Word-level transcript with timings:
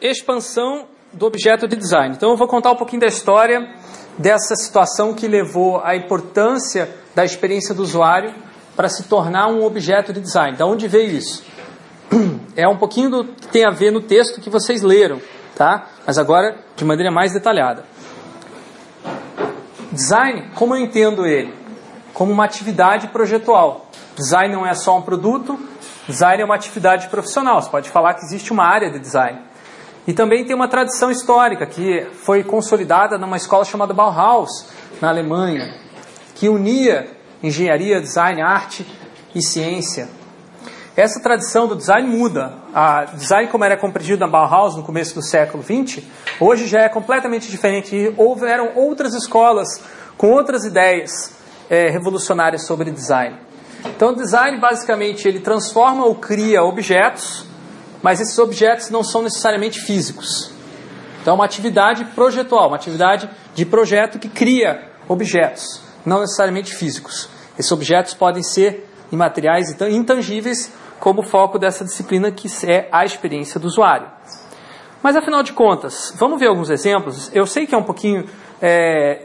expansão 0.00 0.86
do 1.12 1.26
objeto 1.26 1.66
de 1.66 1.76
design. 1.76 2.14
Então 2.14 2.30
eu 2.30 2.36
vou 2.36 2.46
contar 2.46 2.72
um 2.72 2.76
pouquinho 2.76 3.00
da 3.00 3.06
história 3.06 3.68
dessa 4.18 4.54
situação 4.54 5.14
que 5.14 5.26
levou 5.26 5.80
à 5.82 5.96
importância 5.96 6.88
da 7.14 7.24
experiência 7.24 7.74
do 7.74 7.82
usuário 7.82 8.34
para 8.74 8.88
se 8.88 9.04
tornar 9.04 9.48
um 9.48 9.64
objeto 9.64 10.12
de 10.12 10.20
design. 10.20 10.56
Da 10.56 10.66
onde 10.66 10.86
veio 10.86 11.10
isso? 11.10 11.44
É 12.58 12.66
um 12.66 12.78
pouquinho 12.78 13.10
do 13.10 13.24
que 13.24 13.48
tem 13.48 13.66
a 13.66 13.70
ver 13.70 13.90
no 13.90 14.00
texto 14.00 14.40
que 14.40 14.48
vocês 14.48 14.80
leram, 14.80 15.20
tá? 15.54 15.88
Mas 16.06 16.16
agora 16.16 16.56
de 16.74 16.86
maneira 16.86 17.12
mais 17.12 17.34
detalhada. 17.34 17.84
Design, 19.92 20.50
como 20.54 20.74
eu 20.74 20.80
entendo 20.80 21.26
ele? 21.26 21.52
Como 22.14 22.32
uma 22.32 22.46
atividade 22.46 23.08
projetual. 23.08 23.90
Design 24.16 24.54
não 24.54 24.66
é 24.66 24.72
só 24.72 24.96
um 24.96 25.02
produto, 25.02 25.58
design 26.08 26.40
é 26.40 26.44
uma 26.46 26.54
atividade 26.54 27.08
profissional. 27.08 27.60
Você 27.60 27.68
pode 27.68 27.90
falar 27.90 28.14
que 28.14 28.24
existe 28.24 28.50
uma 28.50 28.64
área 28.64 28.90
de 28.90 28.98
design. 28.98 29.38
E 30.06 30.12
também 30.12 30.44
tem 30.44 30.54
uma 30.54 30.68
tradição 30.68 31.10
histórica 31.10 31.66
que 31.66 32.06
foi 32.12 32.44
consolidada 32.44 33.18
numa 33.18 33.36
escola 33.36 33.64
chamada 33.64 33.92
Bauhaus, 33.92 34.68
na 35.00 35.08
Alemanha, 35.08 35.74
que 36.34 36.48
unia 36.48 37.10
engenharia, 37.42 38.00
design, 38.00 38.40
arte 38.40 38.86
e 39.34 39.42
ciência. 39.42 40.08
Essa 40.96 41.20
tradição 41.20 41.66
do 41.66 41.76
design 41.76 42.08
muda. 42.08 42.54
A 42.72 43.04
design, 43.04 43.48
como 43.48 43.64
era 43.64 43.76
compreendido 43.76 44.20
na 44.20 44.28
Bauhaus 44.28 44.76
no 44.76 44.82
começo 44.82 45.14
do 45.14 45.22
século 45.22 45.62
XX, 45.62 46.02
hoje 46.40 46.66
já 46.66 46.80
é 46.80 46.88
completamente 46.88 47.50
diferente. 47.50 47.94
E 47.94 48.14
houveram 48.16 48.72
outras 48.76 49.12
escolas 49.12 49.82
com 50.16 50.30
outras 50.30 50.64
ideias 50.64 51.36
é, 51.68 51.90
revolucionárias 51.90 52.66
sobre 52.66 52.90
design. 52.90 53.36
Então, 53.84 54.12
o 54.12 54.16
design, 54.16 54.58
basicamente, 54.58 55.28
ele 55.28 55.40
transforma 55.40 56.04
ou 56.06 56.14
cria 56.14 56.62
objetos 56.62 57.45
mas 58.06 58.20
esses 58.20 58.38
objetos 58.38 58.88
não 58.88 59.02
são 59.02 59.20
necessariamente 59.20 59.80
físicos. 59.80 60.52
Então, 61.20 61.32
é 61.32 61.34
uma 61.34 61.44
atividade 61.44 62.04
projetual, 62.14 62.68
uma 62.68 62.76
atividade 62.76 63.28
de 63.52 63.66
projeto 63.66 64.16
que 64.16 64.28
cria 64.28 64.92
objetos, 65.08 65.82
não 66.04 66.20
necessariamente 66.20 66.72
físicos. 66.72 67.28
Esses 67.58 67.72
objetos 67.72 68.14
podem 68.14 68.44
ser 68.44 68.88
imateriais 69.10 69.70
e 69.72 69.92
intangíveis, 69.92 70.72
como 71.00 71.22
o 71.22 71.24
foco 71.24 71.58
dessa 71.58 71.84
disciplina 71.84 72.30
que 72.30 72.46
é 72.64 72.88
a 72.92 73.04
experiência 73.04 73.58
do 73.58 73.66
usuário. 73.66 74.06
Mas 75.02 75.16
afinal 75.16 75.42
de 75.42 75.52
contas, 75.52 76.14
vamos 76.16 76.38
ver 76.38 76.46
alguns 76.46 76.70
exemplos. 76.70 77.28
Eu 77.34 77.44
sei 77.44 77.66
que 77.66 77.74
é 77.74 77.78
um 77.78 77.82
pouquinho 77.82 78.24
é, 78.62 79.24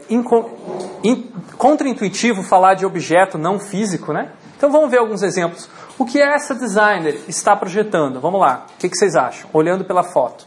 contraintuitivo 1.56 2.42
falar 2.42 2.74
de 2.74 2.84
objeto 2.84 3.38
não 3.38 3.60
físico, 3.60 4.12
né? 4.12 4.32
Então 4.56 4.72
vamos 4.72 4.90
ver 4.90 4.98
alguns 4.98 5.22
exemplos. 5.22 5.68
O 5.98 6.04
que 6.04 6.20
essa 6.20 6.54
designer 6.54 7.20
está 7.28 7.54
projetando? 7.54 8.20
Vamos 8.20 8.40
lá. 8.40 8.66
O 8.74 8.78
que, 8.78 8.88
que 8.88 8.96
vocês 8.96 9.14
acham? 9.14 9.48
Olhando 9.52 9.84
pela 9.84 10.02
foto. 10.02 10.46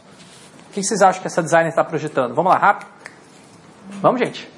O 0.68 0.72
que, 0.72 0.80
que 0.80 0.86
vocês 0.86 1.00
acham 1.00 1.20
que 1.20 1.26
essa 1.26 1.42
designer 1.42 1.68
está 1.68 1.84
projetando? 1.84 2.34
Vamos 2.34 2.52
lá, 2.52 2.58
rápido. 2.58 2.90
Vamos, 4.02 4.20
gente. 4.20 4.50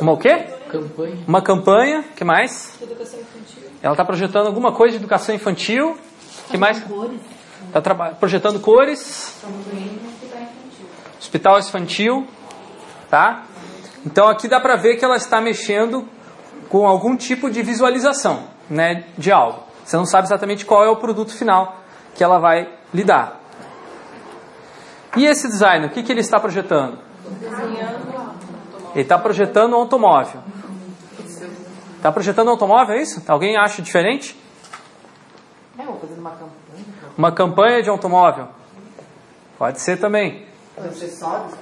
Uma 0.00 0.12
o 0.12 0.16
quê? 0.16 0.46
Campanha. 0.70 1.16
Uma 1.26 1.42
campanha. 1.42 2.00
O 2.00 2.14
que 2.14 2.24
mais? 2.24 2.80
Educação 2.80 3.20
infantil. 3.20 3.62
Ela 3.82 3.92
está 3.92 4.04
projetando 4.04 4.46
alguma 4.46 4.72
coisa 4.72 4.92
de 4.92 5.02
educação 5.02 5.34
infantil. 5.34 5.98
O 6.46 6.50
que 6.50 6.56
mais? 6.56 6.82
Está 7.66 8.14
projetando 8.14 8.60
cores. 8.60 9.42
Hospital 11.18 11.58
infantil. 11.58 12.26
Tá? 13.10 13.44
Então 14.06 14.28
aqui 14.28 14.48
dá 14.48 14.60
para 14.60 14.76
ver 14.76 14.96
que 14.96 15.04
ela 15.04 15.16
está 15.16 15.40
mexendo 15.40 16.08
com 16.68 16.86
algum 16.86 17.16
tipo 17.16 17.50
de 17.50 17.62
visualização 17.62 18.44
né, 18.68 19.04
de 19.16 19.32
algo. 19.32 19.62
Você 19.84 19.96
não 19.96 20.04
sabe 20.04 20.26
exatamente 20.26 20.66
qual 20.66 20.84
é 20.84 20.88
o 20.88 20.96
produto 20.96 21.32
final 21.36 21.76
que 22.14 22.22
ela 22.22 22.38
vai 22.38 22.68
lidar. 22.92 23.40
E 25.16 25.24
esse 25.24 25.48
designer, 25.48 25.86
o 25.86 25.90
que, 25.90 26.02
que 26.02 26.12
ele 26.12 26.20
está 26.20 26.38
projetando? 26.38 26.98
Ele 28.92 29.02
está 29.02 29.18
projetando 29.18 29.72
um 29.72 29.76
automóvel. 29.76 30.42
Está 31.96 32.12
projetando 32.12 32.48
um 32.48 32.50
automóvel, 32.50 32.96
é 32.96 33.02
isso? 33.02 33.22
Alguém 33.26 33.56
acha 33.56 33.82
diferente? 33.82 34.38
É, 35.78 35.82
fazendo 35.82 36.20
uma 36.20 36.30
campanha. 36.30 36.84
Uma 37.16 37.32
campanha 37.32 37.82
de 37.82 37.88
automóvel. 37.88 38.48
Pode 39.58 39.80
ser 39.80 39.98
também. 39.98 40.46
Acessórios? 40.76 41.54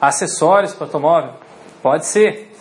Acessórios 0.00 0.74
para 0.74 0.86
automóvel. 0.86 1.32
Pode 1.82 2.06
ser. 2.06 2.55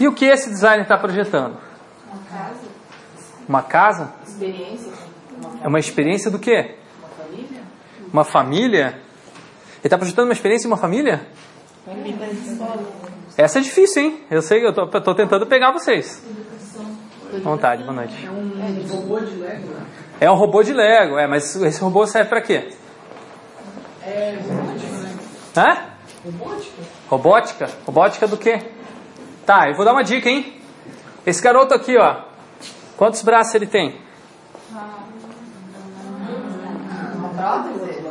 E 0.00 0.06
o 0.06 0.14
que 0.14 0.24
esse 0.24 0.48
designer 0.48 0.82
está 0.82 0.96
projetando? 0.96 1.56
Uma 2.06 2.22
casa. 2.30 2.60
Uma 3.48 3.62
casa? 3.62 4.12
Experiência. 4.26 4.92
É 5.62 5.68
uma 5.68 5.78
experiência 5.78 6.30
do 6.30 6.38
quê? 6.38 6.76
Uma 7.00 7.08
família. 7.08 7.62
Uma 8.12 8.24
família? 8.24 8.86
Ele 8.86 9.84
está 9.84 9.98
projetando 9.98 10.26
uma 10.26 10.32
experiência 10.32 10.68
de 10.68 10.72
uma 10.72 10.76
família? 10.76 11.26
Essa 13.36 13.58
é 13.58 13.62
difícil, 13.62 14.02
hein? 14.02 14.24
Eu 14.30 14.42
sei, 14.42 14.64
eu 14.64 14.70
estou 14.70 15.14
tentando 15.14 15.46
pegar 15.46 15.72
vocês. 15.72 16.22
Vontade, 17.42 17.82
boa 17.82 17.94
noite. 17.94 18.26
É 18.26 18.30
um 18.30 18.86
robô 18.88 19.20
de 19.20 19.34
Lego, 19.36 19.68
né? 19.68 19.86
É 20.20 20.30
um 20.30 20.34
robô 20.34 20.62
de 20.62 20.72
Lego, 20.72 21.18
é, 21.18 21.26
mas 21.26 21.54
esse 21.56 21.80
robô 21.80 22.06
serve 22.06 22.28
para 22.28 22.40
quê? 22.40 22.70
É 24.02 24.38
robótica. 24.42 25.08
Hã? 25.56 25.98
Robótica. 26.24 26.82
Robótica? 27.08 27.70
Robótica 27.86 28.26
do 28.26 28.36
quê? 28.36 28.62
Tá, 29.48 29.66
eu 29.66 29.74
vou 29.74 29.82
dar 29.82 29.92
uma 29.92 30.04
dica, 30.04 30.28
hein? 30.28 30.60
Esse 31.24 31.42
garoto 31.42 31.72
aqui, 31.72 31.96
ó. 31.96 32.16
Quantos 32.98 33.22
braços 33.22 33.54
ele 33.54 33.66
tem? 33.66 33.98
Uma 37.14 37.30
prótese? 37.30 38.04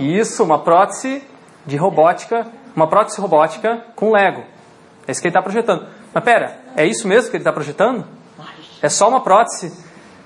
Isso, 0.00 0.42
uma 0.42 0.58
prótese 0.58 1.22
de 1.64 1.76
robótica, 1.76 2.48
uma 2.74 2.88
prótese 2.88 3.20
robótica 3.20 3.84
com 3.94 4.10
Lego. 4.10 4.42
É 5.06 5.12
isso 5.12 5.20
que 5.20 5.28
ele 5.28 5.30
está 5.30 5.40
projetando. 5.40 5.86
Mas 6.12 6.24
pera, 6.24 6.58
é 6.74 6.84
isso 6.84 7.06
mesmo 7.06 7.30
que 7.30 7.36
ele 7.36 7.42
está 7.42 7.52
projetando? 7.52 8.04
É 8.82 8.88
só 8.88 9.08
uma 9.08 9.20
prótese? 9.20 9.72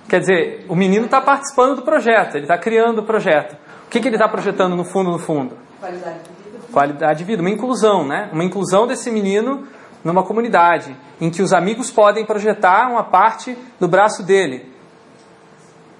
Quer 0.08 0.20
dizer, 0.20 0.64
o 0.70 0.74
menino 0.74 1.04
está 1.04 1.20
participando 1.20 1.76
do 1.76 1.82
projeto, 1.82 2.36
ele 2.36 2.44
está 2.44 2.56
criando 2.56 3.00
o 3.00 3.04
projeto. 3.04 3.58
O 3.86 3.90
que, 3.90 4.00
que 4.00 4.08
ele 4.08 4.16
está 4.16 4.26
projetando 4.26 4.74
no 4.74 4.86
fundo, 4.86 5.10
no 5.10 5.18
fundo? 5.18 5.54
Qualidade 5.78 6.20
de 6.20 6.50
vida. 6.50 6.58
Qualidade 6.72 7.18
de 7.18 7.24
vida, 7.24 7.42
uma 7.42 7.50
inclusão, 7.50 8.08
né? 8.08 8.30
Uma 8.32 8.42
inclusão 8.42 8.86
desse 8.86 9.10
menino 9.10 9.68
numa 10.06 10.22
comunidade, 10.22 10.96
em 11.20 11.28
que 11.28 11.42
os 11.42 11.52
amigos 11.52 11.90
podem 11.90 12.24
projetar 12.24 12.88
uma 12.88 13.02
parte 13.02 13.58
do 13.80 13.88
braço 13.88 14.22
dele. 14.22 14.72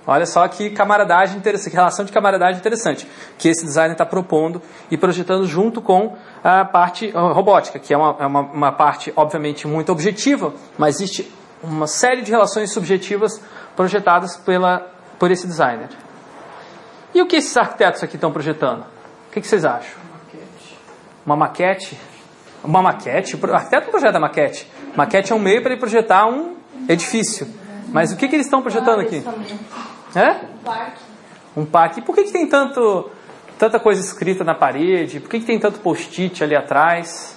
Olha 0.06 0.25
só 0.25 0.47
que 0.47 0.71
camaradagem 0.71 1.37
interessante, 1.37 1.71
que 1.71 1.77
relação 1.77 2.05
de 2.05 2.12
camaradagem 2.12 2.61
interessante 2.61 3.09
que 3.37 3.49
esse 3.49 3.65
designer 3.65 3.93
está 3.94 4.06
propondo 4.06 4.62
e 4.89 4.97
projetando 4.97 5.44
junto 5.44 5.83
com 5.83 6.17
a 6.44 6.65
parte 6.65 7.11
robótica, 7.11 7.81
que 7.81 7.93
é 7.93 7.97
uma, 7.97 8.17
é 8.21 8.27
uma, 8.27 8.41
uma 8.43 8.72
parte, 8.72 9.12
obviamente, 9.17 9.67
muito 9.67 9.91
objetiva, 9.91 10.55
mas 10.78 11.00
existe 11.00 11.28
uma 11.61 11.88
série 11.88 12.23
de 12.23 12.31
relações 12.31 12.71
subjetivas 12.71 13.43
projetadas 13.75 14.37
pela, 14.37 14.87
por 15.19 15.33
esse 15.33 15.49
designer. 15.49 15.88
E 17.12 17.21
o 17.21 17.27
que 17.27 17.34
esses 17.34 17.56
arquitetos 17.56 18.05
aqui 18.05 18.15
estão 18.15 18.31
projetando? 18.31 18.83
O 18.83 19.33
que, 19.33 19.41
que 19.41 19.49
vocês 19.49 19.65
acham? 19.65 19.97
Uma 20.05 20.15
maquete? 20.15 20.78
Uma 21.27 21.37
maquete? 21.37 22.16
O 22.66 23.54
arquiteto 23.54 23.84
não 23.84 23.91
projeta 23.91 24.19
maquete. 24.19 24.71
Maquete 24.97 25.32
é 25.32 25.34
um 25.34 25.38
meio 25.38 25.62
para 25.62 25.72
ele 25.72 25.81
projetar 25.81 26.27
um 26.27 26.56
edifício. 26.88 27.47
Mas 27.93 28.12
o 28.12 28.16
que, 28.16 28.28
que 28.28 28.34
eles 28.34 28.47
estão 28.47 28.62
projetando 28.62 29.00
aqui? 29.00 29.22
É? 30.15 30.31
Um 30.31 30.59
parque. 30.65 31.03
Um 31.56 31.65
parque. 31.65 32.00
E 32.00 32.03
por 32.03 32.15
que, 32.15 32.25
que 32.25 32.32
tem 32.32 32.49
tanto, 32.49 33.10
tanta 33.59 33.78
coisa 33.78 34.00
escrita 34.00 34.44
na 34.44 34.55
parede? 34.55 35.21
Por 35.21 35.31
que, 35.31 35.41
que 35.41 35.47
tem 35.47 35.59
tanto 35.59 35.78
post-it 35.81 36.43
ali 36.43 36.56
atrás? 36.56 37.37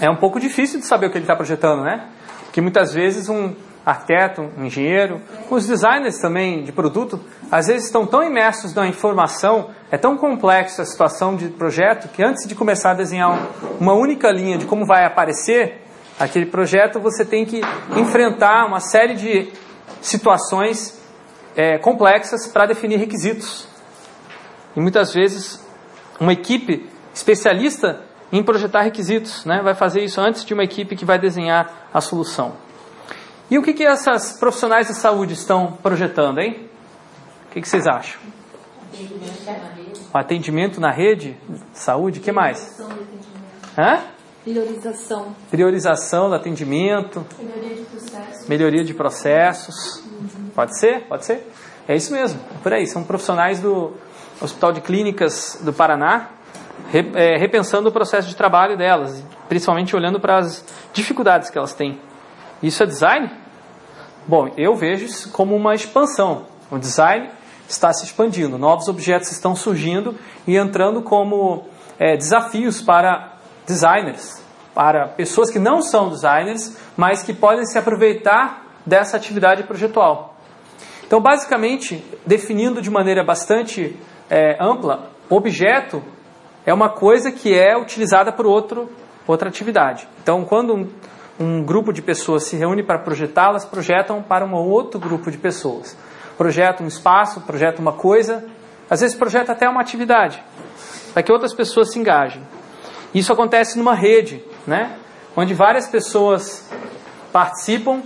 É 0.00 0.08
um 0.08 0.16
pouco 0.16 0.40
difícil 0.40 0.80
de 0.80 0.86
saber 0.86 1.06
o 1.06 1.10
que 1.10 1.18
ele 1.18 1.24
está 1.24 1.36
projetando, 1.36 1.82
né? 1.82 2.08
Porque 2.44 2.60
muitas 2.60 2.94
vezes 2.94 3.28
um 3.28 3.54
arquiteto, 3.84 4.50
um 4.56 4.64
engenheiro, 4.64 5.20
os 5.50 5.66
designers 5.66 6.18
também 6.18 6.62
de 6.64 6.72
produto, 6.72 7.20
às 7.50 7.66
vezes 7.66 7.86
estão 7.86 8.06
tão 8.06 8.22
imersos 8.22 8.74
na 8.74 8.86
informação, 8.86 9.70
é 9.90 9.98
tão 9.98 10.16
complexa 10.16 10.82
a 10.82 10.84
situação 10.84 11.34
de 11.34 11.48
projeto, 11.48 12.08
que 12.08 12.22
antes 12.22 12.46
de 12.46 12.54
começar 12.54 12.92
a 12.92 12.94
desenhar 12.94 13.48
uma 13.80 13.92
única 13.92 14.30
linha 14.30 14.56
de 14.56 14.64
como 14.64 14.86
vai 14.86 15.04
aparecer 15.04 15.82
aquele 16.18 16.46
projeto, 16.46 17.00
você 17.00 17.24
tem 17.24 17.44
que 17.44 17.60
enfrentar 17.96 18.66
uma 18.66 18.78
série 18.78 19.14
de 19.14 19.52
situações 20.00 21.00
é, 21.56 21.78
complexas 21.78 22.46
para 22.46 22.66
definir 22.66 22.98
requisitos. 22.98 23.66
E 24.76 24.80
muitas 24.80 25.12
vezes 25.12 25.64
uma 26.20 26.32
equipe 26.32 26.88
especialista 27.12 28.02
em 28.30 28.44
projetar 28.44 28.82
requisitos 28.82 29.44
né, 29.44 29.60
vai 29.62 29.74
fazer 29.74 30.04
isso 30.04 30.20
antes 30.20 30.44
de 30.44 30.54
uma 30.54 30.62
equipe 30.62 30.94
que 30.94 31.04
vai 31.04 31.18
desenhar 31.18 31.88
a 31.92 32.00
solução. 32.00 32.52
E 33.50 33.58
o 33.58 33.62
que, 33.62 33.72
que 33.72 33.84
essas 33.84 34.38
profissionais 34.38 34.86
de 34.86 34.94
saúde 34.94 35.32
estão 35.32 35.72
projetando, 35.82 36.38
hein? 36.38 36.68
O 37.48 37.52
que, 37.52 37.60
que 37.60 37.68
vocês 37.68 37.84
acham? 37.88 38.20
O 40.12 40.18
atendimento 40.18 40.80
na 40.80 40.90
rede 40.90 41.36
de 41.48 41.78
saúde, 41.78 42.18
o 42.18 42.22
que 42.22 42.32
mais? 42.32 42.80
Hã? 43.78 44.00
Priorização. 44.44 45.34
Priorização 45.50 46.28
do 46.28 46.34
atendimento, 46.34 47.24
Melhoria 47.38 47.74
de 47.76 47.82
processo. 47.84 48.48
melhoria 48.48 48.84
de 48.84 48.94
processos. 48.94 50.02
Pode 50.54 50.78
ser, 50.78 51.02
pode 51.06 51.24
ser. 51.24 51.46
É 51.86 51.94
isso 51.94 52.12
mesmo, 52.12 52.40
por 52.62 52.72
aí. 52.72 52.86
São 52.86 53.04
profissionais 53.04 53.60
do 53.60 53.92
Hospital 54.40 54.72
de 54.72 54.80
Clínicas 54.80 55.58
do 55.62 55.72
Paraná, 55.72 56.30
é, 56.92 57.36
repensando 57.36 57.88
o 57.88 57.92
processo 57.92 58.28
de 58.28 58.34
trabalho 58.34 58.76
delas, 58.76 59.22
principalmente 59.48 59.94
olhando 59.94 60.18
para 60.18 60.38
as 60.38 60.64
dificuldades 60.92 61.50
que 61.50 61.58
elas 61.58 61.74
têm. 61.74 62.00
Isso 62.62 62.82
é 62.82 62.86
design? 62.86 63.30
Bom, 64.26 64.52
eu 64.56 64.74
vejo 64.74 65.04
isso 65.04 65.30
como 65.30 65.54
uma 65.54 65.74
expansão. 65.74 66.46
O 66.70 66.78
design 66.78 67.28
está 67.72 67.92
se 67.92 68.04
expandindo, 68.04 68.58
novos 68.58 68.88
objetos 68.88 69.30
estão 69.30 69.54
surgindo 69.54 70.14
e 70.46 70.56
entrando 70.56 71.02
como 71.02 71.64
é, 71.98 72.16
desafios 72.16 72.80
para 72.80 73.34
designers, 73.66 74.42
para 74.74 75.08
pessoas 75.08 75.50
que 75.50 75.58
não 75.58 75.82
são 75.82 76.08
designers, 76.08 76.76
mas 76.96 77.22
que 77.22 77.32
podem 77.32 77.64
se 77.66 77.78
aproveitar 77.78 78.64
dessa 78.84 79.16
atividade 79.16 79.62
projetual. 79.64 80.36
Então, 81.06 81.20
basicamente, 81.20 82.04
definindo 82.24 82.80
de 82.80 82.90
maneira 82.90 83.24
bastante 83.24 83.96
é, 84.28 84.56
ampla, 84.60 85.10
objeto 85.28 86.02
é 86.64 86.72
uma 86.72 86.88
coisa 86.88 87.32
que 87.32 87.52
é 87.52 87.76
utilizada 87.76 88.32
por 88.32 88.46
outro, 88.46 88.88
outra 89.26 89.48
atividade. 89.48 90.06
Então, 90.22 90.44
quando 90.44 90.74
um, 90.74 90.88
um 91.38 91.62
grupo 91.64 91.92
de 91.92 92.00
pessoas 92.00 92.44
se 92.44 92.56
reúne 92.56 92.82
para 92.82 92.98
projetar, 92.98 93.48
elas 93.48 93.64
projetam 93.64 94.22
para 94.22 94.44
um 94.44 94.54
outro 94.54 95.00
grupo 95.00 95.30
de 95.30 95.38
pessoas. 95.38 95.96
Projeta 96.40 96.82
um 96.82 96.86
espaço, 96.86 97.42
projeta 97.42 97.82
uma 97.82 97.92
coisa, 97.92 98.42
às 98.88 99.02
vezes 99.02 99.14
projeta 99.14 99.52
até 99.52 99.68
uma 99.68 99.82
atividade, 99.82 100.42
para 101.12 101.22
que 101.22 101.30
outras 101.30 101.52
pessoas 101.52 101.92
se 101.92 101.98
engajem. 101.98 102.40
Isso 103.14 103.30
acontece 103.30 103.76
numa 103.76 103.94
rede, 103.94 104.42
né? 104.66 104.96
onde 105.36 105.52
várias 105.52 105.86
pessoas 105.86 106.66
participam 107.30 108.00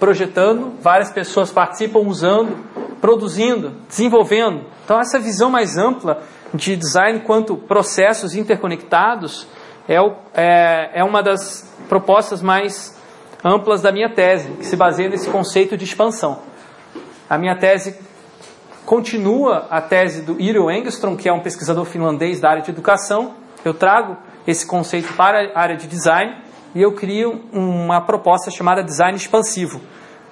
projetando, 0.00 0.72
várias 0.80 1.12
pessoas 1.12 1.52
participam 1.52 1.98
usando, 1.98 2.56
produzindo, 2.98 3.74
desenvolvendo. 3.86 4.64
Então, 4.82 4.98
essa 4.98 5.18
visão 5.18 5.50
mais 5.50 5.76
ampla 5.76 6.22
de 6.54 6.76
design 6.76 7.20
quanto 7.26 7.58
processos 7.58 8.34
interconectados 8.34 9.46
é, 9.86 10.00
o, 10.00 10.14
é, 10.32 11.00
é 11.00 11.04
uma 11.04 11.22
das 11.22 11.70
propostas 11.90 12.40
mais 12.40 12.98
amplas 13.44 13.82
da 13.82 13.92
minha 13.92 14.08
tese, 14.08 14.48
que 14.52 14.64
se 14.64 14.76
baseia 14.76 15.10
nesse 15.10 15.28
conceito 15.28 15.76
de 15.76 15.84
expansão. 15.84 16.55
A 17.28 17.36
minha 17.36 17.56
tese 17.56 17.98
continua 18.84 19.66
a 19.68 19.80
tese 19.80 20.22
do 20.22 20.40
Iro 20.40 20.70
Engström, 20.70 21.16
que 21.16 21.28
é 21.28 21.32
um 21.32 21.40
pesquisador 21.40 21.84
finlandês 21.84 22.40
da 22.40 22.50
área 22.50 22.62
de 22.62 22.70
educação. 22.70 23.34
Eu 23.64 23.74
trago 23.74 24.16
esse 24.46 24.64
conceito 24.64 25.12
para 25.14 25.50
a 25.52 25.60
área 25.60 25.76
de 25.76 25.88
design 25.88 26.36
e 26.72 26.80
eu 26.80 26.92
crio 26.92 27.42
uma 27.52 28.00
proposta 28.00 28.48
chamada 28.50 28.82
design 28.82 29.16
expansivo, 29.16 29.80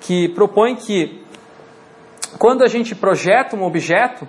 que 0.00 0.29
propõe 0.29 0.76
que 0.76 1.25
quando 2.38 2.62
a 2.62 2.69
gente 2.69 2.94
projeta 2.94 3.56
um 3.56 3.64
objeto, 3.64 4.29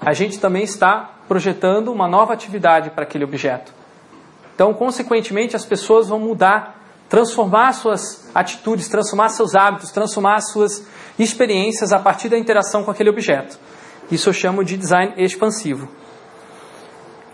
a 0.00 0.14
gente 0.14 0.38
também 0.40 0.62
está 0.62 1.10
projetando 1.28 1.92
uma 1.92 2.08
nova 2.08 2.32
atividade 2.32 2.90
para 2.90 3.02
aquele 3.02 3.24
objeto. 3.24 3.72
Então, 4.54 4.72
consequentemente, 4.72 5.56
as 5.56 5.64
pessoas 5.64 6.08
vão 6.08 6.18
mudar, 6.18 6.79
transformar 7.10 7.72
suas 7.72 8.30
atitudes, 8.32 8.88
transformar 8.88 9.30
seus 9.30 9.56
hábitos, 9.56 9.90
transformar 9.90 10.40
suas 10.40 10.86
experiências 11.18 11.92
a 11.92 11.98
partir 11.98 12.28
da 12.28 12.38
interação 12.38 12.84
com 12.84 12.90
aquele 12.92 13.10
objeto. 13.10 13.58
Isso 14.10 14.28
eu 14.28 14.32
chamo 14.32 14.64
de 14.64 14.76
design 14.76 15.12
expansivo. 15.16 15.88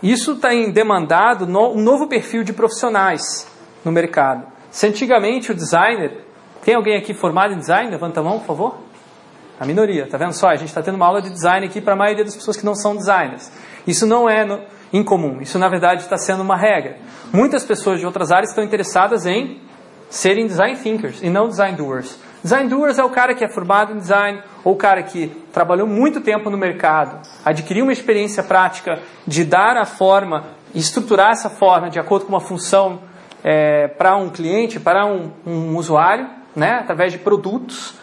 Isso 0.01 0.35
tem 0.35 0.71
demandado 0.71 1.45
um 1.45 1.81
novo 1.81 2.07
perfil 2.07 2.43
de 2.43 2.53
profissionais 2.53 3.47
no 3.85 3.91
mercado. 3.91 4.47
Se 4.71 4.87
antigamente 4.87 5.51
o 5.51 5.55
designer. 5.55 6.25
Tem 6.63 6.75
alguém 6.75 6.97
aqui 6.97 7.13
formado 7.13 7.53
em 7.53 7.59
design? 7.59 7.89
Levanta 7.89 8.19
a 8.19 8.23
mão, 8.23 8.39
por 8.39 8.47
favor. 8.47 8.77
A 9.59 9.65
minoria, 9.65 10.05
tá 10.05 10.17
vendo 10.17 10.33
só? 10.33 10.49
A 10.49 10.55
gente 10.55 10.67
está 10.67 10.81
tendo 10.81 10.95
uma 10.95 11.05
aula 11.05 11.21
de 11.21 11.29
design 11.29 11.65
aqui 11.65 11.79
para 11.79 11.93
a 11.93 11.95
maioria 11.95 12.25
das 12.25 12.35
pessoas 12.35 12.57
que 12.57 12.65
não 12.65 12.75
são 12.75 12.95
designers. 12.95 13.49
Isso 13.87 14.05
não 14.05 14.29
é 14.29 14.43
no, 14.43 14.59
incomum, 14.91 15.41
isso 15.41 15.59
na 15.59 15.67
verdade 15.67 16.01
está 16.01 16.17
sendo 16.17 16.41
uma 16.41 16.55
regra. 16.55 16.97
Muitas 17.33 17.63
pessoas 17.65 17.99
de 17.99 18.05
outras 18.05 18.31
áreas 18.31 18.49
estão 18.49 18.63
interessadas 18.63 19.25
em 19.25 19.59
serem 20.09 20.47
design 20.47 20.77
thinkers 20.77 21.21
e 21.21 21.29
não 21.29 21.47
design 21.47 21.75
doers. 21.77 22.17
Design 22.43 22.69
doers 22.69 22.97
é 22.97 23.03
o 23.03 23.09
cara 23.09 23.33
que 23.33 23.43
é 23.43 23.49
formado 23.49 23.93
em 23.93 23.97
design 23.97 24.41
ou 24.63 24.73
o 24.73 24.77
cara 24.77 25.03
que 25.03 25.27
trabalhou 25.51 25.87
muito 25.87 26.21
tempo 26.21 26.49
no 26.49 26.57
mercado, 26.57 27.19
adquiriu 27.43 27.83
uma 27.83 27.91
experiência 27.91 28.43
prática 28.43 28.99
de 29.25 29.43
dar 29.43 29.75
a 29.75 29.85
forma, 29.85 30.45
estruturar 30.73 31.31
essa 31.31 31.49
forma 31.49 31.89
de 31.89 31.99
acordo 31.99 32.25
com 32.25 32.33
uma 32.33 32.39
função 32.39 33.01
é, 33.43 33.87
para 33.87 34.15
um 34.15 34.29
cliente, 34.29 34.79
para 34.79 35.05
um, 35.05 35.31
um 35.45 35.75
usuário, 35.75 36.29
né, 36.55 36.79
através 36.81 37.11
de 37.11 37.17
produtos. 37.17 37.93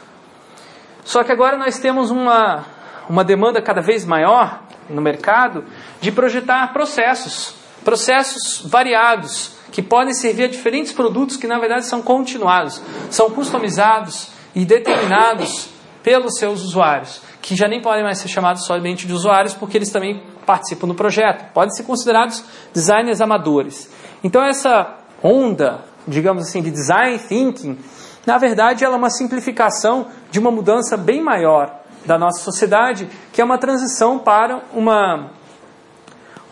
Só 1.04 1.22
que 1.22 1.32
agora 1.32 1.56
nós 1.56 1.78
temos 1.78 2.10
uma, 2.10 2.64
uma 3.08 3.24
demanda 3.24 3.60
cada 3.60 3.80
vez 3.80 4.04
maior 4.04 4.62
no 4.88 5.00
mercado 5.00 5.64
de 6.00 6.10
projetar 6.10 6.72
processos, 6.72 7.54
processos 7.84 8.62
variados, 8.68 9.53
que 9.74 9.82
podem 9.82 10.14
servir 10.14 10.44
a 10.44 10.46
diferentes 10.46 10.92
produtos 10.92 11.36
que 11.36 11.48
na 11.48 11.58
verdade 11.58 11.84
são 11.86 12.00
continuados, 12.00 12.80
são 13.10 13.28
customizados 13.28 14.28
e 14.54 14.64
determinados 14.64 15.68
pelos 16.00 16.38
seus 16.38 16.62
usuários, 16.62 17.20
que 17.42 17.56
já 17.56 17.66
nem 17.66 17.82
podem 17.82 18.04
mais 18.04 18.18
ser 18.18 18.28
chamados 18.28 18.64
somente 18.66 19.04
de 19.04 19.12
usuários, 19.12 19.52
porque 19.52 19.76
eles 19.76 19.90
também 19.90 20.22
participam 20.46 20.86
do 20.86 20.94
projeto, 20.94 21.52
podem 21.52 21.74
ser 21.74 21.82
considerados 21.82 22.44
designers 22.72 23.20
amadores. 23.20 23.90
Então 24.22 24.44
essa 24.44 24.94
onda, 25.20 25.84
digamos 26.06 26.44
assim, 26.44 26.62
de 26.62 26.70
design 26.70 27.18
thinking, 27.18 27.76
na 28.24 28.38
verdade 28.38 28.84
ela 28.84 28.94
é 28.94 28.96
uma 28.96 29.10
simplificação 29.10 30.06
de 30.30 30.38
uma 30.38 30.52
mudança 30.52 30.96
bem 30.96 31.20
maior 31.20 31.80
da 32.06 32.16
nossa 32.16 32.44
sociedade, 32.44 33.08
que 33.32 33.40
é 33.40 33.44
uma 33.44 33.58
transição 33.58 34.20
para 34.20 34.62
uma, 34.72 35.32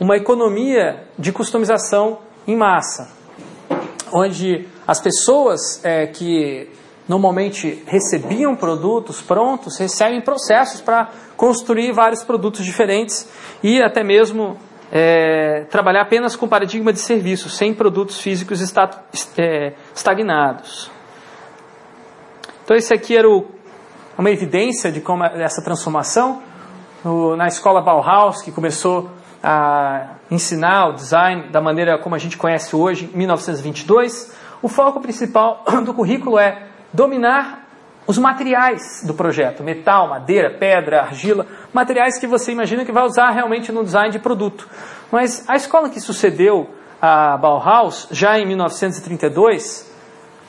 uma 0.00 0.16
economia 0.16 1.04
de 1.16 1.30
customização 1.30 2.19
em 2.46 2.56
massa, 2.56 3.10
onde 4.12 4.66
as 4.86 5.00
pessoas 5.00 5.84
é, 5.84 6.06
que 6.06 6.68
normalmente 7.08 7.82
recebiam 7.86 8.54
produtos 8.54 9.20
prontos 9.20 9.76
recebem 9.78 10.20
processos 10.20 10.80
para 10.80 11.10
construir 11.36 11.92
vários 11.92 12.22
produtos 12.22 12.64
diferentes 12.64 13.28
e 13.62 13.82
até 13.82 14.02
mesmo 14.04 14.56
é, 14.90 15.64
trabalhar 15.70 16.02
apenas 16.02 16.36
com 16.36 16.46
paradigma 16.46 16.92
de 16.92 17.00
serviço, 17.00 17.48
sem 17.48 17.74
produtos 17.74 18.20
físicos 18.20 18.60
é, 19.38 19.72
estagnados. 19.94 20.90
Então, 22.64 22.76
esse 22.76 22.92
aqui 22.94 23.16
era 23.16 23.28
o, 23.28 23.46
uma 24.16 24.31
evidência 24.31 24.93
de 24.93 25.00
como 25.00 25.24
essa 25.24 25.62
transformação. 25.62 26.43
Na 27.36 27.48
escola 27.48 27.82
Bauhaus, 27.82 28.43
que 28.43 28.52
começou 28.52 29.10
a 29.43 30.11
ensinar 30.31 30.89
o 30.89 30.93
design 30.93 31.49
da 31.51 31.61
maneira 31.61 31.99
como 31.99 32.15
a 32.15 32.19
gente 32.19 32.37
conhece 32.37 32.77
hoje, 32.77 33.11
em 33.13 33.19
1922, 33.19 34.32
o 34.63 34.69
foco 34.69 35.01
principal 35.01 35.65
do 35.84 35.93
currículo 35.93 36.39
é 36.39 36.69
dominar 36.93 37.63
os 38.06 38.19
materiais 38.19 39.03
do 39.05 39.15
projeto, 39.15 39.63
metal, 39.63 40.08
madeira, 40.08 40.51
pedra, 40.51 41.03
argila, 41.03 41.46
materiais 41.72 42.19
que 42.19 42.27
você 42.27 42.51
imagina 42.53 42.84
que 42.84 42.93
vai 42.93 43.05
usar 43.05 43.31
realmente 43.31 43.72
no 43.72 43.84
design 43.84 44.11
de 44.11 44.19
produto. 44.19 44.69
Mas 45.11 45.49
a 45.49 45.56
escola 45.56 45.89
que 45.89 46.01
sucedeu 46.01 46.69
a 47.01 47.37
Bauhaus, 47.37 48.08
já 48.11 48.39
em 48.39 48.46
1932, 48.46 49.91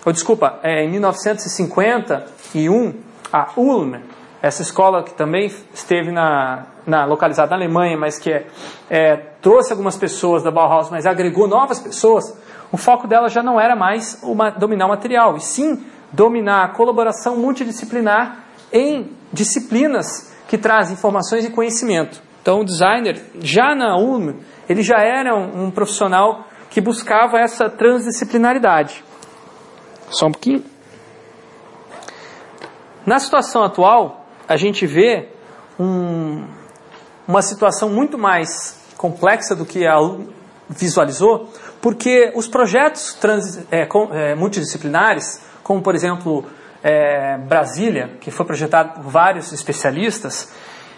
ou 0.05 0.11
desculpa, 0.11 0.59
é, 0.63 0.83
em 0.83 0.89
1951, 0.89 2.93
a 3.31 3.49
Ulm, 3.55 3.95
essa 4.41 4.61
escola 4.61 5.03
que 5.03 5.13
também 5.13 5.49
esteve 5.73 6.11
na, 6.11 6.65
na 6.85 7.05
localizada 7.05 7.51
na 7.51 7.57
Alemanha, 7.57 7.97
mas 7.97 8.19
que 8.19 8.31
é, 8.31 8.47
é, 8.89 9.15
trouxe 9.41 9.71
algumas 9.71 9.97
pessoas 9.97 10.43
da 10.43 10.51
Bauhaus, 10.51 10.89
mas 10.89 11.05
agregou 11.05 11.47
novas 11.47 11.79
pessoas, 11.79 12.37
o 12.71 12.77
foco 12.77 13.07
dela 13.07 13.29
já 13.29 13.41
não 13.41 13.59
era 13.59 13.75
mais 13.75 14.19
uma, 14.23 14.49
dominar 14.49 14.85
o 14.85 14.89
material, 14.89 15.35
e 15.37 15.39
sim 15.41 15.85
dominar 16.11 16.63
a 16.63 16.67
colaboração 16.69 17.37
multidisciplinar 17.37 18.45
em 18.71 19.11
disciplinas 19.31 20.33
que 20.47 20.57
trazem 20.57 20.93
informações 20.93 21.45
e 21.45 21.49
conhecimento. 21.49 22.21
Então, 22.41 22.61
o 22.61 22.65
designer, 22.65 23.21
já 23.39 23.73
na 23.73 23.97
ULM, 23.97 24.35
ele 24.67 24.83
já 24.83 24.99
era 24.99 25.35
um, 25.35 25.65
um 25.65 25.71
profissional 25.71 26.45
que 26.69 26.81
buscava 26.81 27.39
essa 27.39 27.69
transdisciplinaridade. 27.69 29.03
Só 30.09 30.27
um 30.27 30.31
pouquinho. 30.31 30.63
Na 33.05 33.19
situação 33.19 33.63
atual, 33.63 34.25
a 34.47 34.55
gente 34.57 34.85
vê 34.85 35.29
um, 35.79 36.45
uma 37.27 37.41
situação 37.41 37.89
muito 37.89 38.17
mais 38.17 38.79
complexa 38.97 39.55
do 39.55 39.65
que 39.65 39.85
a 39.85 39.95
visualizou, 40.69 41.49
porque 41.81 42.31
os 42.35 42.47
projetos 42.47 43.13
trans, 43.15 43.59
é, 43.71 43.87
é, 44.11 44.35
multidisciplinares 44.35 45.41
como 45.63 45.81
por 45.81 45.95
exemplo 45.95 46.45
é, 46.83 47.37
Brasília, 47.37 48.17
que 48.19 48.29
foi 48.29 48.45
projetado 48.45 49.01
por 49.01 49.09
vários 49.09 49.53
especialistas, 49.53 50.51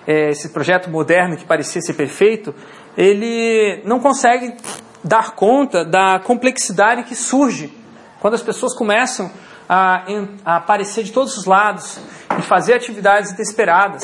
é, 0.07 0.31
esse 0.31 0.49
projeto 0.49 0.89
moderno 0.89 1.37
que 1.37 1.45
parecia 1.45 1.81
ser 1.81 1.93
perfeito, 1.93 2.53
ele 2.97 3.81
não 3.85 3.99
consegue 3.99 4.55
dar 5.03 5.31
conta 5.35 5.85
da 5.85 6.19
complexidade 6.19 7.03
que 7.03 7.15
surge 7.15 7.71
quando 8.19 8.33
as 8.33 8.41
pessoas 8.41 8.75
começam 8.75 9.29
a, 9.69 10.03
a 10.43 10.57
aparecer 10.57 11.03
de 11.03 11.11
todos 11.11 11.37
os 11.37 11.45
lados 11.45 11.99
e 12.37 12.41
fazer 12.41 12.73
atividades 12.73 13.31
inesperadas 13.31 14.03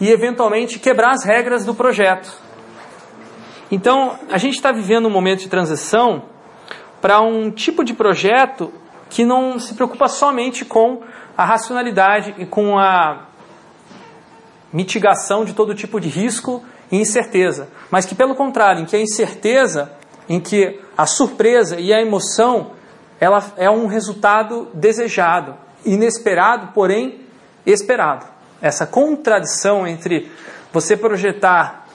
e 0.00 0.10
eventualmente 0.10 0.78
quebrar 0.78 1.12
as 1.12 1.24
regras 1.24 1.64
do 1.64 1.74
projeto. 1.74 2.32
Então, 3.70 4.18
a 4.30 4.38
gente 4.38 4.54
está 4.54 4.70
vivendo 4.70 5.06
um 5.06 5.10
momento 5.10 5.40
de 5.40 5.48
transição 5.48 6.24
para 7.00 7.20
um 7.20 7.50
tipo 7.50 7.84
de 7.84 7.94
projeto 7.94 8.72
que 9.08 9.24
não 9.24 9.58
se 9.58 9.74
preocupa 9.74 10.08
somente 10.08 10.64
com 10.64 11.02
a 11.36 11.44
racionalidade 11.44 12.34
e 12.38 12.46
com 12.46 12.78
a 12.78 13.26
mitigação 14.72 15.44
de 15.44 15.52
todo 15.52 15.74
tipo 15.74 16.00
de 16.00 16.08
risco 16.08 16.62
e 16.90 16.96
incerteza, 16.96 17.68
mas 17.90 18.04
que 18.04 18.14
pelo 18.14 18.34
contrário, 18.34 18.82
em 18.82 18.84
que 18.84 18.96
a 18.96 19.00
incerteza, 19.00 19.92
em 20.28 20.40
que 20.40 20.80
a 20.96 21.06
surpresa 21.06 21.78
e 21.80 21.92
a 21.92 22.00
emoção, 22.00 22.72
ela 23.20 23.42
é 23.56 23.70
um 23.70 23.86
resultado 23.86 24.68
desejado, 24.74 25.56
inesperado, 25.84 26.72
porém 26.72 27.20
esperado. 27.64 28.35
Essa 28.66 28.86
contradição 28.86 29.86
entre 29.86 30.30
você 30.72 30.96
projetar 30.96 31.86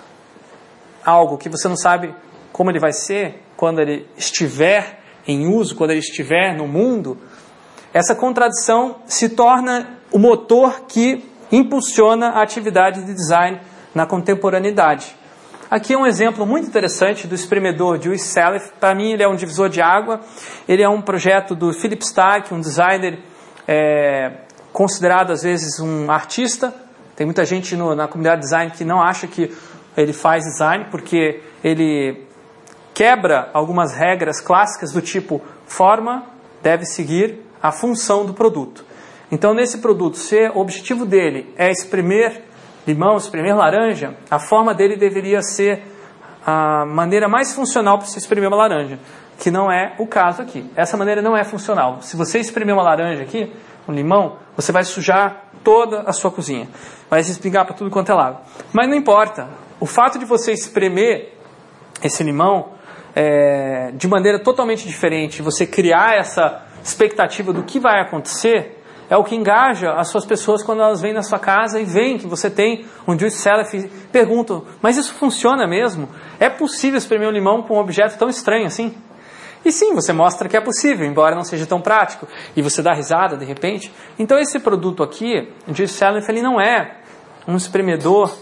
algo 1.03 1.37
que 1.37 1.49
você 1.49 1.67
não 1.67 1.75
sabe 1.75 2.15
como 2.51 2.69
ele 2.71 2.79
vai 2.79 2.93
ser 2.93 3.43
quando 3.57 3.79
ele 3.79 4.07
estiver 4.17 4.99
em 5.27 5.47
uso, 5.47 5.75
quando 5.75 5.91
ele 5.91 5.99
estiver 5.99 6.55
no 6.55 6.67
mundo, 6.67 7.17
essa 7.93 8.15
contradição 8.15 9.01
se 9.05 9.29
torna 9.29 9.99
o 10.11 10.17
motor 10.17 10.85
que 10.87 11.23
impulsiona 11.51 12.29
a 12.29 12.41
atividade 12.41 13.03
de 13.03 13.13
design 13.13 13.59
na 13.93 14.05
contemporaneidade. 14.05 15.15
Aqui 15.69 15.93
é 15.93 15.97
um 15.97 16.05
exemplo 16.05 16.45
muito 16.45 16.67
interessante 16.67 17.27
do 17.27 17.35
espremedor 17.35 17.97
de 17.97 18.07
Louis. 18.07 18.35
Para 18.79 18.95
mim, 18.95 19.11
ele 19.11 19.23
é 19.23 19.27
um 19.27 19.35
divisor 19.35 19.69
de 19.69 19.81
água. 19.81 20.21
Ele 20.67 20.81
é 20.81 20.89
um 20.89 21.01
projeto 21.01 21.55
do 21.55 21.73
Philip 21.73 22.03
Stark, 22.03 22.53
um 22.53 22.59
designer 22.59 23.19
é, 23.67 24.31
considerado 24.71 25.31
às 25.31 25.43
vezes 25.43 25.79
um 25.79 26.09
artista. 26.09 26.73
Tem 27.15 27.25
muita 27.25 27.45
gente 27.45 27.75
no, 27.75 27.95
na 27.95 28.07
comunidade 28.07 28.41
design 28.41 28.71
que 28.71 28.83
não 28.83 29.01
acha 29.01 29.27
que 29.27 29.55
ele 29.95 30.13
faz 30.13 30.43
design 30.43 30.85
porque 30.89 31.41
ele 31.63 32.25
quebra 32.93 33.49
algumas 33.53 33.93
regras 33.93 34.39
clássicas 34.39 34.91
do 34.91 35.01
tipo 35.01 35.41
forma 35.65 36.25
deve 36.61 36.85
seguir 36.85 37.39
a 37.61 37.71
função 37.71 38.25
do 38.25 38.33
produto. 38.33 38.85
Então, 39.31 39.53
nesse 39.53 39.77
produto, 39.77 40.17
se 40.17 40.49
o 40.49 40.59
objetivo 40.59 41.05
dele 41.05 41.53
é 41.57 41.69
espremer 41.69 42.43
limão, 42.85 43.15
espremer 43.15 43.55
laranja, 43.55 44.15
a 44.29 44.39
forma 44.39 44.73
dele 44.73 44.97
deveria 44.97 45.41
ser 45.41 45.83
a 46.45 46.85
maneira 46.85 47.29
mais 47.29 47.53
funcional 47.53 47.97
para 47.97 48.07
se 48.07 48.17
espremer 48.17 48.49
uma 48.49 48.57
laranja, 48.57 48.99
que 49.39 49.51
não 49.51 49.71
é 49.71 49.93
o 49.97 50.07
caso 50.07 50.41
aqui. 50.41 50.69
Essa 50.75 50.97
maneira 50.97 51.21
não 51.21 51.37
é 51.37 51.43
funcional. 51.43 52.01
Se 52.01 52.17
você 52.17 52.39
espremer 52.39 52.73
uma 52.73 52.83
laranja 52.83 53.23
aqui, 53.23 53.51
um 53.87 53.93
limão, 53.93 54.37
você 54.55 54.71
vai 54.71 54.83
sujar 54.83 55.45
toda 55.63 56.01
a 56.01 56.13
sua 56.13 56.31
cozinha. 56.31 56.67
Vai 57.09 57.23
se 57.23 57.31
espingar 57.31 57.65
para 57.65 57.75
tudo 57.75 57.89
quanto 57.89 58.11
é 58.11 58.15
lado. 58.15 58.39
Mas 58.73 58.87
não 58.87 58.95
importa. 58.95 59.47
O 59.79 59.85
fato 59.85 60.19
de 60.19 60.25
você 60.25 60.51
espremer 60.51 61.33
esse 62.03 62.23
limão 62.23 62.73
é, 63.15 63.91
de 63.93 64.07
maneira 64.07 64.39
totalmente 64.39 64.87
diferente, 64.87 65.41
você 65.41 65.65
criar 65.65 66.15
essa 66.17 66.63
expectativa 66.83 67.51
do 67.53 67.63
que 67.63 67.79
vai 67.79 68.01
acontecer, 68.01 68.81
é 69.09 69.17
o 69.17 69.25
que 69.25 69.35
engaja 69.35 69.91
as 69.91 70.07
suas 70.07 70.25
pessoas 70.25 70.63
quando 70.63 70.81
elas 70.81 71.01
vêm 71.01 71.13
na 71.13 71.21
sua 71.21 71.37
casa 71.37 71.81
e 71.81 71.83
veem 71.83 72.17
que 72.17 72.25
você 72.25 72.49
tem 72.49 72.85
um 73.05 73.19
juice 73.19 73.39
salad 73.39 73.67
e 73.73 73.89
perguntam, 74.09 74.63
mas 74.81 74.95
isso 74.95 75.13
funciona 75.15 75.67
mesmo? 75.67 76.07
É 76.39 76.49
possível 76.49 76.97
espremer 76.97 77.27
um 77.27 77.31
limão 77.31 77.61
com 77.61 77.75
um 77.75 77.79
objeto 77.79 78.17
tão 78.17 78.29
estranho 78.29 78.65
assim? 78.65 78.95
E 79.63 79.71
sim, 79.71 79.93
você 79.93 80.11
mostra 80.11 80.49
que 80.49 80.57
é 80.57 80.61
possível, 80.61 81.05
embora 81.05 81.35
não 81.35 81.43
seja 81.43 81.65
tão 81.65 81.79
prático, 81.79 82.27
e 82.55 82.61
você 82.61 82.81
dá 82.81 82.93
risada 82.93 83.37
de 83.37 83.45
repente. 83.45 83.93
Então 84.17 84.39
esse 84.39 84.59
produto 84.59 85.03
aqui, 85.03 85.51
juice 85.67 85.93
salad, 85.93 86.23
ele 86.27 86.41
não 86.41 86.59
é 86.59 86.97
um 87.47 87.55
espremedor 87.55 88.35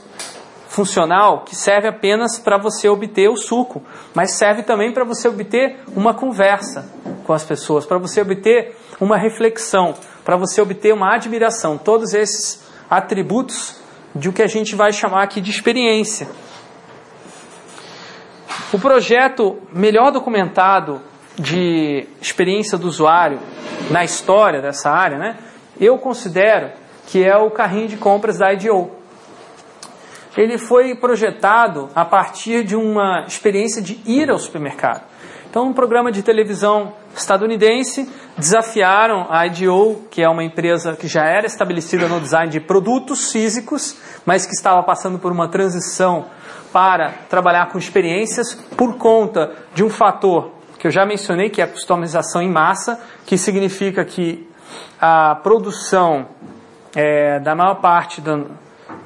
funcional 0.69 1.43
que 1.43 1.55
serve 1.55 1.87
apenas 1.87 2.39
para 2.39 2.57
você 2.57 2.87
obter 2.87 3.27
o 3.27 3.35
suco, 3.35 3.83
mas 4.13 4.31
serve 4.31 4.63
também 4.63 4.93
para 4.93 5.03
você 5.03 5.27
obter 5.27 5.79
uma 5.95 6.13
conversa 6.13 6.89
com 7.25 7.33
as 7.33 7.43
pessoas, 7.43 7.85
para 7.85 7.97
você 7.97 8.21
obter 8.21 8.77
uma 8.99 9.17
reflexão, 9.17 9.95
para 10.23 10.37
você 10.37 10.61
obter 10.61 10.93
uma 10.93 11.13
admiração. 11.15 11.77
Todos 11.77 12.13
esses 12.13 12.63
atributos 12.89 13.77
de 14.15 14.29
o 14.29 14.33
que 14.33 14.41
a 14.41 14.47
gente 14.47 14.75
vai 14.75 14.93
chamar 14.93 15.23
aqui 15.23 15.41
de 15.41 15.51
experiência. 15.51 16.29
O 18.71 18.79
projeto 18.79 19.57
melhor 19.73 20.11
documentado 20.11 21.01
de 21.39 22.07
experiência 22.21 22.77
do 22.77 22.87
usuário 22.87 23.39
na 23.89 24.03
história 24.03 24.61
dessa 24.61 24.91
área, 24.91 25.17
né, 25.17 25.37
eu 25.79 25.97
considero 25.97 26.69
que 27.07 27.23
é 27.23 27.35
o 27.35 27.49
carrinho 27.49 27.87
de 27.87 27.97
compras 27.97 28.37
da 28.37 28.53
IDO 28.53 28.99
ele 30.37 30.57
foi 30.57 30.95
projetado 30.95 31.89
a 31.95 32.05
partir 32.05 32.63
de 32.63 32.75
uma 32.75 33.25
experiência 33.27 33.81
de 33.81 33.99
ir 34.05 34.29
ao 34.29 34.37
supermercado. 34.37 35.03
Então, 35.49 35.67
um 35.67 35.73
programa 35.73 36.11
de 36.11 36.21
televisão 36.21 36.93
estadunidense 37.15 38.07
desafiaram 38.37 39.25
a 39.29 39.47
IDEO, 39.47 40.03
que 40.11 40.21
é 40.21 40.29
uma 40.29 40.43
empresa 40.43 40.95
que 40.95 41.07
já 41.07 41.25
era 41.25 41.47
estabelecida 41.47 42.07
no 42.07 42.21
design 42.21 42.51
de 42.51 42.59
produtos 42.59 43.31
físicos, 43.31 43.97
mas 44.25 44.45
que 44.45 44.53
estava 44.53 44.83
passando 44.83 45.17
por 45.17 45.31
uma 45.31 45.49
transição 45.49 46.27
para 46.71 47.09
trabalhar 47.27 47.69
com 47.69 47.79
experiências 47.79 48.53
por 48.77 48.95
conta 48.97 49.51
de 49.73 49.83
um 49.83 49.89
fator 49.89 50.51
que 50.79 50.87
eu 50.87 50.91
já 50.91 51.05
mencionei, 51.05 51.49
que 51.49 51.61
é 51.61 51.65
a 51.65 51.67
customização 51.67 52.41
em 52.41 52.49
massa, 52.49 52.99
que 53.25 53.37
significa 53.37 54.03
que 54.05 54.47
a 54.99 55.35
produção 55.35 56.27
é, 56.95 57.39
da 57.39 57.53
maior 57.53 57.75
parte 57.75 58.21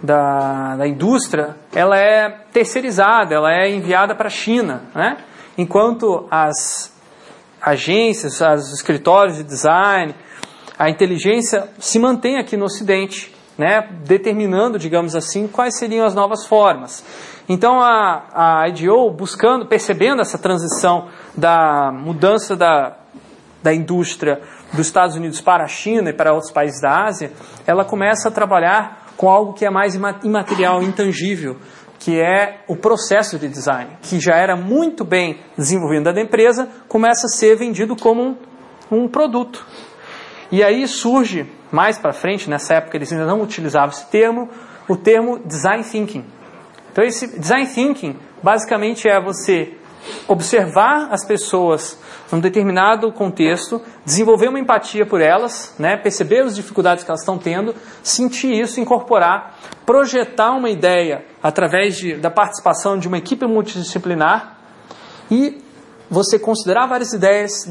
da, 0.02 0.76
da 0.76 0.88
indústria, 0.88 1.56
ela 1.74 1.98
é 1.98 2.30
terceirizada, 2.52 3.34
ela 3.34 3.52
é 3.52 3.70
enviada 3.70 4.14
para 4.14 4.28
a 4.28 4.30
China, 4.30 4.84
né? 4.94 5.18
enquanto 5.58 6.28
as 6.30 6.94
agências, 7.62 8.40
os 8.40 8.74
escritórios 8.74 9.38
de 9.38 9.44
design, 9.44 10.14
a 10.78 10.90
inteligência 10.90 11.70
se 11.80 11.98
mantém 11.98 12.38
aqui 12.38 12.56
no 12.56 12.66
Ocidente, 12.66 13.34
né? 13.58 13.88
determinando, 14.06 14.78
digamos 14.78 15.16
assim, 15.16 15.48
quais 15.48 15.78
seriam 15.78 16.06
as 16.06 16.14
novas 16.14 16.46
formas. 16.46 17.04
Então 17.48 17.82
a, 17.82 18.62
a 18.62 18.70
IDO, 18.70 19.12
buscando, 19.12 19.66
percebendo 19.66 20.22
essa 20.22 20.38
transição 20.38 21.10
da 21.36 21.92
mudança 21.92 22.56
da, 22.56 22.96
da 23.62 23.74
indústria 23.74 24.42
dos 24.72 24.88
Estados 24.88 25.16
Unidos 25.16 25.42
para 25.42 25.64
a 25.64 25.68
China 25.68 26.10
e 26.10 26.14
para 26.14 26.34
outros 26.34 26.52
países 26.52 26.82
da 26.82 27.06
Ásia, 27.06 27.32
ela 27.68 27.84
começa 27.84 28.30
a 28.30 28.32
trabalhar 28.32 29.04
com 29.18 29.30
algo 29.30 29.54
que 29.54 29.66
é 29.66 29.70
mais 29.70 29.96
imaterial, 29.96 30.82
intangível, 30.82 31.58
que 32.00 32.20
é 32.20 32.62
o 32.68 32.76
processo 32.76 33.40
de 33.40 33.48
design, 33.48 33.92
que 34.02 34.20
já 34.20 34.36
era 34.36 34.56
muito 34.56 35.06
bem 35.06 35.40
desenvolvido 35.58 36.12
da 36.12 36.22
empresa, 36.22 36.68
começa 36.88 37.28
a 37.28 37.30
ser 37.30 37.56
vendido 37.56 37.96
como 37.96 38.22
um, 38.22 38.38
um 38.92 39.08
produto. 39.08 39.66
E 40.52 40.64
aí 40.64 40.88
surge, 40.88 41.50
mais 41.72 41.98
para 41.98 42.12
frente, 42.12 42.50
nessa 42.50 42.76
época 42.76 42.98
eles 42.98 43.12
ainda 43.12 43.26
não 43.26 43.42
utilizavam 43.42 43.90
esse 43.90 44.06
termo, 44.08 44.50
o 44.88 44.98
termo 44.98 45.40
design 45.40 45.84
thinking. 45.84 46.26
Então 46.94 47.04
esse 47.04 47.40
design 47.40 47.66
thinking 47.66 48.16
basicamente 48.42 49.10
é 49.10 49.20
você 49.20 49.74
observar 50.28 51.08
as 51.12 51.26
pessoas 51.26 52.00
num 52.32 52.40
determinado 52.40 53.12
contexto, 53.12 53.82
desenvolver 54.06 54.48
uma 54.48 54.60
empatia 54.60 55.04
por 55.06 55.20
elas, 55.20 55.74
né, 55.80 55.98
perceber 55.98 56.42
as 56.42 56.56
dificuldades 56.56 57.04
que 57.04 57.10
elas 57.10 57.22
estão 57.22 57.38
tendo, 57.38 57.74
sentir 58.04 58.52
isso, 58.52 58.80
incorporar, 58.80 59.58
projetar 59.86 60.52
uma 60.52 60.70
ideia 60.70 61.26
através 61.42 61.96
de, 61.98 62.16
da 62.16 62.30
participação 62.30 62.98
de 62.98 63.08
uma 63.08 63.18
equipe 63.18 63.46
multidisciplinar 63.48 64.58
e 65.32 65.64
você 66.10 66.38
considerar 66.38 66.86
várias 66.86 67.12
ideias, 67.12 67.68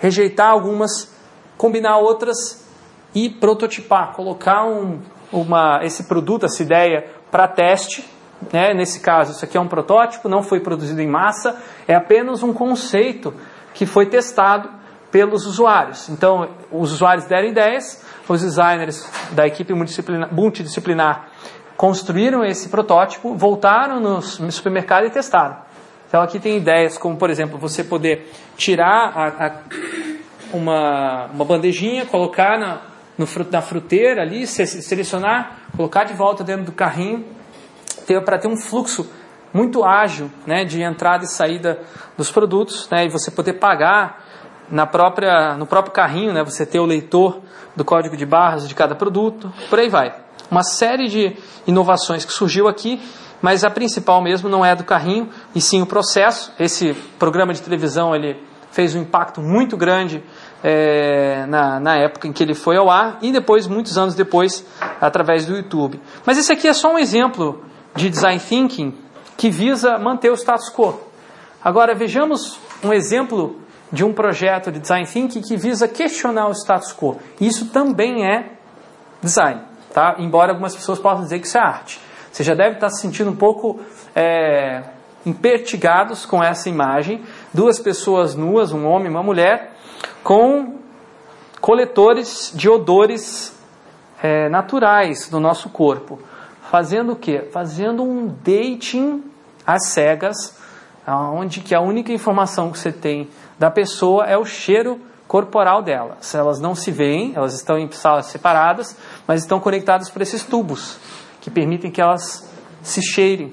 rejeitar 0.00 0.50
algumas, 0.50 1.14
combinar 1.56 1.98
outras 1.98 2.66
e 3.14 3.30
prototipar, 3.30 4.12
colocar 4.12 4.66
um, 4.66 5.00
uma, 5.32 5.80
esse 5.84 6.04
produto, 6.04 6.46
essa 6.46 6.62
ideia 6.62 7.06
para 7.30 7.46
teste 7.46 8.15
né? 8.52 8.74
Nesse 8.74 9.00
caso, 9.00 9.32
isso 9.32 9.44
aqui 9.44 9.56
é 9.56 9.60
um 9.60 9.68
protótipo, 9.68 10.28
não 10.28 10.42
foi 10.42 10.60
produzido 10.60 11.00
em 11.00 11.06
massa, 11.06 11.60
é 11.86 11.94
apenas 11.94 12.42
um 12.42 12.52
conceito 12.52 13.34
que 13.74 13.86
foi 13.86 14.06
testado 14.06 14.68
pelos 15.10 15.46
usuários. 15.46 16.08
Então, 16.08 16.48
os 16.70 16.92
usuários 16.92 17.26
deram 17.26 17.48
ideias, 17.48 18.04
os 18.28 18.42
designers 18.42 19.08
da 19.32 19.46
equipe 19.46 19.72
multidisciplinar, 20.30 21.28
construíram 21.76 22.44
esse 22.44 22.68
protótipo, 22.68 23.34
voltaram 23.34 24.00
no 24.00 24.20
supermercado 24.22 25.06
e 25.06 25.10
testaram. 25.10 25.58
Então, 26.08 26.22
aqui 26.22 26.38
tem 26.38 26.56
ideias 26.56 26.96
como, 26.96 27.16
por 27.16 27.30
exemplo, 27.30 27.58
você 27.58 27.82
poder 27.82 28.30
tirar 28.56 29.12
a, 29.14 29.46
a, 29.46 29.52
uma, 30.52 31.26
uma 31.26 31.44
bandejinha, 31.44 32.06
colocar 32.06 32.58
na, 32.58 32.80
no, 33.18 33.26
na 33.50 33.60
fruteira 33.60 34.22
ali, 34.22 34.46
selecionar, 34.46 35.58
colocar 35.76 36.04
de 36.04 36.14
volta 36.14 36.44
dentro 36.44 36.64
do 36.64 36.72
carrinho 36.72 37.24
para 38.24 38.38
ter 38.38 38.48
um 38.48 38.56
fluxo 38.56 39.06
muito 39.52 39.84
ágil 39.84 40.30
né, 40.46 40.64
de 40.64 40.82
entrada 40.82 41.24
e 41.24 41.28
saída 41.28 41.80
dos 42.16 42.30
produtos 42.30 42.88
né, 42.90 43.06
e 43.06 43.08
você 43.08 43.30
poder 43.30 43.54
pagar 43.54 44.24
na 44.70 44.86
própria, 44.86 45.56
no 45.56 45.66
próprio 45.66 45.92
carrinho, 45.92 46.32
né, 46.32 46.44
você 46.44 46.66
ter 46.66 46.78
o 46.78 46.84
leitor 46.84 47.40
do 47.74 47.84
código 47.84 48.16
de 48.16 48.26
barras 48.26 48.68
de 48.68 48.74
cada 48.74 48.94
produto, 48.94 49.52
por 49.70 49.78
aí 49.78 49.88
vai. 49.88 50.14
Uma 50.50 50.62
série 50.62 51.08
de 51.08 51.36
inovações 51.66 52.24
que 52.24 52.32
surgiu 52.32 52.68
aqui, 52.68 53.00
mas 53.40 53.64
a 53.64 53.70
principal 53.70 54.22
mesmo 54.22 54.48
não 54.48 54.64
é 54.64 54.74
do 54.74 54.84
carrinho, 54.84 55.28
e 55.54 55.60
sim 55.60 55.82
o 55.82 55.86
processo. 55.86 56.52
Esse 56.58 56.94
programa 57.18 57.52
de 57.52 57.62
televisão 57.62 58.14
ele 58.14 58.36
fez 58.70 58.94
um 58.94 59.00
impacto 59.00 59.40
muito 59.40 59.76
grande 59.76 60.22
é, 60.62 61.46
na, 61.46 61.80
na 61.80 61.96
época 61.96 62.28
em 62.28 62.32
que 62.32 62.42
ele 62.42 62.54
foi 62.54 62.76
ao 62.76 62.90
ar 62.90 63.18
e 63.22 63.32
depois, 63.32 63.66
muitos 63.66 63.96
anos 63.96 64.14
depois, 64.14 64.66
através 65.00 65.46
do 65.46 65.56
YouTube. 65.56 66.00
Mas 66.24 66.38
esse 66.38 66.52
aqui 66.52 66.68
é 66.68 66.72
só 66.72 66.92
um 66.92 66.98
exemplo 66.98 67.64
de 67.96 68.10
design 68.10 68.40
thinking 68.40 68.94
que 69.36 69.50
visa 69.50 69.98
manter 69.98 70.30
o 70.30 70.34
status 70.34 70.70
quo. 70.70 71.00
Agora 71.62 71.94
vejamos 71.94 72.58
um 72.82 72.92
exemplo 72.92 73.60
de 73.90 74.04
um 74.04 74.12
projeto 74.12 74.70
de 74.70 74.78
design 74.78 75.06
thinking 75.06 75.40
que 75.40 75.56
visa 75.56 75.88
questionar 75.88 76.48
o 76.48 76.52
status 76.52 76.92
quo. 76.92 77.16
Isso 77.40 77.66
também 77.70 78.26
é 78.26 78.52
design, 79.22 79.62
tá? 79.92 80.16
Embora 80.18 80.52
algumas 80.52 80.74
pessoas 80.74 80.98
possam 80.98 81.22
dizer 81.24 81.40
que 81.40 81.46
isso 81.46 81.58
é 81.58 81.60
arte. 81.60 82.00
Você 82.30 82.44
já 82.44 82.54
deve 82.54 82.74
estar 82.74 82.90
se 82.90 83.00
sentindo 83.00 83.30
um 83.30 83.36
pouco 83.36 83.80
é, 84.14 84.82
impertigados 85.24 86.26
com 86.26 86.42
essa 86.42 86.68
imagem. 86.68 87.22
Duas 87.52 87.78
pessoas 87.78 88.34
nuas, 88.34 88.72
um 88.72 88.86
homem 88.86 89.06
e 89.06 89.10
uma 89.10 89.22
mulher, 89.22 89.72
com 90.22 90.76
coletores 91.60 92.52
de 92.54 92.68
odores 92.68 93.56
é, 94.22 94.48
naturais 94.48 95.28
do 95.28 95.40
nosso 95.40 95.70
corpo. 95.70 96.20
Fazendo 96.70 97.12
o 97.12 97.16
quê? 97.16 97.48
Fazendo 97.52 98.02
um 98.02 98.26
dating 98.26 99.22
às 99.66 99.88
cegas, 99.88 100.56
onde 101.06 101.60
que 101.60 101.74
a 101.74 101.80
única 101.80 102.12
informação 102.12 102.70
que 102.72 102.78
você 102.78 102.90
tem 102.90 103.28
da 103.58 103.70
pessoa 103.70 104.26
é 104.26 104.36
o 104.36 104.44
cheiro 104.44 105.00
corporal 105.28 105.82
dela. 105.82 106.18
Elas 106.34 106.60
não 106.60 106.74
se 106.74 106.90
veem, 106.90 107.32
elas 107.34 107.54
estão 107.54 107.78
em 107.78 107.90
salas 107.92 108.26
separadas, 108.26 108.96
mas 109.26 109.42
estão 109.42 109.60
conectadas 109.60 110.10
por 110.10 110.22
esses 110.22 110.42
tubos 110.42 110.98
que 111.40 111.50
permitem 111.50 111.90
que 111.90 112.00
elas 112.00 112.50
se 112.82 113.00
cheirem. 113.02 113.52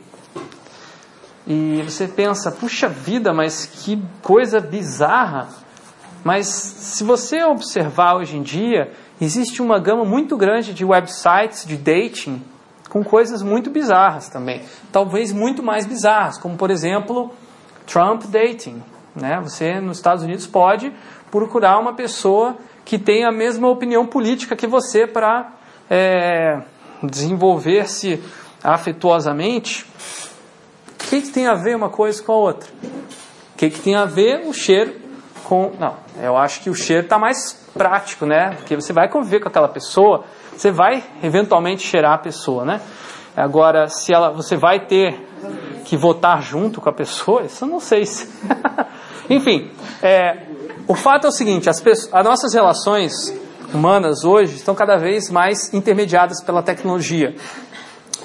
E 1.46 1.84
você 1.84 2.08
pensa, 2.08 2.52
puxa 2.52 2.88
vida, 2.88 3.34
mas 3.34 3.66
que 3.66 4.02
coisa 4.22 4.60
bizarra. 4.60 5.50
Mas 6.24 6.48
se 6.48 7.04
você 7.04 7.44
observar 7.44 8.16
hoje 8.16 8.38
em 8.38 8.42
dia, 8.42 8.92
existe 9.20 9.62
uma 9.62 9.78
gama 9.78 10.06
muito 10.06 10.38
grande 10.38 10.74
de 10.74 10.86
websites 10.86 11.66
de 11.66 11.76
dating 11.76 12.42
com 12.94 13.04
coisas 13.04 13.42
muito 13.42 13.72
bizarras 13.72 14.30
também. 14.30 14.62
Talvez 14.92 15.32
muito 15.32 15.64
mais 15.64 15.84
bizarras, 15.84 16.38
como 16.38 16.56
por 16.56 16.70
exemplo, 16.70 17.32
Trump 17.88 18.26
Dating. 18.26 18.84
Né? 19.16 19.42
Você, 19.42 19.82
nos 19.82 19.98
Estados 19.98 20.24
Unidos, 20.24 20.46
pode 20.46 20.94
procurar 21.32 21.80
uma 21.80 21.96
pessoa 21.96 22.56
que 22.86 23.00
tem 23.00 23.26
a 23.26 23.32
mesma 23.32 23.68
opinião 23.68 24.06
política 24.06 24.56
que 24.56 24.68
você 24.68 25.08
para 25.08 25.54
é, 25.90 26.62
desenvolver-se 27.02 28.22
afetuosamente. 28.64 29.88
O 30.92 31.10
que, 31.10 31.24
que, 31.24 31.30
tem 31.30 31.48
a 31.48 31.56
ver 31.56 31.76
uma 31.76 31.90
coisa 31.90 32.22
com 32.22 32.32
a 32.32 32.38
outra? 32.38 32.70
O 32.84 33.58
que, 33.58 33.72
que 33.72 33.80
tem 33.80 33.96
a 33.96 34.06
ver 34.06 34.46
o 34.46 34.54
cheiro 34.54 34.94
com. 35.44 35.72
Não, 35.80 35.96
eu 36.22 36.38
acho 36.38 36.62
que 36.62 36.70
o 36.70 36.76
cheiro 36.76 37.04
está 37.04 37.20
mais 37.20 37.54
prático, 37.74 38.26
né? 38.26 38.56
Porque 38.58 38.76
você 38.76 38.94
vai 38.94 39.10
conviver 39.10 39.40
com 39.40 39.48
aquela 39.48 39.68
pessoa, 39.68 40.24
você 40.56 40.72
vai 40.72 41.04
eventualmente 41.22 41.84
cheirar 41.84 42.14
a 42.14 42.18
pessoa, 42.18 42.66
né? 42.66 42.82
Agora, 43.36 43.88
se 43.88 44.14
ela, 44.14 44.32
você 44.32 44.56
vai 44.56 44.86
ter 44.86 45.28
que 45.86 45.98
votar 45.98 46.42
junto 46.42 46.80
com 46.80 46.90
a 46.90 46.94
pessoa, 46.94 47.44
isso 47.44 47.64
eu 47.64 47.68
não 47.68 47.80
sei 47.80 48.06
se. 48.06 48.30
Enfim, 49.30 49.72
é, 50.02 50.44
o 50.88 50.96
fato 50.96 51.26
é 51.26 51.30
o 51.30 51.32
seguinte: 51.32 51.70
as, 51.70 51.84
as 51.86 52.26
nossas 52.26 52.54
relações 52.54 53.34
humanas 53.74 54.24
hoje 54.24 54.56
estão 54.56 54.76
cada 54.76 54.98
vez 54.98 55.30
mais 55.30 55.74
intermediadas 55.74 56.44
pela 56.44 56.62
tecnologia. 56.62 57.36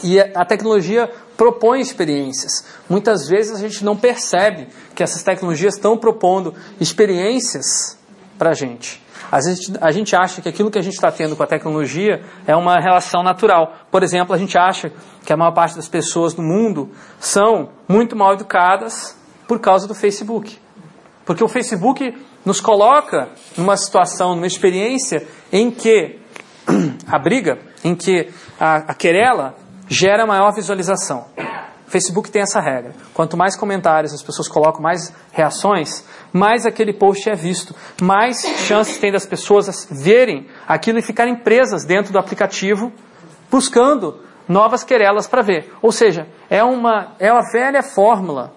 E 0.02 0.20
a 0.20 0.44
tecnologia 0.44 1.10
propõe 1.36 1.80
experiências. 1.80 2.64
Muitas 2.88 3.28
vezes 3.28 3.54
a 3.54 3.58
gente 3.58 3.84
não 3.84 3.96
percebe 3.96 4.68
que 4.94 5.02
essas 5.02 5.22
tecnologias 5.22 5.74
estão 5.74 5.96
propondo 5.96 6.54
experiências 6.80 7.98
para 8.38 8.50
a 8.50 8.54
gente. 8.54 9.02
Às 9.30 9.44
vezes 9.44 9.72
a 9.80 9.90
gente 9.90 10.16
acha 10.16 10.40
que 10.40 10.48
aquilo 10.48 10.70
que 10.70 10.78
a 10.78 10.82
gente 10.82 10.94
está 10.94 11.12
tendo 11.12 11.36
com 11.36 11.42
a 11.42 11.46
tecnologia 11.46 12.22
é 12.46 12.56
uma 12.56 12.80
relação 12.80 13.22
natural. 13.22 13.74
Por 13.90 14.02
exemplo, 14.02 14.34
a 14.34 14.38
gente 14.38 14.56
acha 14.56 14.90
que 15.24 15.32
a 15.32 15.36
maior 15.36 15.52
parte 15.52 15.76
das 15.76 15.88
pessoas 15.88 16.34
no 16.34 16.42
mundo 16.42 16.90
são 17.20 17.70
muito 17.86 18.16
mal 18.16 18.32
educadas 18.32 19.16
por 19.46 19.60
causa 19.60 19.86
do 19.86 19.94
Facebook. 19.94 20.58
Porque 21.26 21.44
o 21.44 21.48
Facebook 21.48 22.16
nos 22.44 22.60
coloca 22.60 23.28
numa 23.56 23.76
situação, 23.76 24.34
numa 24.34 24.46
experiência 24.46 25.26
em 25.52 25.70
que 25.70 26.18
a 27.06 27.18
briga, 27.18 27.58
em 27.84 27.94
que 27.94 28.30
a, 28.58 28.76
a 28.76 28.94
querela 28.94 29.54
gera 29.88 30.26
maior 30.26 30.52
visualização. 30.52 31.26
O 31.86 31.90
Facebook 31.90 32.30
tem 32.30 32.42
essa 32.42 32.60
regra. 32.60 32.92
Quanto 33.14 33.36
mais 33.36 33.56
comentários 33.56 34.12
as 34.12 34.22
pessoas 34.22 34.46
colocam, 34.46 34.82
mais 34.82 35.10
reações, 35.32 36.04
mais 36.32 36.66
aquele 36.66 36.92
post 36.92 37.28
é 37.30 37.34
visto, 37.34 37.74
mais 38.02 38.42
chances 38.66 38.98
tem 38.98 39.10
das 39.10 39.24
pessoas 39.24 39.88
verem 39.90 40.46
aquilo 40.66 40.98
e 40.98 41.02
ficarem 41.02 41.34
presas 41.34 41.86
dentro 41.86 42.12
do 42.12 42.18
aplicativo, 42.18 42.92
buscando 43.50 44.20
novas 44.46 44.84
querelas 44.84 45.26
para 45.26 45.40
ver. 45.40 45.72
Ou 45.80 45.90
seja, 45.90 46.26
é 46.50 46.62
uma, 46.62 47.14
é 47.18 47.32
uma 47.32 47.50
velha 47.50 47.82
fórmula 47.82 48.52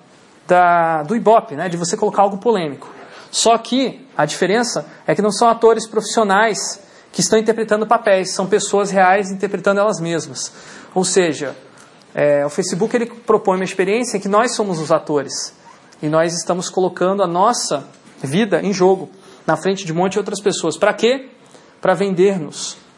da, 0.45 1.03
do 1.03 1.15
Ibope, 1.15 1.55
né, 1.55 1.69
de 1.69 1.77
você 1.77 1.95
colocar 1.95 2.23
algo 2.23 2.37
polêmico. 2.37 2.89
Só 3.31 3.57
que 3.57 4.05
a 4.17 4.25
diferença 4.25 4.85
é 5.07 5.15
que 5.15 5.21
não 5.21 5.31
são 5.31 5.47
atores 5.47 5.87
profissionais 5.87 6.81
que 7.13 7.21
estão 7.21 7.39
interpretando 7.39 7.87
papéis, 7.87 8.33
são 8.33 8.47
pessoas 8.47 8.91
reais 8.91 9.31
interpretando 9.31 9.79
elas 9.79 9.99
mesmas. 9.99 10.53
Ou 10.93 11.03
seja, 11.03 11.55
é, 12.13 12.45
o 12.45 12.49
Facebook 12.49 12.95
ele 12.95 13.05
propõe 13.05 13.57
uma 13.57 13.63
experiência 13.63 14.17
em 14.17 14.19
que 14.19 14.27
nós 14.27 14.55
somos 14.55 14.79
os 14.79 14.91
atores 14.91 15.53
e 16.01 16.09
nós 16.09 16.33
estamos 16.33 16.69
colocando 16.69 17.23
a 17.23 17.27
nossa 17.27 17.87
vida 18.21 18.61
em 18.61 18.73
jogo 18.73 19.09
na 19.45 19.55
frente 19.55 19.85
de 19.85 19.93
um 19.93 19.95
monte 19.95 20.13
de 20.13 20.19
outras 20.19 20.41
pessoas. 20.41 20.77
Para 20.77 20.93
quê? 20.93 21.29
Para 21.79 21.95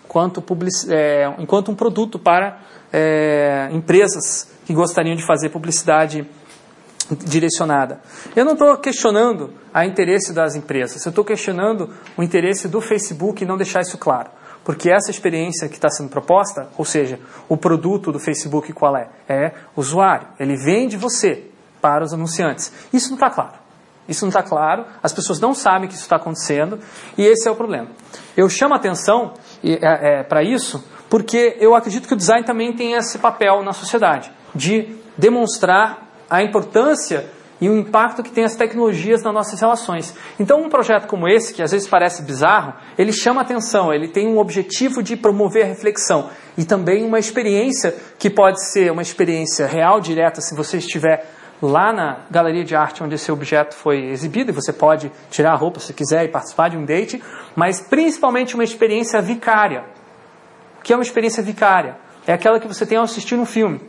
enquanto, 0.05 0.43
é, 0.89 1.33
enquanto 1.39 1.71
um 1.71 1.75
produto 1.75 2.19
para 2.19 2.59
é, 2.91 3.69
empresas 3.71 4.51
que 4.65 4.73
gostariam 4.73 5.15
de 5.15 5.25
fazer 5.25 5.49
publicidade 5.49 6.27
direcionada. 7.25 7.99
Eu 8.35 8.45
não 8.45 8.53
estou 8.53 8.77
questionando 8.77 9.51
a 9.73 9.85
interesse 9.85 10.33
das 10.33 10.55
empresas, 10.55 11.05
eu 11.05 11.09
estou 11.09 11.25
questionando 11.25 11.89
o 12.17 12.23
interesse 12.23 12.67
do 12.67 12.79
Facebook 12.79 13.43
e 13.43 13.47
não 13.47 13.57
deixar 13.57 13.81
isso 13.81 13.97
claro. 13.97 14.29
Porque 14.63 14.89
essa 14.89 15.11
experiência 15.11 15.67
que 15.67 15.75
está 15.75 15.89
sendo 15.89 16.09
proposta, 16.09 16.69
ou 16.77 16.85
seja, 16.85 17.19
o 17.49 17.57
produto 17.57 18.11
do 18.11 18.19
Facebook 18.19 18.71
qual 18.73 18.95
é? 18.95 19.09
É 19.27 19.53
usuário. 19.75 20.27
Ele 20.39 20.55
vende 20.55 20.95
você 20.97 21.45
para 21.81 22.03
os 22.03 22.13
anunciantes. 22.13 22.71
Isso 22.93 23.09
não 23.09 23.15
está 23.15 23.29
claro. 23.29 23.63
Isso 24.07 24.25
não 24.25 24.29
está 24.29 24.43
claro, 24.43 24.85
as 25.01 25.13
pessoas 25.13 25.39
não 25.39 25.53
sabem 25.53 25.87
que 25.87 25.93
isso 25.93 26.03
está 26.03 26.17
acontecendo 26.17 26.77
e 27.17 27.25
esse 27.25 27.47
é 27.47 27.51
o 27.51 27.55
problema. 27.55 27.87
Eu 28.35 28.49
chamo 28.49 28.73
a 28.73 28.77
atenção 28.77 29.33
é, 29.63 30.19
é, 30.19 30.23
para 30.23 30.43
isso 30.43 30.83
porque 31.09 31.55
eu 31.59 31.73
acredito 31.73 32.07
que 32.07 32.13
o 32.13 32.17
design 32.17 32.45
também 32.45 32.73
tem 32.73 32.93
esse 32.93 33.17
papel 33.19 33.63
na 33.63 33.71
sociedade 33.71 34.29
de 34.53 34.97
demonstrar 35.17 36.09
a 36.29 36.43
importância 36.43 37.29
e 37.63 37.69
o 37.69 37.77
impacto 37.77 38.21
que 38.21 38.29
tem 38.29 38.43
as 38.43 38.57
tecnologias 38.57 39.23
nas 39.23 39.33
nossas 39.33 39.61
relações. 39.61 40.13
Então, 40.37 40.61
um 40.61 40.67
projeto 40.67 41.07
como 41.07 41.29
esse, 41.29 41.53
que 41.53 41.61
às 41.63 41.71
vezes 41.71 41.87
parece 41.87 42.21
bizarro, 42.21 42.73
ele 42.97 43.13
chama 43.13 43.39
atenção, 43.39 43.93
ele 43.93 44.09
tem 44.09 44.27
um 44.27 44.37
objetivo 44.37 45.01
de 45.01 45.15
promover 45.15 45.63
a 45.63 45.67
reflexão 45.67 46.29
e 46.57 46.65
também 46.65 47.05
uma 47.05 47.17
experiência 47.17 47.95
que 48.19 48.29
pode 48.29 48.61
ser 48.65 48.91
uma 48.91 49.01
experiência 49.01 49.65
real, 49.65 50.01
direta, 50.01 50.41
se 50.41 50.53
você 50.53 50.75
estiver 50.75 51.25
lá 51.61 51.93
na 51.93 52.25
galeria 52.29 52.65
de 52.65 52.75
arte 52.75 53.01
onde 53.01 53.15
esse 53.15 53.31
objeto 53.31 53.73
foi 53.75 54.09
exibido, 54.09 54.51
e 54.51 54.53
você 54.53 54.73
pode 54.73 55.09
tirar 55.31 55.53
a 55.53 55.55
roupa 55.55 55.79
se 55.79 55.93
quiser 55.93 56.25
e 56.25 56.27
participar 56.27 56.69
de 56.69 56.75
um 56.75 56.83
date, 56.83 57.23
mas 57.55 57.79
principalmente 57.79 58.55
uma 58.55 58.65
experiência 58.65 59.21
vicária. 59.21 59.85
O 60.79 60.83
que 60.83 60.91
é 60.91 60.97
uma 60.97 61.03
experiência 61.03 61.41
vicária? 61.41 61.95
É 62.27 62.33
aquela 62.33 62.59
que 62.59 62.67
você 62.67 62.85
tem 62.85 62.97
ao 62.97 63.05
assistir 63.05 63.35
um 63.35 63.45
filme. 63.45 63.79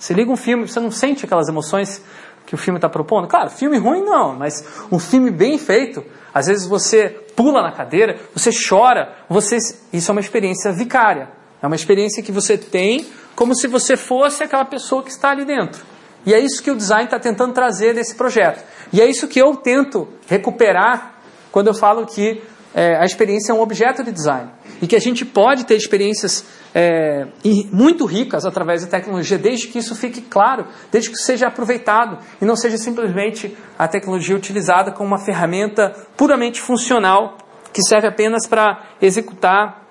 Você 0.00 0.14
liga 0.14 0.32
um 0.32 0.36
filme, 0.36 0.66
você 0.66 0.80
não 0.80 0.90
sente 0.90 1.26
aquelas 1.26 1.46
emoções 1.46 2.02
que 2.50 2.54
o 2.56 2.58
filme 2.58 2.78
está 2.78 2.88
propondo? 2.88 3.28
Claro, 3.28 3.48
filme 3.48 3.78
ruim 3.78 4.02
não, 4.02 4.34
mas 4.34 4.64
um 4.90 4.98
filme 4.98 5.30
bem 5.30 5.56
feito, 5.56 6.04
às 6.34 6.48
vezes 6.48 6.66
você 6.66 7.08
pula 7.36 7.62
na 7.62 7.70
cadeira, 7.70 8.18
você 8.34 8.50
chora, 8.50 9.14
você 9.28 9.56
isso 9.92 10.10
é 10.10 10.12
uma 10.12 10.20
experiência 10.20 10.72
vicária. 10.72 11.28
É 11.62 11.66
uma 11.68 11.76
experiência 11.76 12.24
que 12.24 12.32
você 12.32 12.58
tem 12.58 13.06
como 13.36 13.54
se 13.54 13.68
você 13.68 13.96
fosse 13.96 14.42
aquela 14.42 14.64
pessoa 14.64 15.00
que 15.00 15.10
está 15.10 15.30
ali 15.30 15.44
dentro. 15.44 15.80
E 16.26 16.34
é 16.34 16.40
isso 16.40 16.60
que 16.60 16.72
o 16.72 16.74
design 16.74 17.04
está 17.04 17.20
tentando 17.20 17.52
trazer 17.52 17.94
nesse 17.94 18.16
projeto. 18.16 18.64
E 18.92 19.00
é 19.00 19.06
isso 19.06 19.28
que 19.28 19.38
eu 19.38 19.54
tento 19.54 20.08
recuperar 20.26 21.20
quando 21.52 21.68
eu 21.68 21.74
falo 21.74 22.04
que 22.04 22.42
é, 22.74 22.96
a 22.96 23.04
experiência 23.04 23.52
é 23.52 23.54
um 23.54 23.60
objeto 23.60 24.02
de 24.02 24.10
design. 24.10 24.50
e 24.82 24.88
que 24.88 24.96
a 24.96 25.00
gente 25.00 25.24
pode 25.24 25.66
ter 25.66 25.76
experiências 25.76 26.44
é, 26.74 27.26
muito 27.72 28.04
ricas 28.04 28.44
através 28.44 28.82
da 28.82 28.88
tecnologia, 28.88 29.38
desde 29.38 29.68
que 29.68 29.78
isso 29.78 29.94
fique 29.94 30.20
claro, 30.20 30.66
desde 30.90 31.10
que 31.10 31.16
seja 31.16 31.48
aproveitado 31.48 32.18
e 32.40 32.44
não 32.44 32.56
seja 32.56 32.76
simplesmente 32.78 33.56
a 33.78 33.88
tecnologia 33.88 34.36
utilizada 34.36 34.92
como 34.92 35.08
uma 35.08 35.24
ferramenta 35.24 35.94
puramente 36.16 36.60
funcional 36.60 37.38
que 37.72 37.82
serve 37.82 38.08
apenas 38.08 38.46
para 38.46 38.82
executar 39.00 39.86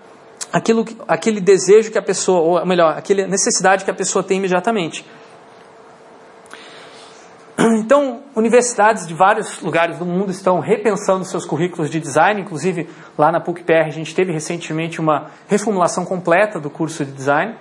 aquilo, 0.51 0.85
aquele 1.07 1.39
desejo 1.39 1.91
que 1.91 1.97
a 1.97 2.01
pessoa, 2.01 2.61
ou 2.61 2.65
melhor, 2.65 2.97
aquela 2.97 3.27
necessidade 3.27 3.85
que 3.85 3.91
a 3.91 3.93
pessoa 3.93 4.23
tem 4.23 4.37
imediatamente. 4.37 5.05
Então, 7.79 8.21
universidades 8.35 9.07
de 9.07 9.13
vários 9.13 9.61
lugares 9.61 9.97
do 9.97 10.05
mundo 10.05 10.31
estão 10.31 10.59
repensando 10.59 11.25
seus 11.25 11.45
currículos 11.45 11.89
de 11.89 11.99
design, 11.99 12.41
inclusive 12.41 12.89
lá 13.17 13.31
na 13.31 13.39
PUC-PR 13.39 13.87
a 13.87 13.91
gente 13.91 14.13
teve 14.15 14.31
recentemente 14.31 14.99
uma 14.99 15.31
reformulação 15.47 16.05
completa 16.05 16.59
do 16.59 16.69
curso 16.69 17.03
de 17.03 17.11
design, 17.11 17.55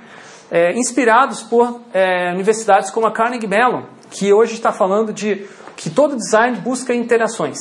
é, 0.51 0.73
inspirados 0.73 1.43
por 1.43 1.81
é, 1.93 2.33
universidades 2.33 2.91
como 2.91 3.07
a 3.07 3.13
Carnegie 3.13 3.49
Mellon, 3.49 3.85
que 4.11 4.33
hoje 4.33 4.55
está 4.55 4.73
falando 4.73 5.13
de 5.13 5.47
que 5.77 5.91
todo 5.91 6.17
design 6.17 6.57
busca 6.59 6.95
interações. 6.95 7.59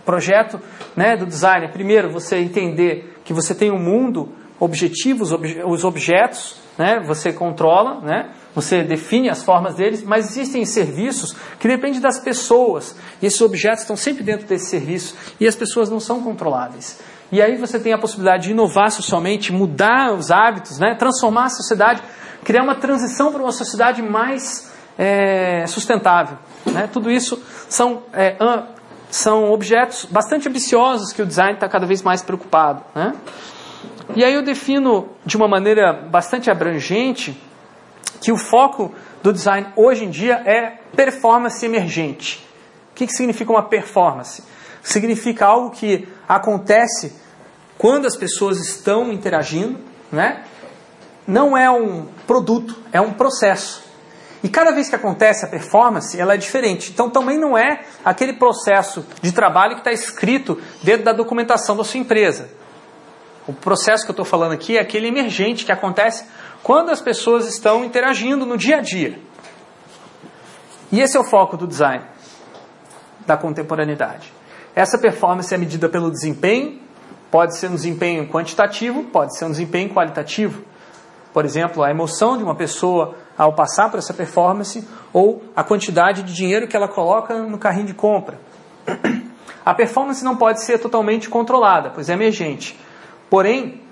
O 0.00 0.04
projeto 0.04 0.60
né, 0.96 1.16
do 1.16 1.26
design 1.26 1.66
é, 1.66 1.68
primeiro, 1.68 2.10
você 2.10 2.36
entender 2.38 3.18
que 3.24 3.32
você 3.32 3.54
tem 3.54 3.70
um 3.70 3.78
mundo 3.78 4.30
objetivo, 4.60 5.24
os 5.66 5.84
objetos, 5.84 6.60
né, 6.76 7.00
você 7.06 7.32
controla, 7.32 8.00
né, 8.00 8.30
você 8.54 8.82
define 8.82 9.28
as 9.28 9.42
formas 9.42 9.74
deles, 9.74 10.02
mas 10.02 10.30
existem 10.30 10.64
serviços 10.64 11.34
que 11.58 11.68
dependem 11.68 12.00
das 12.00 12.18
pessoas. 12.18 12.96
E 13.22 13.26
esses 13.26 13.40
objetos 13.40 13.82
estão 13.82 13.96
sempre 13.96 14.24
dentro 14.24 14.46
desse 14.46 14.70
serviço 14.70 15.14
e 15.38 15.46
as 15.46 15.54
pessoas 15.54 15.90
não 15.90 16.00
são 16.00 16.22
controláveis. 16.22 16.98
E 17.30 17.42
aí 17.42 17.56
você 17.56 17.78
tem 17.78 17.92
a 17.92 17.98
possibilidade 17.98 18.44
de 18.44 18.50
inovar 18.52 18.90
socialmente, 18.90 19.52
mudar 19.52 20.12
os 20.14 20.30
hábitos, 20.30 20.78
né? 20.78 20.94
transformar 20.94 21.44
a 21.44 21.50
sociedade, 21.50 22.02
criar 22.42 22.62
uma 22.62 22.74
transição 22.74 23.30
para 23.30 23.42
uma 23.42 23.52
sociedade 23.52 24.00
mais 24.00 24.72
é, 24.96 25.66
sustentável. 25.66 26.38
Né? 26.66 26.88
Tudo 26.90 27.10
isso 27.10 27.40
são, 27.68 28.02
é, 28.14 28.36
são 29.10 29.52
objetos 29.52 30.06
bastante 30.06 30.48
ambiciosos 30.48 31.12
que 31.12 31.20
o 31.20 31.26
design 31.26 31.52
está 31.54 31.68
cada 31.68 31.86
vez 31.86 32.02
mais 32.02 32.22
preocupado. 32.22 32.82
Né? 32.94 33.14
E 34.16 34.24
aí 34.24 34.32
eu 34.32 34.42
defino 34.42 35.10
de 35.24 35.36
uma 35.36 35.46
maneira 35.46 35.92
bastante 35.92 36.50
abrangente 36.50 37.38
que 38.20 38.32
o 38.32 38.36
foco 38.36 38.92
do 39.22 39.32
design 39.32 39.68
hoje 39.76 40.04
em 40.04 40.10
dia 40.10 40.42
é 40.44 40.78
performance 40.94 41.64
emergente. 41.64 42.46
O 42.92 42.94
que, 42.94 43.06
que 43.06 43.12
significa 43.12 43.50
uma 43.50 43.62
performance? 43.62 44.42
Significa 44.82 45.46
algo 45.46 45.70
que 45.70 46.08
acontece 46.28 47.12
quando 47.76 48.06
as 48.06 48.16
pessoas 48.16 48.58
estão 48.58 49.12
interagindo, 49.12 49.78
né? 50.10 50.44
não 51.28 51.54
é 51.54 51.70
um 51.70 52.06
produto, 52.26 52.74
é 52.90 52.98
um 53.00 53.12
processo. 53.12 53.84
E 54.42 54.48
cada 54.48 54.70
vez 54.70 54.88
que 54.88 54.94
acontece 54.94 55.44
a 55.44 55.48
performance, 55.48 56.18
ela 56.18 56.32
é 56.32 56.36
diferente. 56.38 56.90
Então 56.90 57.10
também 57.10 57.38
não 57.38 57.58
é 57.58 57.84
aquele 58.02 58.32
processo 58.32 59.04
de 59.20 59.30
trabalho 59.30 59.74
que 59.74 59.80
está 59.80 59.92
escrito 59.92 60.58
dentro 60.82 61.04
da 61.04 61.12
documentação 61.12 61.76
da 61.76 61.84
sua 61.84 62.00
empresa. 62.00 62.48
O 63.48 63.52
processo 63.54 64.04
que 64.04 64.10
eu 64.10 64.12
estou 64.12 64.26
falando 64.26 64.52
aqui 64.52 64.76
é 64.76 64.80
aquele 64.80 65.08
emergente 65.08 65.64
que 65.64 65.72
acontece 65.72 66.26
quando 66.62 66.90
as 66.90 67.00
pessoas 67.00 67.48
estão 67.48 67.82
interagindo 67.82 68.44
no 68.44 68.58
dia 68.58 68.76
a 68.76 68.80
dia. 68.82 69.18
E 70.92 71.00
esse 71.00 71.16
é 71.16 71.20
o 71.20 71.24
foco 71.24 71.56
do 71.56 71.66
design 71.66 72.04
da 73.26 73.38
contemporaneidade. 73.38 74.30
Essa 74.76 74.98
performance 74.98 75.54
é 75.54 75.56
medida 75.56 75.88
pelo 75.88 76.10
desempenho, 76.10 76.78
pode 77.30 77.56
ser 77.56 77.70
um 77.70 77.74
desempenho 77.74 78.28
quantitativo, 78.28 79.04
pode 79.04 79.34
ser 79.38 79.46
um 79.46 79.50
desempenho 79.50 79.94
qualitativo. 79.94 80.62
Por 81.32 81.46
exemplo, 81.46 81.82
a 81.82 81.90
emoção 81.90 82.36
de 82.36 82.44
uma 82.44 82.54
pessoa 82.54 83.14
ao 83.36 83.54
passar 83.54 83.90
por 83.90 83.96
essa 83.96 84.12
performance 84.12 84.86
ou 85.10 85.42
a 85.56 85.64
quantidade 85.64 86.22
de 86.22 86.34
dinheiro 86.34 86.68
que 86.68 86.76
ela 86.76 86.88
coloca 86.88 87.34
no 87.34 87.56
carrinho 87.56 87.86
de 87.86 87.94
compra. 87.94 88.38
A 89.64 89.74
performance 89.74 90.24
não 90.24 90.34
pode 90.34 90.62
ser 90.62 90.78
totalmente 90.78 91.28
controlada, 91.28 91.90
pois 91.90 92.08
é 92.08 92.14
emergente. 92.14 92.78
Porém, 93.30 93.82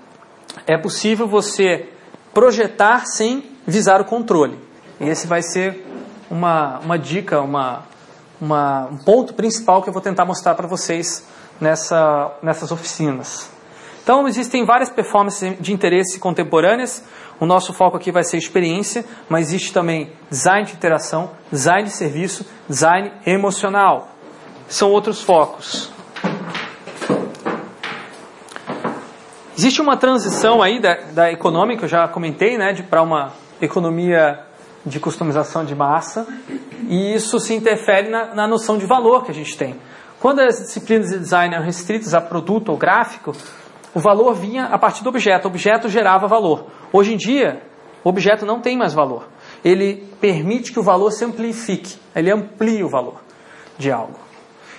é 0.65 0.77
possível 0.77 1.27
você 1.27 1.89
projetar 2.33 3.05
sem 3.05 3.43
visar 3.65 4.01
o 4.01 4.05
controle. 4.05 4.57
E 4.99 5.07
esse 5.07 5.27
vai 5.27 5.41
ser 5.41 5.85
uma, 6.29 6.79
uma 6.79 6.97
dica, 6.97 7.41
uma, 7.41 7.83
uma, 8.39 8.87
um 8.91 8.97
ponto 8.97 9.33
principal 9.33 9.81
que 9.81 9.89
eu 9.89 9.93
vou 9.93 10.01
tentar 10.01 10.25
mostrar 10.25 10.55
para 10.55 10.67
vocês 10.67 11.25
nessa, 11.59 12.31
nessas 12.41 12.71
oficinas. 12.71 13.49
Então, 14.03 14.27
existem 14.27 14.65
várias 14.65 14.89
performances 14.89 15.57
de 15.59 15.73
interesse 15.73 16.17
contemporâneas. 16.17 17.03
O 17.39 17.45
nosso 17.45 17.73
foco 17.73 17.97
aqui 17.97 18.11
vai 18.11 18.23
ser 18.23 18.37
experiência, 18.37 19.03
mas 19.27 19.47
existe 19.47 19.73
também 19.73 20.11
design 20.29 20.65
de 20.65 20.73
interação, 20.73 21.31
design 21.51 21.83
de 21.83 21.93
serviço, 21.93 22.45
design 22.69 23.11
emocional. 23.25 24.09
São 24.69 24.91
outros 24.91 25.21
focos. 25.21 25.91
Existe 29.57 29.81
uma 29.81 29.97
transição 29.97 30.61
aí 30.61 30.79
da, 30.79 30.93
da 31.13 31.31
econômica, 31.31 31.85
eu 31.85 31.89
já 31.89 32.07
comentei, 32.07 32.59
né, 32.59 32.75
para 32.87 33.01
uma 33.01 33.33
economia 33.59 34.39
de 34.85 34.99
customização 34.99 35.65
de 35.65 35.73
massa, 35.73 36.27
e 36.87 37.15
isso 37.15 37.39
se 37.39 37.55
interfere 37.55 38.07
na, 38.07 38.35
na, 38.35 38.47
noção 38.47 38.77
de 38.77 38.85
valor 38.85 39.25
que 39.25 39.31
a 39.31 39.33
gente 39.33 39.57
tem. 39.57 39.75
Quando 40.19 40.41
as 40.41 40.59
disciplinas 40.59 41.09
de 41.09 41.17
design 41.17 41.55
eram 41.55 41.65
restritas 41.65 42.13
a 42.13 42.21
produto 42.21 42.69
ou 42.69 42.77
gráfico, 42.77 43.31
o 43.95 43.99
valor 43.99 44.35
vinha 44.35 44.65
a 44.65 44.77
partir 44.77 45.03
do 45.03 45.09
objeto, 45.09 45.45
o 45.45 45.47
objeto 45.49 45.89
gerava 45.89 46.27
valor. 46.27 46.67
Hoje 46.93 47.15
em 47.15 47.17
dia, 47.17 47.63
o 48.03 48.09
objeto 48.09 48.45
não 48.45 48.61
tem 48.61 48.77
mais 48.77 48.93
valor. 48.93 49.27
Ele 49.65 50.07
permite 50.21 50.71
que 50.71 50.79
o 50.79 50.83
valor 50.83 51.09
se 51.09 51.25
amplifique, 51.25 51.97
ele 52.15 52.31
amplia 52.31 52.85
o 52.85 52.89
valor 52.89 53.23
de 53.75 53.91
algo. 53.91 54.26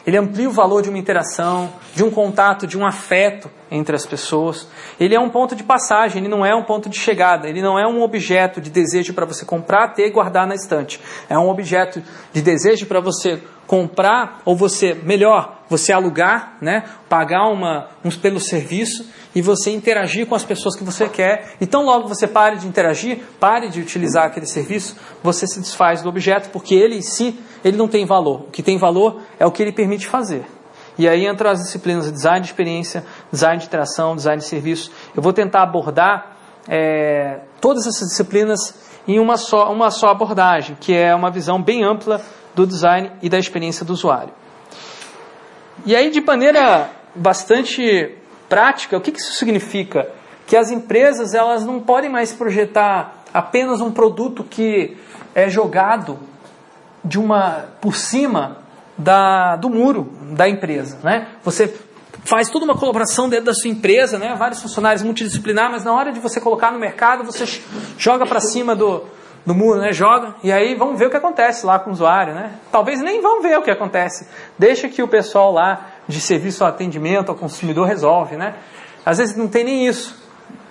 Ele 0.08 0.16
amplia 0.16 0.48
o 0.48 0.52
valor 0.52 0.80
de 0.80 0.88
uma 0.88 0.96
interação, 0.96 1.70
de 1.94 2.02
um 2.02 2.10
contato, 2.10 2.66
de 2.66 2.78
um 2.78 2.86
afeto 2.86 3.50
entre 3.70 3.94
as 3.94 4.06
pessoas. 4.06 4.66
Ele 4.98 5.14
é 5.14 5.20
um 5.20 5.28
ponto 5.28 5.54
de 5.54 5.62
passagem, 5.62 6.22
ele 6.22 6.30
não 6.30 6.46
é 6.46 6.54
um 6.54 6.62
ponto 6.62 6.88
de 6.88 6.98
chegada, 6.98 7.46
ele 7.46 7.60
não 7.60 7.78
é 7.78 7.86
um 7.86 8.00
objeto 8.00 8.58
de 8.58 8.70
desejo 8.70 9.12
para 9.12 9.26
você 9.26 9.44
comprar, 9.44 9.88
ter 9.88 10.06
e 10.06 10.10
guardar 10.10 10.46
na 10.46 10.54
estante. 10.54 10.98
É 11.28 11.38
um 11.38 11.50
objeto 11.50 12.02
de 12.32 12.40
desejo 12.40 12.86
para 12.86 13.00
você 13.00 13.38
comprar, 13.68 14.40
ou 14.46 14.56
você, 14.56 14.94
melhor, 14.94 15.58
você 15.68 15.92
alugar, 15.92 16.56
né, 16.60 16.84
pagar 17.06 17.48
uma, 17.50 17.88
uns 18.02 18.16
pelo 18.16 18.40
serviço 18.40 19.06
e 19.34 19.42
você 19.42 19.70
interagir 19.70 20.26
com 20.26 20.34
as 20.34 20.42
pessoas 20.42 20.74
que 20.74 20.82
você 20.82 21.06
quer. 21.06 21.54
E 21.60 21.66
tão 21.66 21.84
logo 21.84 22.08
você 22.08 22.26
pare 22.26 22.56
de 22.56 22.66
interagir, 22.66 23.20
pare 23.38 23.68
de 23.68 23.78
utilizar 23.78 24.24
aquele 24.24 24.46
serviço, 24.46 24.96
você 25.22 25.46
se 25.46 25.60
desfaz 25.60 26.00
do 26.00 26.08
objeto, 26.08 26.48
porque 26.48 26.74
ele 26.74 26.96
em 26.96 27.02
si, 27.02 27.38
ele 27.62 27.76
não 27.76 27.86
tem 27.86 28.06
valor. 28.06 28.46
O 28.48 28.50
que 28.50 28.62
tem 28.62 28.78
valor 28.78 29.20
é 29.38 29.44
o 29.44 29.52
que 29.52 29.62
ele 29.62 29.72
permite 29.72 30.06
fazer. 30.06 30.46
E 30.96 31.06
aí 31.06 31.28
entram 31.28 31.50
as 31.50 31.60
disciplinas 31.60 32.06
de 32.06 32.12
design 32.12 32.40
de 32.40 32.46
experiência, 32.46 33.04
design 33.30 33.58
de 33.58 33.66
interação, 33.66 34.16
design 34.16 34.40
de 34.40 34.48
serviço. 34.48 34.90
Eu 35.14 35.22
vou 35.22 35.34
tentar 35.34 35.62
abordar 35.62 36.38
é, 36.66 37.40
todas 37.60 37.86
essas 37.86 38.08
disciplinas 38.08 38.74
em 39.06 39.18
uma 39.18 39.36
só, 39.36 39.70
uma 39.70 39.90
só 39.90 40.08
abordagem, 40.08 40.76
que 40.80 40.94
é 40.94 41.14
uma 41.14 41.30
visão 41.30 41.62
bem 41.62 41.84
ampla 41.84 42.20
do 42.58 42.66
design 42.66 43.12
e 43.22 43.28
da 43.28 43.38
experiência 43.38 43.86
do 43.86 43.92
usuário. 43.92 44.32
E 45.86 45.94
aí, 45.94 46.10
de 46.10 46.20
maneira 46.20 46.90
bastante 47.14 48.16
prática, 48.48 48.96
o 48.96 49.00
que 49.00 49.16
isso 49.16 49.34
significa? 49.34 50.08
Que 50.44 50.56
as 50.56 50.70
empresas 50.70 51.34
elas 51.34 51.64
não 51.64 51.80
podem 51.80 52.10
mais 52.10 52.32
projetar 52.32 53.22
apenas 53.32 53.80
um 53.80 53.92
produto 53.92 54.42
que 54.42 54.96
é 55.34 55.48
jogado 55.48 56.18
de 57.04 57.18
uma 57.18 57.66
por 57.80 57.94
cima 57.94 58.58
da, 58.96 59.54
do 59.54 59.70
muro 59.70 60.12
da 60.32 60.48
empresa, 60.48 60.98
né? 61.04 61.28
Você 61.44 61.72
faz 62.24 62.48
toda 62.48 62.64
uma 62.64 62.76
colaboração 62.76 63.28
dentro 63.28 63.46
da 63.46 63.54
sua 63.54 63.70
empresa, 63.70 64.18
né? 64.18 64.34
Vários 64.36 64.60
funcionários 64.60 65.04
multidisciplinar, 65.04 65.70
mas 65.70 65.84
na 65.84 65.92
hora 65.92 66.10
de 66.10 66.18
você 66.18 66.40
colocar 66.40 66.72
no 66.72 66.78
mercado, 66.78 67.22
você 67.22 67.44
joga 67.96 68.26
para 68.26 68.40
cima 68.40 68.74
do, 68.74 69.04
do 69.44 69.54
muro, 69.54 69.80
né? 69.80 69.92
Joga 69.92 70.34
e 70.42 70.52
aí 70.52 70.74
vamos 70.74 70.98
ver 70.98 71.06
o 71.06 71.10
que 71.10 71.16
acontece 71.16 71.64
lá 71.64 71.78
com 71.78 71.90
o 71.90 71.92
usuário, 71.92 72.34
né? 72.34 72.52
Talvez 72.70 73.00
nem 73.00 73.20
vão 73.20 73.40
ver 73.40 73.58
o 73.58 73.62
que 73.62 73.70
acontece. 73.70 74.28
Deixa 74.58 74.88
que 74.88 75.02
o 75.02 75.08
pessoal 75.08 75.52
lá 75.52 75.86
de 76.06 76.20
serviço 76.20 76.64
ao 76.64 76.70
atendimento 76.70 77.30
ao 77.30 77.34
consumidor 77.34 77.86
resolve, 77.86 78.36
né? 78.36 78.54
Às 79.04 79.18
vezes 79.18 79.36
não 79.36 79.48
tem 79.48 79.64
nem 79.64 79.86
isso. 79.86 80.16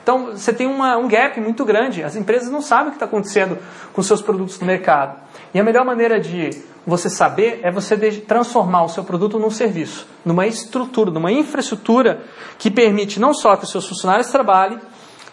Então 0.04 0.32
você 0.32 0.54
tem 0.54 0.68
uma, 0.68 0.96
um 0.96 1.08
gap 1.08 1.40
muito 1.42 1.66
grande. 1.66 2.04
As 2.04 2.16
empresas 2.16 2.50
não 2.50 2.62
sabem 2.62 2.88
o 2.88 2.92
que 2.92 2.96
está 2.96 3.06
acontecendo 3.06 3.58
com 3.92 4.02
seus 4.02 4.22
produtos 4.22 4.60
no 4.60 4.66
mercado. 4.66 5.20
E 5.54 5.60
a 5.60 5.64
melhor 5.64 5.84
maneira 5.84 6.20
de 6.20 6.52
você 6.86 7.10
saber 7.10 7.60
é 7.64 7.70
você 7.70 7.98
transformar 8.22 8.84
o 8.84 8.90
seu 8.90 9.04
produto 9.04 9.38
num 9.38 9.50
serviço, 9.50 10.08
numa 10.24 10.48
estrutura, 10.48 11.12
numa 11.12 11.30
infraestrutura 11.30 12.24
que 12.58 12.72
permite 12.72 13.20
não 13.20 13.34
só 13.34 13.58
que 13.58 13.66
os 13.66 13.72
seus 13.72 13.86
funcionários 13.86 14.28
trabalhem 14.28 14.80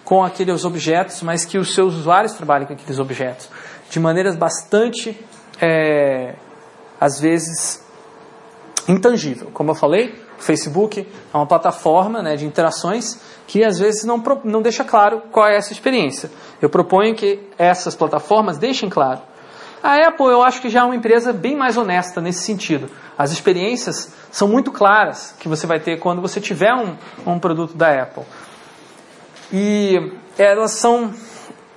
com 0.05 0.23
aqueles 0.23 0.65
objetos, 0.65 1.23
mas 1.23 1.45
que 1.45 1.59
os 1.59 1.75
seus 1.75 1.95
usuários 1.95 2.33
trabalhem 2.33 2.67
com 2.67 2.75
aqueles 2.75 2.99
objetos 2.99 3.49
de 3.91 3.99
maneiras 4.01 4.37
bastante, 4.37 5.19
é, 5.61 6.35
às 7.01 7.21
vezes, 7.21 7.83
intangível. 8.89 9.51
Como 9.53 9.71
eu 9.71 9.75
falei, 9.75 10.15
O 10.39 10.43
Facebook 10.43 11.07
é 11.33 11.37
uma 11.37 11.47
plataforma 11.47 12.23
né, 12.23 12.37
de 12.37 12.45
interações 12.45 13.19
que 13.47 13.63
às 13.63 13.79
vezes 13.79 14.05
não, 14.05 14.23
não 14.45 14.61
deixa 14.61 14.85
claro 14.85 15.23
qual 15.31 15.47
é 15.47 15.57
essa 15.57 15.73
experiência. 15.73 16.31
Eu 16.61 16.69
proponho 16.69 17.15
que 17.15 17.41
essas 17.57 17.95
plataformas 17.95 18.59
deixem 18.59 18.89
claro. 18.89 19.21
A 19.83 20.09
Apple 20.09 20.27
eu 20.27 20.43
acho 20.43 20.61
que 20.61 20.71
já 20.71 20.81
é 20.81 20.83
uma 20.83 20.97
empresa 20.97 21.33
bem 21.33 21.57
mais 21.57 21.77
honesta 21.77 22.21
nesse 22.21 22.43
sentido. 22.43 22.91
As 23.17 23.33
experiências 23.33 24.13
são 24.31 24.49
muito 24.49 24.73
claras 24.73 25.35
que 25.39 25.49
você 25.49 25.67
vai 25.67 25.79
ter 25.79 25.99
quando 25.99 26.23
você 26.23 26.41
tiver 26.41 26.75
um, 26.75 26.97
um 27.27 27.39
produto 27.39 27.77
da 27.77 28.03
Apple. 28.03 28.25
E 29.53 30.13
elas 30.39 30.73
são 30.73 31.13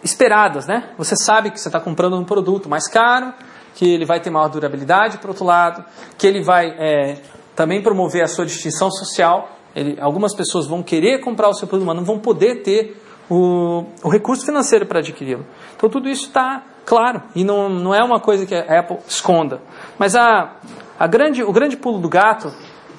esperadas, 0.04 0.68
né? 0.68 0.90
Você 0.98 1.16
sabe 1.16 1.52
que 1.52 1.60
você 1.60 1.68
está 1.68 1.80
comprando 1.80 2.18
um 2.18 2.24
produto 2.24 2.70
mais 2.70 2.88
caro, 2.88 3.34
que 3.76 3.86
ele 3.86 4.06
vai 4.06 4.20
ter 4.20 4.30
maior 4.30 4.48
durabilidade, 4.48 5.18
por 5.18 5.30
outro 5.30 5.46
lado, 5.46 5.84
que 6.18 6.26
ele 6.26 6.42
vai 6.44 6.68
é, 6.80 7.18
também 7.56 7.82
promover 7.82 8.24
a 8.24 8.28
sua 8.28 8.46
distinção 8.46 8.90
social. 8.90 9.50
Ele- 9.76 9.98
algumas 10.00 10.34
pessoas 10.34 10.66
vão 10.68 10.82
querer 10.82 11.20
comprar 11.20 11.50
o 11.50 11.54
seu 11.54 11.68
produto, 11.68 11.86
mas 11.88 11.96
não 11.96 12.04
vão 12.04 12.20
poder 12.20 12.64
ter 12.64 13.02
o, 13.30 13.86
o 14.04 14.10
recurso 14.10 14.46
financeiro 14.46 14.86
para 14.86 15.00
adquiri-lo. 15.00 15.46
Então 15.76 15.90
tudo 15.90 16.10
isso 16.10 16.28
está 16.28 16.64
claro 16.86 17.22
e 17.36 17.44
não, 17.44 17.70
não 17.70 17.94
é 17.94 18.02
uma 18.04 18.20
coisa 18.20 18.46
que 18.46 18.56
a 18.56 18.80
Apple 18.80 18.98
esconda. 19.08 19.62
Mas 20.00 20.16
a, 20.16 20.56
a 20.98 21.06
grande, 21.08 21.44
o 21.44 21.52
grande 21.52 21.76
pulo 21.76 22.00
do 22.00 22.08
gato 22.10 22.52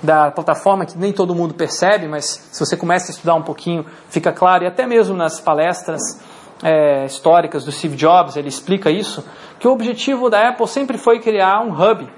da 0.02 0.30
plataforma 0.30 0.86
que 0.86 0.96
nem 0.96 1.12
todo 1.12 1.34
mundo 1.34 1.54
percebe, 1.54 2.06
mas 2.06 2.48
se 2.52 2.60
você 2.60 2.76
começa 2.76 3.10
a 3.10 3.14
estudar 3.14 3.34
um 3.34 3.42
pouquinho, 3.42 3.84
fica 4.08 4.32
claro, 4.32 4.64
e 4.64 4.66
até 4.66 4.86
mesmo 4.86 5.16
nas 5.16 5.40
palestras 5.40 6.00
é, 6.62 7.04
históricas 7.04 7.64
do 7.64 7.72
Steve 7.72 7.96
Jobs, 7.96 8.36
ele 8.36 8.48
explica 8.48 8.90
isso, 8.90 9.24
que 9.58 9.66
o 9.66 9.72
objetivo 9.72 10.30
da 10.30 10.48
Apple 10.48 10.68
sempre 10.68 10.98
foi 10.98 11.20
criar 11.20 11.60
um 11.60 11.72
hub, 11.72 12.08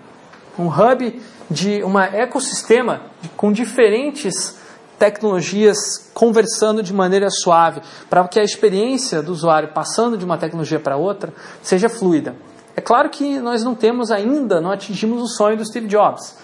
um 0.59 0.69
hub 0.69 1.23
de 1.51 1.83
um 1.83 1.99
ecossistema 1.99 3.01
com 3.37 3.51
diferentes 3.51 4.59
tecnologias 4.99 6.11
conversando 6.13 6.83
de 6.83 6.93
maneira 6.93 7.31
suave, 7.31 7.81
para 8.09 8.27
que 8.29 8.39
a 8.39 8.45
experiência 8.45 9.23
do 9.23 9.33
usuário 9.33 9.71
passando 9.73 10.19
de 10.19 10.25
uma 10.25 10.37
tecnologia 10.37 10.79
para 10.79 10.97
outra 10.97 11.33
seja 11.63 11.89
fluida. 11.89 12.37
É 12.77 12.83
claro 12.83 13.09
que 13.09 13.39
nós 13.41 13.65
não 13.65 13.75
temos 13.75 14.11
ainda, 14.11 14.61
não 14.61 14.71
atingimos 14.71 15.23
o 15.23 15.27
sonho 15.27 15.57
do 15.57 15.65
Steve 15.65 15.87
Jobs. 15.87 16.37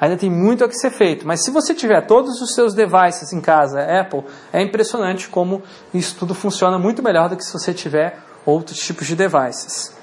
Ainda 0.00 0.16
tem 0.16 0.30
muito 0.30 0.64
a 0.64 0.68
que 0.68 0.74
ser 0.74 0.90
feito, 0.90 1.26
mas 1.26 1.44
se 1.44 1.50
você 1.50 1.74
tiver 1.74 2.00
todos 2.06 2.40
os 2.40 2.54
seus 2.54 2.72
devices 2.72 3.34
em 3.34 3.40
casa 3.40 3.82
Apple, 4.00 4.24
é 4.50 4.62
impressionante 4.62 5.28
como 5.28 5.62
isso 5.92 6.16
tudo 6.18 6.34
funciona 6.34 6.78
muito 6.78 7.02
melhor 7.02 7.28
do 7.28 7.36
que 7.36 7.44
se 7.44 7.52
você 7.52 7.74
tiver 7.74 8.18
outros 8.46 8.78
tipos 8.78 9.06
de 9.06 9.14
devices. 9.14 9.94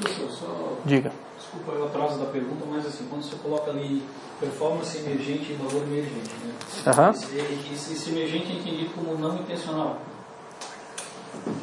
Professor, 0.00 0.30
só, 0.30 0.78
Diga. 0.84 1.12
desculpa 1.38 1.72
o 1.78 1.84
atraso 1.84 2.18
da 2.18 2.26
pergunta, 2.26 2.64
mas 2.68 2.84
assim, 2.84 3.06
quando 3.08 3.22
você 3.22 3.36
coloca 3.36 3.70
ali 3.70 4.02
performance 4.40 4.98
emergente 4.98 5.52
e 5.52 5.54
valor 5.54 5.82
emergente, 5.86 6.34
né? 6.44 6.52
Aham. 6.86 7.10
Esse, 7.10 7.36
esse, 7.72 7.92
esse 7.92 8.10
emergente 8.10 8.50
é 8.50 8.56
entendido 8.56 8.90
como 8.94 9.16
não 9.16 9.36
intencional. 9.36 9.98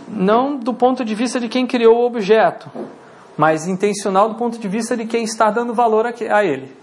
Não 0.08 0.56
do 0.56 0.74
ponto 0.74 1.04
de 1.04 1.14
vista 1.14 1.40
de 1.40 1.50
quem 1.50 1.68
criou 1.68 1.98
o 1.98 2.06
objeto, 2.06 2.72
mas 3.36 3.68
intencional 3.68 4.30
do 4.30 4.36
ponto 4.36 4.58
de 4.58 4.68
vista 4.68 4.96
de 4.96 5.06
quem 5.06 5.24
está 5.24 5.52
dando 5.52 5.74
valor 5.74 6.06
a 6.06 6.46
ele. 6.46 6.77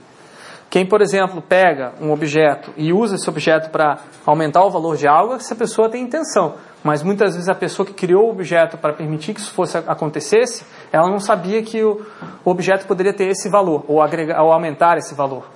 Quem, 0.75 0.85
por 0.85 1.01
exemplo, 1.01 1.41
pega 1.41 1.93
um 2.01 2.11
objeto 2.11 2.75
e 2.77 2.93
usa 2.93 3.15
esse 3.15 3.31
objeto 3.31 3.71
para 3.71 4.01
aumentar 4.27 4.65
o 4.65 4.71
valor 4.71 4.97
de 4.97 5.07
algo, 5.07 5.35
essa 5.35 5.55
pessoa 5.55 5.89
tem 5.89 6.03
intenção. 6.03 6.57
Mas 6.83 7.01
muitas 7.01 7.35
vezes 7.35 7.49
a 7.49 7.55
pessoa 7.55 7.87
que 7.87 7.93
criou 7.93 8.27
o 8.27 8.31
objeto 8.31 8.77
para 8.77 8.93
permitir 8.93 9.35
que 9.35 9.41
isso 9.41 9.53
fosse 9.53 9.79
acontecesse, 9.79 10.67
ela 10.91 11.09
não 11.09 11.21
sabia 11.21 11.63
que 11.63 11.81
o, 11.81 12.05
objeto 12.45 12.89
poderia 12.89 13.13
ter 13.13 13.29
esse 13.29 13.49
valor 13.49 13.85
ou, 13.87 14.03
agregar, 14.03 14.43
ou 14.43 14.51
aumentar 14.51 14.99
esse 14.99 15.15
valor. 15.15 15.49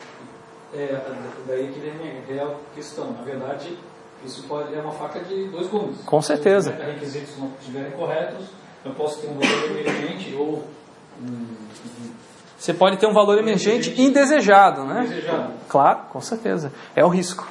É, 0.72 1.00
daí 1.48 1.66
que 1.66 1.80
vem 1.80 1.90
a 1.90 2.32
real 2.32 2.60
questão. 2.72 3.10
Na 3.10 3.22
verdade, 3.22 3.76
isso 4.24 4.44
pode 4.44 4.72
é 4.72 4.80
uma 4.80 4.92
faca 4.92 5.18
de 5.18 5.48
dois 5.48 5.66
gumes. 5.66 6.00
Com 6.02 6.22
certeza. 6.22 6.70
Se 6.70 6.80
os 6.80 6.86
requisitos 6.86 7.38
não 7.38 7.50
estiverem 7.58 7.90
corretos, 7.90 8.50
eu 8.84 8.92
posso 8.92 9.20
ter 9.20 9.26
um 9.26 9.34
valor 9.34 9.80
emergente 9.80 10.32
ou 10.36 10.62
um, 11.20 11.46
Você 12.58 12.74
pode 12.74 12.96
ter 12.96 13.06
um 13.06 13.12
valor 13.12 13.38
emergente 13.38 13.94
indesejado, 14.00 14.84
né? 14.84 15.02
desejado. 15.02 15.52
Claro, 15.68 16.00
com 16.10 16.20
certeza. 16.20 16.72
É 16.96 17.04
o 17.04 17.08
risco. 17.08 17.46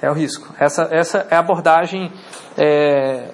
É 0.00 0.08
o 0.08 0.14
risco. 0.14 0.54
Essa, 0.58 0.88
essa 0.92 1.26
é 1.30 1.34
a 1.34 1.40
abordagem 1.40 2.12
é, 2.56 3.30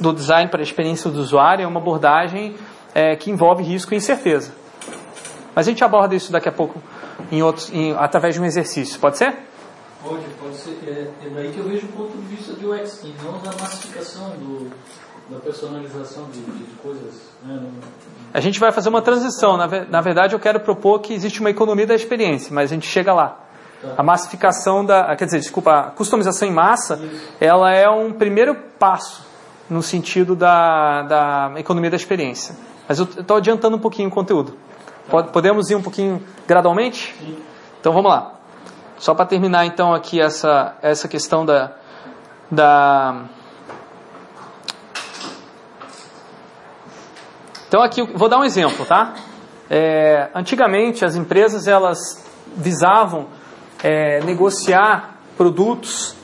do 0.00 0.12
design 0.12 0.50
para 0.50 0.60
a 0.60 0.62
experiência 0.62 1.10
do 1.10 1.20
usuário, 1.20 1.62
é 1.62 1.66
uma 1.66 1.80
abordagem 1.80 2.56
é, 2.94 3.14
que 3.14 3.30
envolve 3.30 3.62
risco 3.62 3.94
e 3.94 3.96
incerteza. 3.96 4.52
Mas 5.54 5.66
a 5.66 5.70
gente 5.70 5.84
aborda 5.84 6.14
isso 6.14 6.32
daqui 6.32 6.48
a 6.48 6.52
pouco 6.52 6.82
em 7.30 7.42
outros, 7.42 7.70
em- 7.72 7.94
através 7.96 8.34
de 8.34 8.40
um 8.40 8.44
exercício. 8.44 8.98
Pode 8.98 9.18
ser? 9.18 9.34
Pode, 10.02 10.24
pode 10.40 10.56
ser. 10.56 10.78
É, 10.86 11.26
é 11.26 11.30
daí 11.30 11.50
que 11.52 11.58
eu 11.58 11.64
vejo 11.64 11.86
o 11.86 11.92
ponto 11.92 12.16
de 12.16 12.26
vista 12.36 12.54
de 12.54 12.66
UX, 12.66 13.02
e 13.04 13.14
não 13.22 13.38
da 13.38 13.50
massificação, 13.52 14.30
do, 14.30 14.70
da 15.28 15.38
personalização 15.38 16.24
de, 16.30 16.40
de 16.40 16.74
coisas. 16.82 17.30
Né? 17.42 17.60
A 18.32 18.40
gente 18.40 18.60
vai 18.60 18.70
fazer 18.72 18.88
uma 18.88 19.02
transição. 19.02 19.56
Na, 19.56 19.66
na 19.66 20.00
verdade, 20.00 20.34
eu 20.34 20.38
quero 20.40 20.60
propor 20.60 21.00
que 21.00 21.12
existe 21.12 21.40
uma 21.40 21.50
economia 21.50 21.86
da 21.86 21.94
experiência, 21.94 22.54
mas 22.54 22.70
a 22.70 22.74
gente 22.74 22.86
chega 22.86 23.12
lá. 23.12 23.40
A 23.96 24.02
massificação 24.02 24.84
da, 24.84 25.14
quer 25.16 25.26
dizer, 25.26 25.38
desculpa, 25.38 25.72
a 25.72 25.82
customização 25.90 26.48
em 26.48 26.50
massa, 26.52 26.98
ela 27.40 27.72
é 27.72 27.88
um 27.88 28.12
primeiro 28.12 28.54
passo 28.78 29.24
no 29.68 29.82
sentido 29.82 30.34
da, 30.34 31.02
da 31.02 31.52
economia 31.56 31.90
da 31.90 31.96
experiência. 31.96 32.56
Mas 32.88 32.98
eu 32.98 33.04
estou 33.04 33.36
adiantando 33.36 33.76
um 33.76 33.80
pouquinho 33.80 34.08
o 34.08 34.12
conteúdo. 34.12 34.56
Pod- 35.08 35.30
Podemos 35.30 35.70
ir 35.70 35.74
um 35.74 35.82
pouquinho 35.82 36.22
gradualmente? 36.46 37.14
Então 37.80 37.92
vamos 37.92 38.10
lá. 38.10 38.32
Só 38.98 39.14
para 39.14 39.26
terminar 39.26 39.66
então 39.66 39.92
aqui 39.92 40.20
essa, 40.20 40.74
essa 40.82 41.06
questão 41.06 41.44
da, 41.44 41.72
da 42.50 43.24
Então 47.68 47.82
aqui 47.82 48.02
vou 48.02 48.28
dar 48.28 48.38
um 48.38 48.44
exemplo, 48.44 48.84
tá? 48.86 49.14
É, 49.68 50.28
antigamente 50.34 51.04
as 51.04 51.16
empresas 51.16 51.66
elas 51.66 52.24
visavam 52.56 53.26
é, 53.82 54.20
negociar 54.20 55.18
produtos 55.36 56.14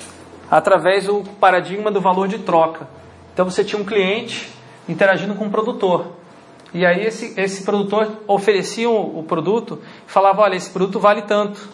através 0.49 1.07
do 1.07 1.25
paradigma 1.41 1.91
do 1.91 2.01
valor 2.01 2.29
de 2.29 2.39
troca. 2.39 2.87
Então 3.33 3.51
você 3.51 3.65
tinha 3.65 3.81
um 3.81 3.85
cliente 3.85 4.51
interagindo 4.89 5.35
com 5.35 5.47
um 5.47 5.51
produtor. 5.51 6.13
E 6.73 6.87
aí 6.87 7.05
esse, 7.05 7.39
esse 7.39 7.65
produtor 7.65 8.23
oferecia 8.27 8.89
o, 8.89 9.19
o 9.19 9.23
produto 9.25 9.81
e 10.07 10.11
falava, 10.11 10.43
olha, 10.43 10.55
esse 10.55 10.71
produto 10.71 11.01
vale 11.01 11.23
tanto. 11.23 11.69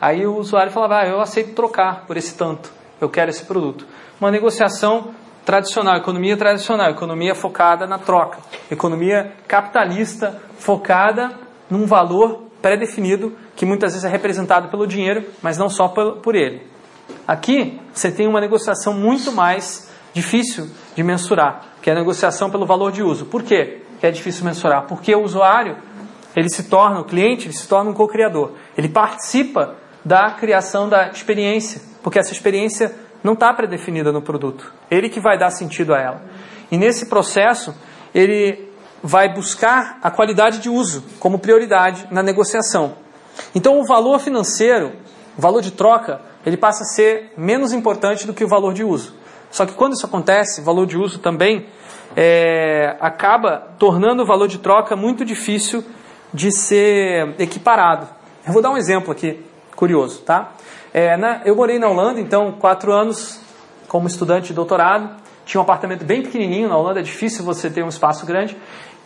Aí 0.00 0.26
o 0.26 0.36
usuário 0.36 0.72
falava, 0.72 1.00
ah, 1.00 1.06
eu 1.06 1.20
aceito 1.20 1.54
trocar 1.54 2.06
por 2.06 2.16
esse 2.16 2.36
tanto, 2.36 2.72
eu 3.00 3.08
quero 3.08 3.30
esse 3.30 3.44
produto. 3.44 3.86
Uma 4.20 4.30
negociação 4.30 5.14
tradicional, 5.44 5.96
economia 5.96 6.36
tradicional, 6.36 6.90
economia 6.90 7.34
focada 7.34 7.86
na 7.86 7.98
troca, 7.98 8.38
economia 8.70 9.32
capitalista 9.46 10.40
focada 10.58 11.32
num 11.68 11.86
valor 11.86 12.44
pré-definido 12.60 13.36
que 13.56 13.66
muitas 13.66 13.92
vezes 13.92 14.04
é 14.04 14.08
representado 14.08 14.68
pelo 14.68 14.86
dinheiro, 14.86 15.24
mas 15.42 15.58
não 15.58 15.68
só 15.68 15.88
por, 15.88 16.34
ele. 16.34 16.62
Aqui 17.26 17.80
você 17.92 18.10
tem 18.10 18.28
uma 18.28 18.40
negociação 18.40 18.94
muito 18.94 19.32
mais 19.32 19.90
difícil 20.14 20.68
de 20.94 21.02
mensurar, 21.02 21.62
que 21.82 21.90
é 21.90 21.92
a 21.92 21.96
negociação 21.96 22.50
pelo 22.50 22.64
valor 22.64 22.92
de 22.92 23.02
uso. 23.02 23.26
Por 23.26 23.42
quê? 23.42 23.82
Que 24.00 24.06
é 24.06 24.10
difícil 24.10 24.44
mensurar? 24.44 24.86
Porque 24.86 25.14
o 25.14 25.22
usuário 25.22 25.76
ele 26.34 26.48
se 26.48 26.64
torna, 26.64 27.00
o 27.00 27.04
cliente, 27.04 27.46
ele 27.46 27.54
se 27.54 27.68
torna 27.68 27.90
um 27.90 27.94
co-criador. 27.94 28.52
Ele 28.76 28.88
participa 28.88 29.76
da 30.04 30.30
criação 30.30 30.88
da 30.88 31.08
experiência, 31.08 31.82
porque 32.02 32.18
essa 32.18 32.32
experiência 32.32 32.94
não 33.22 33.34
está 33.34 33.52
predefinida 33.52 34.10
no 34.12 34.22
produto. 34.22 34.72
Ele 34.90 35.08
que 35.08 35.20
vai 35.20 35.38
dar 35.38 35.50
sentido 35.50 35.94
a 35.94 35.98
ela. 36.00 36.22
E 36.70 36.76
nesse 36.76 37.06
processo, 37.06 37.74
ele 38.14 38.70
vai 39.02 39.32
buscar 39.32 39.98
a 40.02 40.10
qualidade 40.10 40.58
de 40.58 40.68
uso 40.68 41.04
como 41.18 41.38
prioridade 41.38 42.06
na 42.10 42.22
negociação. 42.22 42.94
Então, 43.54 43.80
o 43.80 43.84
valor 43.84 44.18
financeiro, 44.20 44.92
o 45.36 45.40
valor 45.40 45.60
de 45.60 45.72
troca, 45.72 46.20
ele 46.44 46.56
passa 46.56 46.82
a 46.82 46.86
ser 46.86 47.32
menos 47.36 47.72
importante 47.72 48.26
do 48.26 48.34
que 48.34 48.44
o 48.44 48.48
valor 48.48 48.72
de 48.72 48.84
uso. 48.84 49.14
Só 49.50 49.66
que 49.66 49.74
quando 49.74 49.92
isso 49.92 50.06
acontece, 50.06 50.60
o 50.60 50.64
valor 50.64 50.86
de 50.86 50.96
uso 50.96 51.18
também 51.18 51.66
é, 52.16 52.96
acaba 53.00 53.68
tornando 53.78 54.22
o 54.22 54.26
valor 54.26 54.48
de 54.48 54.58
troca 54.58 54.96
muito 54.96 55.24
difícil 55.24 55.84
de 56.32 56.50
ser 56.50 57.34
equiparado. 57.38 58.08
Eu 58.46 58.52
vou 58.52 58.62
dar 58.62 58.70
um 58.70 58.76
exemplo 58.76 59.12
aqui, 59.12 59.44
curioso, 59.76 60.22
tá? 60.22 60.52
É, 60.94 61.16
eu 61.46 61.56
morei 61.56 61.78
na 61.78 61.88
Holanda, 61.88 62.20
então, 62.20 62.52
quatro 62.52 62.92
anos 62.92 63.40
como 63.88 64.06
estudante 64.06 64.48
de 64.48 64.54
doutorado. 64.54 65.22
Tinha 65.44 65.60
um 65.60 65.64
apartamento 65.64 66.04
bem 66.04 66.22
pequenininho 66.22 66.68
na 66.68 66.76
Holanda, 66.76 67.00
é 67.00 67.02
difícil 67.02 67.44
você 67.44 67.70
ter 67.70 67.82
um 67.82 67.88
espaço 67.88 68.26
grande, 68.26 68.56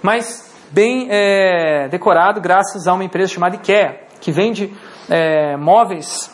mas 0.02 0.52
bem 0.70 1.06
é, 1.10 1.88
decorado 1.88 2.40
graças 2.40 2.86
a 2.86 2.92
uma 2.92 3.04
empresa 3.04 3.32
chamada 3.32 3.56
IKEA, 3.56 4.00
que 4.20 4.32
vende 4.32 4.74
é, 5.08 5.56
móveis 5.56 6.30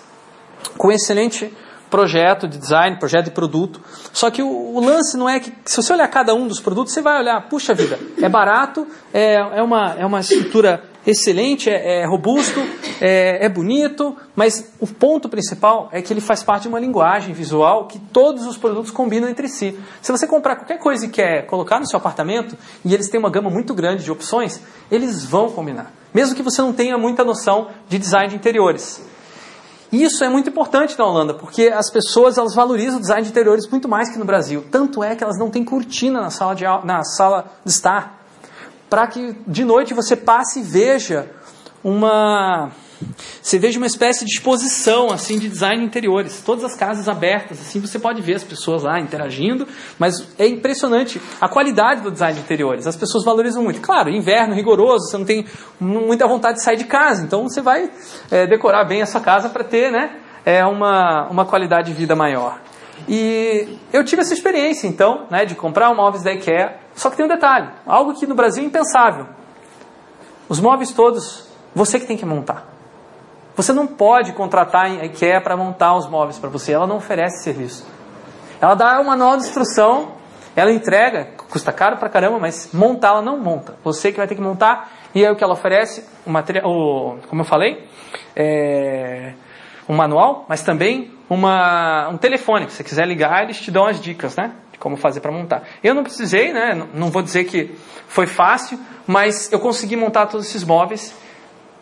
com 0.78 0.90
excelente 0.90 1.54
projeto 1.90 2.48
de 2.48 2.56
design, 2.56 2.98
projeto 2.98 3.26
de 3.26 3.30
produto. 3.32 3.80
Só 4.12 4.30
que 4.30 4.42
o, 4.42 4.48
o, 4.48 4.80
lance 4.80 5.16
não 5.18 5.28
é 5.28 5.38
que, 5.38 5.52
se 5.66 5.76
você 5.76 5.92
olhar 5.92 6.08
cada 6.08 6.34
um 6.34 6.48
dos 6.48 6.58
produtos, 6.58 6.94
você 6.94 7.02
vai 7.02 7.20
olhar, 7.20 7.48
puxa 7.48 7.74
vida, 7.74 7.98
é 8.20 8.28
barato, 8.28 8.86
é, 9.12 9.34
é, 9.34 9.62
uma, 9.62 9.94
é 9.98 10.06
uma 10.06 10.20
estrutura 10.20 10.82
excelente, 11.06 11.68
é, 11.68 12.02
é 12.02 12.06
robusto, 12.06 12.60
é, 13.00 13.44
é 13.44 13.48
bonito, 13.48 14.16
mas 14.36 14.72
o 14.78 14.86
ponto 14.86 15.28
principal 15.28 15.88
é 15.92 16.00
que 16.00 16.12
ele 16.12 16.20
faz 16.20 16.42
parte 16.42 16.62
de 16.62 16.68
uma 16.68 16.78
linguagem 16.78 17.34
visual 17.34 17.86
que 17.86 17.98
todos 17.98 18.46
os 18.46 18.56
produtos 18.56 18.90
combinam 18.90 19.28
entre 19.28 19.48
si. 19.48 19.78
Se 20.00 20.12
você 20.12 20.26
comprar 20.26 20.56
qualquer 20.56 20.78
coisa 20.78 21.06
e 21.06 21.08
quer 21.08 21.46
colocar 21.46 21.80
no 21.80 21.86
seu 21.86 21.98
apartamento, 21.98 22.56
e 22.84 22.94
eles 22.94 23.08
têm 23.08 23.18
uma 23.18 23.30
gama 23.30 23.50
muito 23.50 23.74
grande 23.74 24.04
de 24.04 24.10
opções, 24.10 24.60
eles 24.90 25.24
vão 25.24 25.50
combinar. 25.50 25.92
Mesmo 26.14 26.34
que 26.34 26.42
você 26.42 26.62
não 26.62 26.72
tenha 26.72 26.96
muita 26.96 27.24
noção 27.24 27.68
de 27.88 27.98
design 27.98 28.28
de 28.28 28.36
interiores. 28.36 29.02
Isso 29.90 30.24
é 30.24 30.28
muito 30.28 30.48
importante 30.48 30.98
na 30.98 31.04
Holanda, 31.04 31.34
porque 31.34 31.66
as 31.68 31.90
pessoas 31.90 32.38
elas 32.38 32.54
valorizam 32.54 32.96
o 32.96 33.00
design 33.00 33.22
de 33.22 33.28
interiores 33.28 33.68
muito 33.68 33.86
mais 33.88 34.10
que 34.10 34.18
no 34.18 34.24
Brasil. 34.24 34.64
Tanto 34.70 35.04
é 35.04 35.14
que 35.14 35.22
elas 35.22 35.38
não 35.38 35.50
têm 35.50 35.62
cortina 35.62 36.18
na 36.18 36.30
sala 36.30 36.54
de, 36.54 36.64
na 36.64 37.04
sala 37.04 37.44
de 37.62 37.70
estar 37.70 38.21
para 38.92 39.06
que 39.06 39.34
de 39.46 39.64
noite 39.64 39.94
você 39.94 40.14
passe 40.14 40.60
e 40.60 40.62
veja 40.62 41.26
uma 41.82 42.70
você 43.40 43.58
veja 43.58 43.78
uma 43.78 43.86
espécie 43.86 44.22
de 44.22 44.30
exposição 44.30 45.10
assim 45.10 45.38
de 45.38 45.48
design 45.48 45.78
de 45.78 45.86
interiores, 45.86 46.42
todas 46.44 46.62
as 46.62 46.76
casas 46.76 47.08
abertas, 47.08 47.58
assim 47.58 47.80
você 47.80 47.98
pode 47.98 48.20
ver 48.20 48.34
as 48.34 48.44
pessoas 48.44 48.82
lá 48.82 49.00
interagindo, 49.00 49.66
mas 49.98 50.28
é 50.38 50.46
impressionante 50.46 51.18
a 51.40 51.48
qualidade 51.48 52.02
do 52.02 52.10
design 52.10 52.34
de 52.34 52.44
interiores. 52.44 52.86
As 52.86 52.94
pessoas 52.94 53.24
valorizam 53.24 53.62
muito. 53.62 53.80
Claro, 53.80 54.10
inverno 54.10 54.54
rigoroso, 54.54 55.08
você 55.08 55.16
não 55.16 55.24
tem 55.24 55.46
muita 55.80 56.26
vontade 56.26 56.58
de 56.58 56.62
sair 56.62 56.76
de 56.76 56.84
casa, 56.84 57.24
então 57.24 57.44
você 57.44 57.62
vai 57.62 57.90
é, 58.30 58.46
decorar 58.46 58.84
bem 58.84 59.00
a 59.00 59.06
sua 59.06 59.22
casa 59.22 59.48
para 59.48 59.64
ter, 59.64 59.90
né, 59.90 60.18
é 60.44 60.62
uma 60.66 61.30
uma 61.30 61.46
qualidade 61.46 61.90
de 61.90 61.94
vida 61.94 62.14
maior. 62.14 62.60
E 63.08 63.78
eu 63.90 64.04
tive 64.04 64.20
essa 64.20 64.34
experiência, 64.34 64.86
então, 64.86 65.26
né, 65.30 65.46
de 65.46 65.54
comprar 65.54 65.92
móveis 65.94 66.22
da 66.22 66.34
IKEA. 66.34 66.81
Só 66.94 67.10
que 67.10 67.16
tem 67.16 67.24
um 67.24 67.28
detalhe, 67.28 67.68
algo 67.86 68.14
que 68.14 68.26
no 68.26 68.34
Brasil 68.34 68.62
é 68.62 68.66
impensável. 68.66 69.26
Os 70.48 70.60
móveis 70.60 70.92
todos, 70.92 71.48
você 71.74 71.98
que 71.98 72.06
tem 72.06 72.16
que 72.16 72.26
montar. 72.26 72.66
Você 73.54 73.72
não 73.72 73.86
pode 73.86 74.32
contratar 74.32 74.86
a 74.86 75.04
IKEA 75.04 75.40
para 75.40 75.56
montar 75.56 75.94
os 75.94 76.08
móveis 76.08 76.38
para 76.38 76.48
você, 76.48 76.72
ela 76.72 76.86
não 76.86 76.96
oferece 76.96 77.42
serviço. 77.42 77.86
Ela 78.60 78.74
dá 78.74 79.00
uma 79.00 79.16
nova 79.16 79.36
instrução, 79.38 80.12
ela 80.54 80.70
entrega, 80.70 81.30
custa 81.50 81.72
caro 81.72 81.96
pra 81.96 82.08
caramba, 82.08 82.38
mas 82.38 82.70
montar 82.72 83.08
ela 83.08 83.22
não 83.22 83.38
monta. 83.38 83.74
Você 83.82 84.10
que 84.10 84.18
vai 84.18 84.26
ter 84.26 84.34
que 84.34 84.40
montar, 84.40 84.90
e 85.14 85.24
aí 85.24 85.30
o 85.30 85.36
que 85.36 85.44
ela 85.44 85.52
oferece, 85.52 86.06
o 86.26 86.30
material, 86.30 86.70
o, 86.70 87.18
como 87.28 87.42
eu 87.42 87.44
falei, 87.46 87.86
é, 88.36 89.34
um 89.88 89.94
manual, 89.94 90.46
mas 90.48 90.62
também 90.62 91.10
uma, 91.28 92.08
um 92.08 92.16
telefone. 92.16 92.68
Se 92.70 92.76
você 92.76 92.84
quiser 92.84 93.06
ligar, 93.06 93.42
eles 93.42 93.60
te 93.60 93.70
dão 93.70 93.86
as 93.86 94.00
dicas, 94.00 94.36
né? 94.36 94.52
Como 94.82 94.96
fazer 94.96 95.20
para 95.20 95.30
montar. 95.30 95.62
Eu 95.80 95.94
não 95.94 96.02
precisei, 96.02 96.52
né? 96.52 96.74
Não 96.92 97.08
vou 97.08 97.22
dizer 97.22 97.44
que 97.44 97.70
foi 98.08 98.26
fácil, 98.26 98.76
mas 99.06 99.48
eu 99.52 99.60
consegui 99.60 99.94
montar 99.94 100.26
todos 100.26 100.44
esses 100.48 100.64
móveis. 100.64 101.14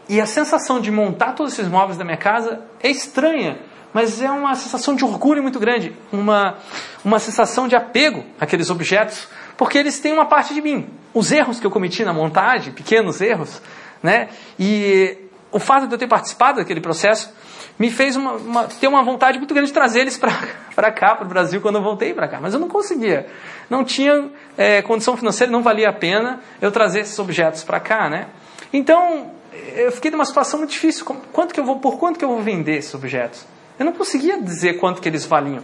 E 0.06 0.20
a 0.20 0.26
sensação 0.26 0.78
de 0.78 0.90
montar 0.90 1.32
todos 1.32 1.54
esses 1.54 1.66
móveis 1.66 1.96
da 1.96 2.04
minha 2.04 2.18
casa 2.18 2.60
é 2.78 2.90
estranha, 2.90 3.58
mas 3.94 4.20
é 4.20 4.30
uma 4.30 4.54
sensação 4.54 4.94
de 4.94 5.02
orgulho 5.02 5.42
muito 5.42 5.58
grande, 5.58 5.96
uma, 6.12 6.58
uma 7.02 7.18
sensação 7.18 7.66
de 7.66 7.74
apego 7.74 8.22
àqueles 8.38 8.68
objetos, 8.68 9.28
porque 9.56 9.78
eles 9.78 9.98
têm 9.98 10.12
uma 10.12 10.26
parte 10.26 10.52
de 10.52 10.60
mim. 10.60 10.86
Os 11.14 11.32
erros 11.32 11.58
que 11.58 11.66
eu 11.66 11.70
cometi 11.70 12.04
na 12.04 12.12
montagem, 12.12 12.70
pequenos 12.70 13.22
erros, 13.22 13.62
né? 14.02 14.28
E 14.58 15.16
o 15.50 15.58
fato 15.58 15.86
de 15.86 15.94
eu 15.94 15.98
ter 15.98 16.06
participado 16.06 16.58
daquele 16.58 16.82
processo 16.82 17.32
me 17.80 17.90
fez 17.90 18.14
uma, 18.14 18.32
uma, 18.32 18.64
ter 18.64 18.86
uma 18.86 19.02
vontade 19.02 19.38
muito 19.38 19.54
grande 19.54 19.68
de 19.68 19.72
trazer 19.72 20.00
eles 20.00 20.18
para 20.18 20.92
cá, 20.92 21.14
para 21.14 21.24
o 21.24 21.28
Brasil, 21.28 21.62
quando 21.62 21.76
eu 21.76 21.82
voltei 21.82 22.12
para 22.12 22.28
cá. 22.28 22.38
Mas 22.38 22.52
eu 22.52 22.60
não 22.60 22.68
conseguia. 22.68 23.26
Não 23.70 23.82
tinha 23.82 24.30
é, 24.58 24.82
condição 24.82 25.16
financeira, 25.16 25.50
não 25.50 25.62
valia 25.62 25.88
a 25.88 25.92
pena 25.92 26.40
eu 26.60 26.70
trazer 26.70 27.00
esses 27.00 27.18
objetos 27.18 27.64
para 27.64 27.80
cá, 27.80 28.10
né? 28.10 28.26
Então, 28.70 29.30
eu 29.74 29.90
fiquei 29.92 30.10
numa 30.10 30.26
situação 30.26 30.58
muito 30.58 30.72
difícil. 30.72 31.06
Quanto 31.32 31.54
que 31.54 31.58
eu 31.58 31.64
vou, 31.64 31.78
por 31.78 31.98
quanto 31.98 32.18
que 32.18 32.24
eu 32.24 32.28
vou 32.28 32.42
vender 32.42 32.76
esses 32.76 32.94
objetos? 32.94 33.46
Eu 33.78 33.86
não 33.86 33.92
conseguia 33.92 34.38
dizer 34.38 34.74
quanto 34.74 35.00
que 35.00 35.08
eles 35.08 35.24
valiam. 35.24 35.62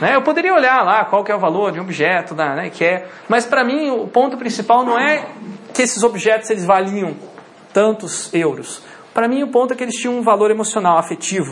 Né? 0.00 0.14
Eu 0.14 0.22
poderia 0.22 0.54
olhar 0.54 0.84
lá 0.84 1.04
qual 1.04 1.24
que 1.24 1.32
é 1.32 1.34
o 1.34 1.40
valor 1.40 1.72
de 1.72 1.80
um 1.80 1.82
objeto, 1.82 2.32
né, 2.32 2.70
que 2.72 2.84
é, 2.84 3.08
mas 3.28 3.44
para 3.44 3.64
mim 3.64 3.90
o 3.90 4.06
ponto 4.06 4.36
principal 4.36 4.84
não 4.84 4.96
é 4.96 5.26
que 5.74 5.82
esses 5.82 6.04
objetos 6.04 6.48
eles 6.48 6.64
valiam 6.64 7.16
tantos 7.72 8.32
euros. 8.32 8.82
Para 9.16 9.28
mim, 9.28 9.42
o 9.42 9.48
ponto 9.48 9.72
é 9.72 9.74
que 9.74 9.82
eles 9.82 9.94
tinham 9.94 10.18
um 10.18 10.20
valor 10.20 10.50
emocional, 10.50 10.98
afetivo. 10.98 11.50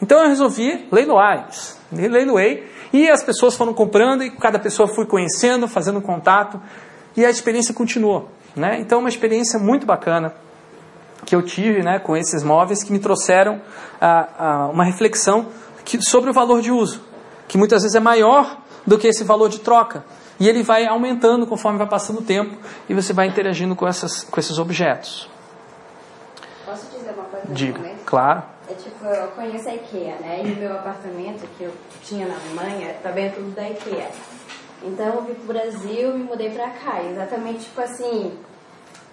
Então 0.00 0.22
eu 0.22 0.28
resolvi 0.28 0.86
leiloar 0.92 1.42
eles. 1.42 1.76
Leiloei 1.90 2.70
e 2.92 3.10
as 3.10 3.24
pessoas 3.24 3.56
foram 3.56 3.74
comprando 3.74 4.22
e 4.22 4.30
cada 4.30 4.56
pessoa 4.56 4.86
foi 4.86 5.04
conhecendo, 5.04 5.66
fazendo 5.66 6.00
contato 6.00 6.62
e 7.16 7.26
a 7.26 7.28
experiência 7.28 7.74
continuou. 7.74 8.30
Né? 8.54 8.78
Então, 8.78 9.00
uma 9.00 9.08
experiência 9.08 9.58
muito 9.58 9.84
bacana 9.84 10.32
que 11.26 11.34
eu 11.34 11.42
tive 11.42 11.82
né, 11.82 11.98
com 11.98 12.16
esses 12.16 12.44
móveis 12.44 12.84
que 12.84 12.92
me 12.92 13.00
trouxeram 13.00 13.60
uma 14.72 14.84
reflexão 14.84 15.48
que, 15.84 16.00
sobre 16.00 16.30
o 16.30 16.32
valor 16.32 16.62
de 16.62 16.70
uso, 16.70 17.02
que 17.48 17.58
muitas 17.58 17.82
vezes 17.82 17.96
é 17.96 18.00
maior 18.00 18.58
do 18.86 18.96
que 18.96 19.08
esse 19.08 19.24
valor 19.24 19.48
de 19.48 19.58
troca. 19.58 20.04
E 20.38 20.48
ele 20.48 20.62
vai 20.62 20.86
aumentando 20.86 21.48
conforme 21.48 21.78
vai 21.78 21.88
passando 21.88 22.20
o 22.20 22.22
tempo 22.22 22.56
e 22.88 22.94
você 22.94 23.12
vai 23.12 23.26
interagindo 23.26 23.74
com, 23.74 23.88
essas, 23.88 24.22
com 24.22 24.38
esses 24.38 24.56
objetos. 24.56 25.31
Diga, 27.50 27.80
claro. 28.04 28.42
É 28.68 28.74
tipo, 28.74 29.04
eu 29.04 29.28
conheço 29.28 29.68
a 29.68 29.74
IKEA, 29.74 30.16
né? 30.20 30.42
E 30.44 30.52
o 30.52 30.56
meu 30.56 30.72
apartamento 30.72 31.46
que 31.56 31.64
eu 31.64 31.72
tinha 32.02 32.26
na 32.26 32.34
Alemanha 32.34 32.94
também 33.02 33.26
é 33.26 33.30
tudo 33.30 33.54
da 33.54 33.68
IKEA. 33.68 34.10
Então 34.82 35.06
eu 35.06 35.22
vim 35.22 35.34
pro 35.34 35.46
Brasil 35.52 36.10
e 36.10 36.18
me 36.18 36.24
mudei 36.24 36.50
pra 36.50 36.70
cá. 36.70 37.02
Exatamente, 37.02 37.64
tipo 37.64 37.80
assim, 37.80 38.38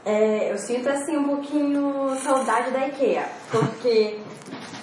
é, 0.05 0.51
eu 0.51 0.57
sinto 0.57 0.89
assim 0.89 1.17
um 1.17 1.25
pouquinho 1.25 2.15
saudade 2.23 2.71
da 2.71 2.87
IKEA. 2.87 3.27
Porque 3.51 4.19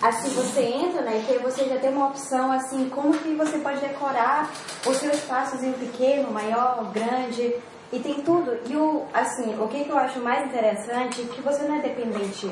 assim 0.02 0.30
você 0.30 0.62
entra 0.62 1.02
na 1.02 1.16
IKEA, 1.16 1.38
você 1.40 1.64
já 1.64 1.76
tem 1.78 1.90
uma 1.90 2.08
opção 2.08 2.52
assim, 2.52 2.88
como 2.88 3.16
que 3.16 3.34
você 3.34 3.58
pode 3.58 3.80
decorar 3.80 4.50
o 4.84 4.92
seu 4.92 5.10
espaçozinho 5.10 5.74
pequeno, 5.74 6.30
maior, 6.30 6.90
grande. 6.92 7.54
E 7.92 8.00
tem 8.00 8.14
tudo. 8.14 8.58
E 8.68 8.76
o, 8.76 9.04
assim, 9.14 9.56
o 9.60 9.68
que, 9.68 9.84
que 9.84 9.90
eu 9.90 9.98
acho 9.98 10.18
mais 10.20 10.46
interessante 10.46 11.22
é 11.22 11.34
que 11.34 11.40
você 11.40 11.62
não 11.64 11.76
é 11.76 11.82
dependente 11.82 12.50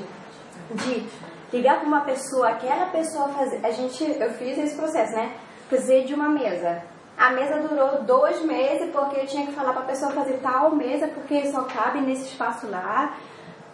de 0.70 1.07
ligar 1.53 1.79
para 1.79 1.88
uma 1.88 2.00
pessoa, 2.00 2.48
aquela 2.48 2.87
pessoa 2.87 3.29
fazer. 3.29 3.64
A 3.64 3.70
gente, 3.70 4.05
eu 4.05 4.31
fiz 4.33 4.59
esse 4.59 4.74
processo, 4.74 5.12
né? 5.14 5.37
Fazer 5.70 6.05
de 6.05 6.14
uma 6.14 6.29
mesa. 6.29 6.83
A 7.16 7.31
mesa 7.31 7.61
durou 7.61 8.03
dois 8.03 8.42
meses 8.42 8.90
porque 8.90 9.20
eu 9.20 9.27
tinha 9.27 9.46
que 9.46 9.53
falar 9.53 9.72
para 9.72 9.83
a 9.83 9.87
pessoa 9.87 10.11
fazer 10.11 10.38
tal 10.38 10.74
mesa 10.74 11.07
porque 11.09 11.46
só 11.50 11.62
cabe 11.62 12.00
nesse 12.00 12.24
espaço 12.24 12.66
lá 12.68 13.16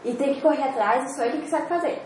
e 0.05 0.13
tem 0.13 0.35
que 0.35 0.43
correr 0.43 0.63
atrás 0.63 1.11
e 1.11 1.17
só 1.17 1.25
ele 1.25 1.43
que 1.43 1.49
sabe 1.49 1.67
fazer. 1.67 2.03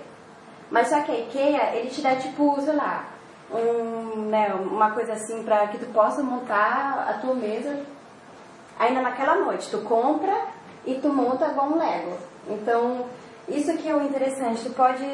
Mas 0.71 0.89
só 0.89 1.01
que 1.03 1.11
a 1.11 1.19
IKEA, 1.19 1.75
ele 1.75 1.91
te 1.91 2.01
dá 2.01 2.15
tipo, 2.17 2.61
sei 2.61 2.75
lá, 2.75 3.07
um, 3.53 4.29
né, 4.29 4.55
uma 4.55 4.93
coisa 4.93 5.13
assim 5.13 5.43
para 5.43 5.67
que 5.69 5.79
tu 5.79 5.87
possa 5.87 6.23
montar 6.23 7.07
a 7.09 7.15
tua 7.15 7.35
mesa 7.35 7.81
ainda 8.79 9.03
naquela 9.03 9.37
noite. 9.37 9.71
Tu 9.71 9.79
compra 9.79 10.35
e 10.87 10.95
tu 10.95 11.09
monta 11.09 11.49
igual 11.49 11.69
um 11.69 11.79
Lego. 11.79 12.17
Então, 12.49 13.07
isso 13.49 13.77
que 13.77 13.89
é 13.89 13.95
o 13.95 14.03
interessante, 14.03 14.63
tu 14.65 14.71
pode. 14.71 15.05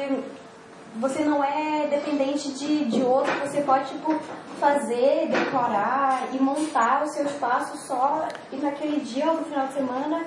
Você 0.99 1.23
não 1.23 1.41
é 1.41 1.87
dependente 1.87 2.51
de, 2.51 2.85
de 2.85 3.01
outro, 3.01 3.31
você 3.39 3.61
pode 3.61 3.87
tipo, 3.89 4.13
fazer, 4.59 5.29
decorar 5.29 6.27
e 6.33 6.37
montar 6.37 7.03
o 7.03 7.07
seu 7.07 7.25
espaço 7.25 7.77
só 7.87 8.27
e 8.51 8.57
naquele 8.57 8.99
dia 8.99 9.31
ou 9.31 9.37
no 9.37 9.45
final 9.45 9.67
de 9.67 9.73
semana 9.73 10.25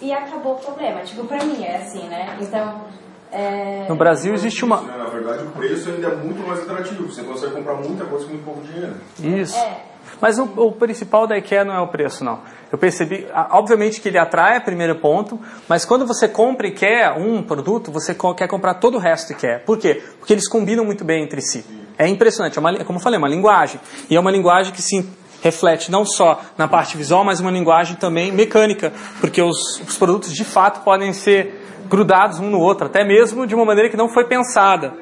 e 0.00 0.12
acabou 0.12 0.54
o 0.54 0.58
problema. 0.58 1.02
Tipo, 1.02 1.24
pra 1.24 1.44
mim 1.44 1.62
é 1.62 1.76
assim, 1.76 2.06
né? 2.08 2.36
Então. 2.40 2.86
É... 3.30 3.86
No 3.86 3.96
Brasil 3.96 4.32
existe 4.32 4.64
uma. 4.64 4.80
Na 4.80 5.04
verdade, 5.04 5.44
o 5.44 5.50
preço 5.50 5.90
ainda 5.90 6.08
é 6.08 6.16
muito 6.16 6.46
mais 6.46 6.60
atrativo. 6.60 7.06
Você 7.06 7.22
consegue 7.22 7.52
comprar 7.52 7.74
muita 7.74 8.06
coisa 8.06 8.24
com 8.24 8.32
muito 8.32 8.44
pouco 8.44 8.62
dinheiro. 8.62 8.94
Isso. 9.20 9.58
É. 9.58 9.82
Mas 10.20 10.38
o, 10.38 10.44
o, 10.44 10.72
principal 10.72 11.26
da 11.26 11.38
IKEA 11.38 11.64
não 11.64 11.74
é 11.74 11.80
o 11.80 11.86
preço, 11.86 12.24
não. 12.24 12.40
Eu 12.72 12.78
percebi, 12.78 13.26
obviamente 13.50 14.00
que 14.00 14.08
ele 14.08 14.18
atrai, 14.18 14.56
é 14.56 14.60
primeiro 14.60 14.96
ponto, 14.96 15.38
mas 15.68 15.84
quando 15.84 16.06
você 16.06 16.26
compra 16.26 16.66
IKEA, 16.66 17.14
um 17.16 17.42
produto, 17.42 17.92
você 17.92 18.16
quer 18.36 18.48
comprar 18.48 18.74
todo 18.74 18.96
o 18.96 18.98
resto 18.98 19.32
IKEA. 19.32 19.62
Por 19.64 19.78
quê? 19.78 20.02
Porque 20.18 20.32
eles 20.32 20.48
combinam 20.48 20.84
muito 20.84 21.04
bem 21.04 21.22
entre 21.22 21.40
si. 21.40 21.64
É 21.96 22.06
impressionante, 22.08 22.58
é 22.58 22.60
uma, 22.60 22.84
como 22.84 22.98
eu 22.98 23.02
falei, 23.02 23.16
é 23.16 23.18
uma 23.18 23.28
linguagem. 23.28 23.80
E 24.10 24.16
é 24.16 24.20
uma 24.20 24.30
linguagem 24.30 24.72
que 24.72 24.82
se 24.82 25.08
reflete 25.40 25.90
não 25.90 26.04
só 26.04 26.40
na 26.56 26.66
parte 26.66 26.96
visual, 26.96 27.24
mas 27.24 27.40
uma 27.40 27.50
linguagem 27.50 27.96
também 27.96 28.32
mecânica, 28.32 28.92
porque 29.20 29.40
os, 29.40 29.80
os 29.80 29.96
produtos 29.96 30.32
de 30.32 30.44
fato 30.44 30.82
podem 30.82 31.12
ser 31.12 31.64
grudados 31.88 32.38
um 32.38 32.50
no 32.50 32.58
outro, 32.58 32.86
até 32.86 33.04
mesmo 33.04 33.46
de 33.46 33.54
uma 33.54 33.64
maneira 33.64 33.88
que 33.88 33.96
não 33.96 34.08
foi 34.08 34.24
pensada 34.24 34.94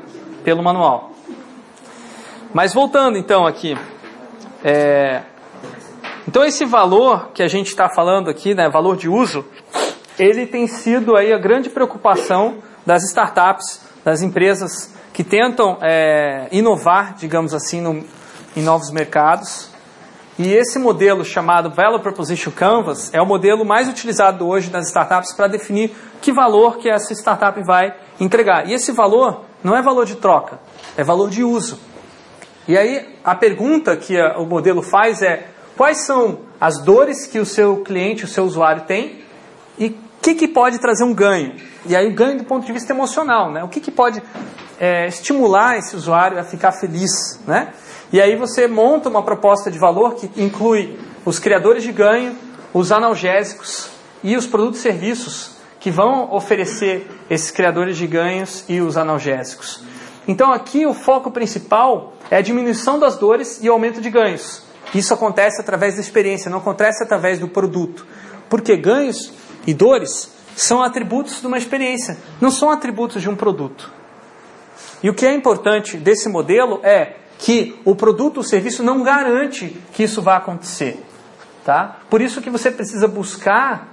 pelo 0.44 0.62
manual. 0.62 1.10
Mas 2.54 2.73
voltando 2.73 3.18
então 3.18 3.46
aqui, 3.46 3.77
é, 4.65 5.23
então 6.29 6.44
esse 6.44 6.65
valor 6.65 7.31
que 7.33 7.42
a 7.42 7.48
gente 7.48 7.69
está 7.69 7.88
falando 7.88 8.29
aqui, 8.29 8.54
né, 8.54 8.69
valor 8.69 8.96
de 8.96 9.09
uso, 9.09 9.44
ele 10.19 10.46
tem 10.46 10.67
sido 10.67 11.17
aí 11.17 11.33
a 11.33 11.38
grande 11.38 11.71
preocupação 11.71 12.57
das 12.85 13.04
startups, 13.04 13.81
das 14.04 14.23
empresas 14.23 14.94
que 15.13 15.23
tentam 15.23 15.79
é, 15.81 16.48
inovar, 16.50 17.15
digamos 17.15 17.54
assim, 17.54 17.81
no, 17.81 18.04
em 18.57 18.63
novos 18.63 18.90
mercados. 18.90 19.71
E 20.38 20.52
esse 20.52 20.79
modelo 20.79 21.25
chamado 21.25 21.71
Value 21.71 22.00
Proposition 22.00 22.50
Canvas 22.50 23.13
é 23.15 23.21
o 23.23 23.27
modelo 23.27 23.65
mais 23.65 23.88
utilizado 23.88 24.46
hoje 24.46 24.71
nas 24.71 24.88
startups 24.88 25.33
para 25.33 25.48
definir 25.48 25.96
que 26.21 26.33
valor 26.33 26.77
que 26.77 26.90
essa 26.90 27.15
startup 27.15 27.59
vai 27.65 27.94
entregar. 28.21 28.69
E 28.69 28.75
esse 28.75 28.92
valor 28.92 29.44
não 29.65 29.75
é 29.75 29.81
valor 29.81 30.04
de 30.04 30.17
troca, 30.17 30.59
é 30.96 31.02
valor 31.02 31.31
de 31.31 31.42
uso. 31.42 31.79
E 32.69 32.77
aí 32.77 33.06
a 33.25 33.35
pergunta 33.35 33.96
que 33.96 34.19
a, 34.19 34.38
o 34.38 34.46
modelo 34.46 34.83
faz 34.83 35.23
é 35.23 35.48
quais 35.77 36.04
são 36.04 36.40
as 36.60 36.83
dores 36.83 37.27
que 37.27 37.38
o 37.38 37.46
seu 37.46 37.79
cliente, 37.79 38.25
o 38.25 38.29
seu 38.29 38.44
usuário 38.44 38.83
tem 38.83 39.21
e 39.79 39.87
o 39.87 39.94
que, 40.23 40.35
que 40.35 40.48
pode 40.48 40.79
trazer 40.79 41.04
um 41.04 41.14
ganho. 41.14 41.54
E 41.85 41.94
aí 41.94 42.08
o 42.08 42.14
ganho 42.14 42.38
do 42.38 42.44
ponto 42.44 42.67
de 42.67 42.73
vista 42.73 42.92
emocional, 42.92 43.52
né? 43.52 43.62
O 43.62 43.69
que, 43.69 43.81
que 43.81 43.90
pode 43.90 44.23
é, 44.81 45.06
estimular 45.06 45.79
esse 45.79 45.94
usuário 45.94 46.38
a 46.38 46.44
ficar 46.44 46.73
feliz, 46.73 47.40
né? 47.46 47.73
E 48.12 48.21
aí 48.21 48.37
você 48.37 48.67
monta 48.67 49.08
uma 49.08 49.23
proposta 49.23 49.71
de 49.71 49.79
valor 49.79 50.14
que 50.14 50.31
inclui 50.40 50.98
os 51.25 51.38
criadores 51.38 51.83
de 51.83 51.92
ganho, 51.92 52.37
os 52.73 52.90
analgésicos 52.90 53.90
e 54.23 54.37
os 54.37 54.46
produtos 54.46 54.81
e 54.81 54.83
serviços 54.83 55.56
que 55.79 55.90
vão 55.90 56.33
oferecer 56.35 57.08
esses 57.31 57.50
criadores 57.50 57.96
de 57.96 58.06
ganhos 58.06 58.64
e 58.69 58.81
os 58.81 58.96
analgésicos. 58.96 59.85
Então 60.27 60.52
aqui 60.52 60.87
o 60.87 60.94
foco 60.94 61.31
principal 61.31 62.14
é 62.31 62.37
a 62.37 62.40
diminuição 62.40 62.98
das 62.98 63.16
dores 63.16 63.60
e 63.62 63.68
aumento 63.68 64.00
de 64.00 64.10
ganhos. 64.10 64.62
Isso 64.94 65.12
acontece 65.14 65.60
através 65.60 65.94
da 65.94 66.00
experiência, 66.00 66.50
não 66.50 66.58
acontece 66.58 67.02
através 67.02 67.38
do 67.38 67.48
produto. 67.48 68.06
Porque 68.48 68.77
ganhos 68.77 69.33
e 69.66 69.74
dores 69.74 70.33
são 70.54 70.83
atributos 70.83 71.40
de 71.40 71.46
uma 71.46 71.58
experiência, 71.58 72.16
não 72.40 72.50
são 72.50 72.70
atributos 72.70 73.20
de 73.20 73.29
um 73.29 73.37
produto. 73.37 73.92
E 75.02 75.10
o 75.10 75.14
que 75.14 75.27
é 75.27 75.35
importante 75.35 75.96
desse 75.96 76.29
modelo 76.29 76.81
é 76.83 77.16
que 77.38 77.79
o 77.85 77.94
produto 77.94 78.38
ou 78.38 78.42
serviço 78.42 78.83
não 78.83 79.02
garante 79.02 79.77
que 79.92 80.02
isso 80.02 80.22
vá 80.22 80.37
acontecer. 80.37 81.04
Tá? 81.64 81.98
Por 82.08 82.20
isso 82.20 82.40
que 82.40 82.48
você 82.48 82.70
precisa 82.70 83.06
buscar 83.06 83.92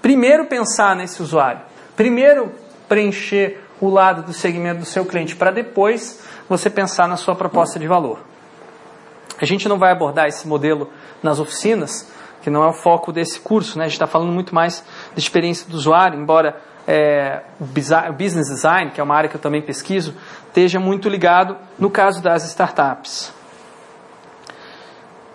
primeiro 0.00 0.46
pensar 0.46 0.94
nesse 0.94 1.22
usuário, 1.22 1.62
primeiro 1.96 2.52
preencher 2.88 3.60
o 3.80 3.88
lado 3.88 4.22
do 4.22 4.32
segmento 4.32 4.80
do 4.80 4.86
seu 4.86 5.04
cliente, 5.04 5.34
para 5.34 5.50
depois 5.50 6.22
você 6.48 6.68
pensar 6.68 7.08
na 7.08 7.16
sua 7.16 7.34
proposta 7.34 7.78
de 7.78 7.86
valor. 7.86 8.20
A 9.40 9.44
gente 9.44 9.68
não 9.68 9.78
vai 9.78 9.90
abordar 9.90 10.26
esse 10.26 10.46
modelo 10.46 10.90
nas 11.22 11.40
oficinas, 11.40 12.10
que 12.42 12.50
não 12.50 12.62
é 12.62 12.68
o 12.68 12.72
foco 12.72 13.12
desse 13.12 13.40
curso, 13.40 13.78
né? 13.78 13.84
a 13.84 13.88
gente 13.88 13.94
está 13.94 14.06
falando 14.06 14.32
muito 14.32 14.54
mais 14.54 14.84
de 15.14 15.20
experiência 15.20 15.68
do 15.68 15.76
usuário, 15.76 16.18
embora 16.18 16.60
é, 16.86 17.42
o 17.60 18.12
business 18.12 18.48
design, 18.48 18.90
que 18.90 19.00
é 19.00 19.04
uma 19.04 19.14
área 19.14 19.28
que 19.28 19.36
eu 19.36 19.40
também 19.40 19.62
pesquiso, 19.62 20.14
esteja 20.46 20.78
muito 20.78 21.08
ligado 21.08 21.56
no 21.78 21.90
caso 21.90 22.22
das 22.22 22.44
startups. 22.44 23.32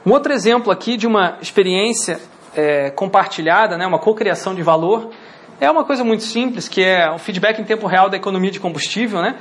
Um 0.06 0.12
outro 0.12 0.32
exemplo 0.34 0.72
aqui 0.72 0.98
de 0.98 1.08
uma 1.08 1.38
experiência 1.42 2.20
é, 2.56 2.92
compartilhada, 2.92 3.78
né, 3.78 3.88
uma 3.88 4.00
cocriação 4.00 4.54
de 4.54 4.62
valor, 4.62 5.10
é 5.60 5.70
uma 5.70 5.84
coisa 5.84 6.04
muito 6.04 6.24
simples, 6.24 6.68
que 6.68 6.84
é 6.84 7.10
o 7.12 7.18
feedback 7.18 7.60
em 7.60 7.64
tempo 7.64 7.88
real 7.88 8.10
da 8.10 8.18
economia 8.18 8.52
de 8.52 8.60
combustível, 8.60 9.22
né? 9.22 9.40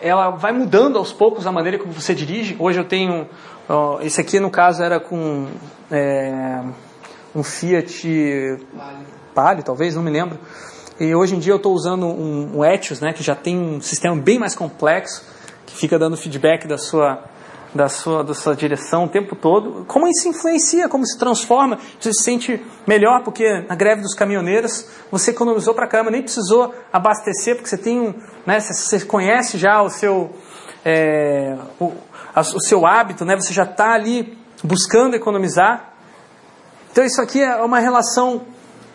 Ela 0.00 0.30
vai 0.30 0.52
mudando 0.52 0.98
aos 0.98 1.12
poucos 1.12 1.46
a 1.46 1.52
maneira 1.52 1.78
como 1.78 1.92
você 1.92 2.14
dirige. 2.14 2.56
Hoje 2.58 2.80
eu 2.80 2.84
tenho, 2.84 3.28
ó, 3.68 4.00
esse 4.00 4.20
aqui 4.20 4.40
no 4.40 4.50
caso 4.50 4.82
era 4.82 4.98
com 4.98 5.46
é, 5.90 6.62
um 7.34 7.42
Fiat 7.42 8.58
Palio. 8.76 9.06
Palio, 9.34 9.62
talvez, 9.62 9.94
não 9.94 10.02
me 10.02 10.10
lembro 10.10 10.38
e 11.00 11.14
hoje 11.14 11.34
em 11.34 11.38
dia 11.38 11.54
eu 11.54 11.56
estou 11.56 11.72
usando 11.72 12.04
um, 12.04 12.58
um 12.58 12.64
Etios, 12.64 13.00
né, 13.00 13.14
que 13.14 13.22
já 13.22 13.34
tem 13.34 13.58
um 13.58 13.80
sistema 13.80 14.14
bem 14.14 14.38
mais 14.38 14.54
complexo, 14.54 15.24
que 15.64 15.74
fica 15.74 15.98
dando 15.98 16.14
feedback 16.14 16.68
da 16.68 16.76
sua, 16.76 17.24
da 17.74 17.88
sua, 17.88 18.24
da 18.24 18.34
sua 18.34 18.54
direção 18.54 19.04
o 19.04 19.08
tempo 19.08 19.36
todo. 19.36 19.84
Como 19.86 20.08
isso 20.08 20.28
influencia, 20.28 20.88
como 20.88 21.06
se 21.06 21.18
transforma, 21.18 21.78
você 21.98 22.12
se 22.12 22.22
sente 22.22 22.62
melhor, 22.86 23.22
porque 23.22 23.64
na 23.68 23.74
greve 23.74 24.02
dos 24.02 24.14
caminhoneiros 24.14 24.86
você 25.10 25.30
economizou 25.30 25.74
para 25.74 25.86
caramba, 25.86 26.10
nem 26.10 26.22
precisou 26.22 26.74
abastecer, 26.92 27.54
porque 27.54 27.68
você 27.68 27.78
tem 27.78 28.00
um, 28.00 28.14
né, 28.46 28.60
você 28.60 29.00
conhece 29.04 29.56
já 29.56 29.80
o 29.82 29.88
seu, 29.88 30.30
é, 30.84 31.56
o, 31.78 31.92
a, 32.34 32.40
o 32.40 32.60
seu 32.60 32.86
hábito, 32.86 33.24
né, 33.24 33.36
você 33.36 33.52
já 33.52 33.64
está 33.64 33.92
ali 33.92 34.36
buscando 34.62 35.14
economizar. 35.14 35.94
Então 36.90 37.04
isso 37.04 37.20
aqui 37.22 37.40
é 37.40 37.56
uma 37.56 37.78
relação 37.78 38.42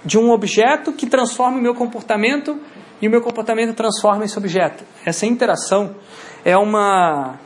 de 0.04 0.20
um 0.20 0.32
objeto 0.32 0.92
que 0.92 1.08
transforma 1.08 1.58
o 1.58 1.62
meu 1.62 1.74
comportamento 1.74 2.60
e 3.02 3.08
o 3.08 3.12
meu 3.12 3.22
comportamento 3.22 3.74
transforma 3.74 4.26
esse 4.26 4.38
objeto. 4.38 4.84
Essa 5.06 5.26
interação 5.26 5.96
é 6.44 6.56
uma 6.58 7.40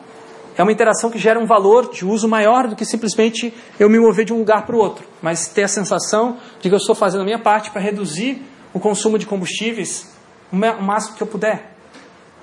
é 0.60 0.64
uma 0.64 0.74
interação 0.74 1.10
que 1.10 1.18
gera 1.18 1.40
um 1.40 1.46
valor 1.46 1.90
de 1.90 2.06
uso 2.06 2.28
maior 2.28 2.68
do 2.68 2.76
que 2.76 2.84
simplesmente 2.84 3.54
eu 3.80 3.90
me 3.90 3.98
mover 3.98 4.26
de 4.26 4.34
um 4.34 4.40
lugar 4.40 4.66
para 4.66 4.76
o 4.76 4.80
outro, 4.80 5.06
mas 5.22 5.48
ter 5.48 5.64
a 5.64 5.70
sensação 5.70 6.36
de 6.60 6.68
que 6.68 6.76
eu 6.76 6.78
estou 6.78 6.94
fazendo 6.94 7.22
a 7.22 7.24
minha 7.24 7.40
parte 7.40 7.72
para 7.72 7.82
reduzir 7.82 8.44
o 8.74 8.80
consumo 8.80 9.18
de 9.18 9.26
combustíveis 9.26 10.14
o 10.52 10.58
máximo 10.84 11.16
que 11.16 11.24
eu 11.24 11.28
puder. 11.28 11.76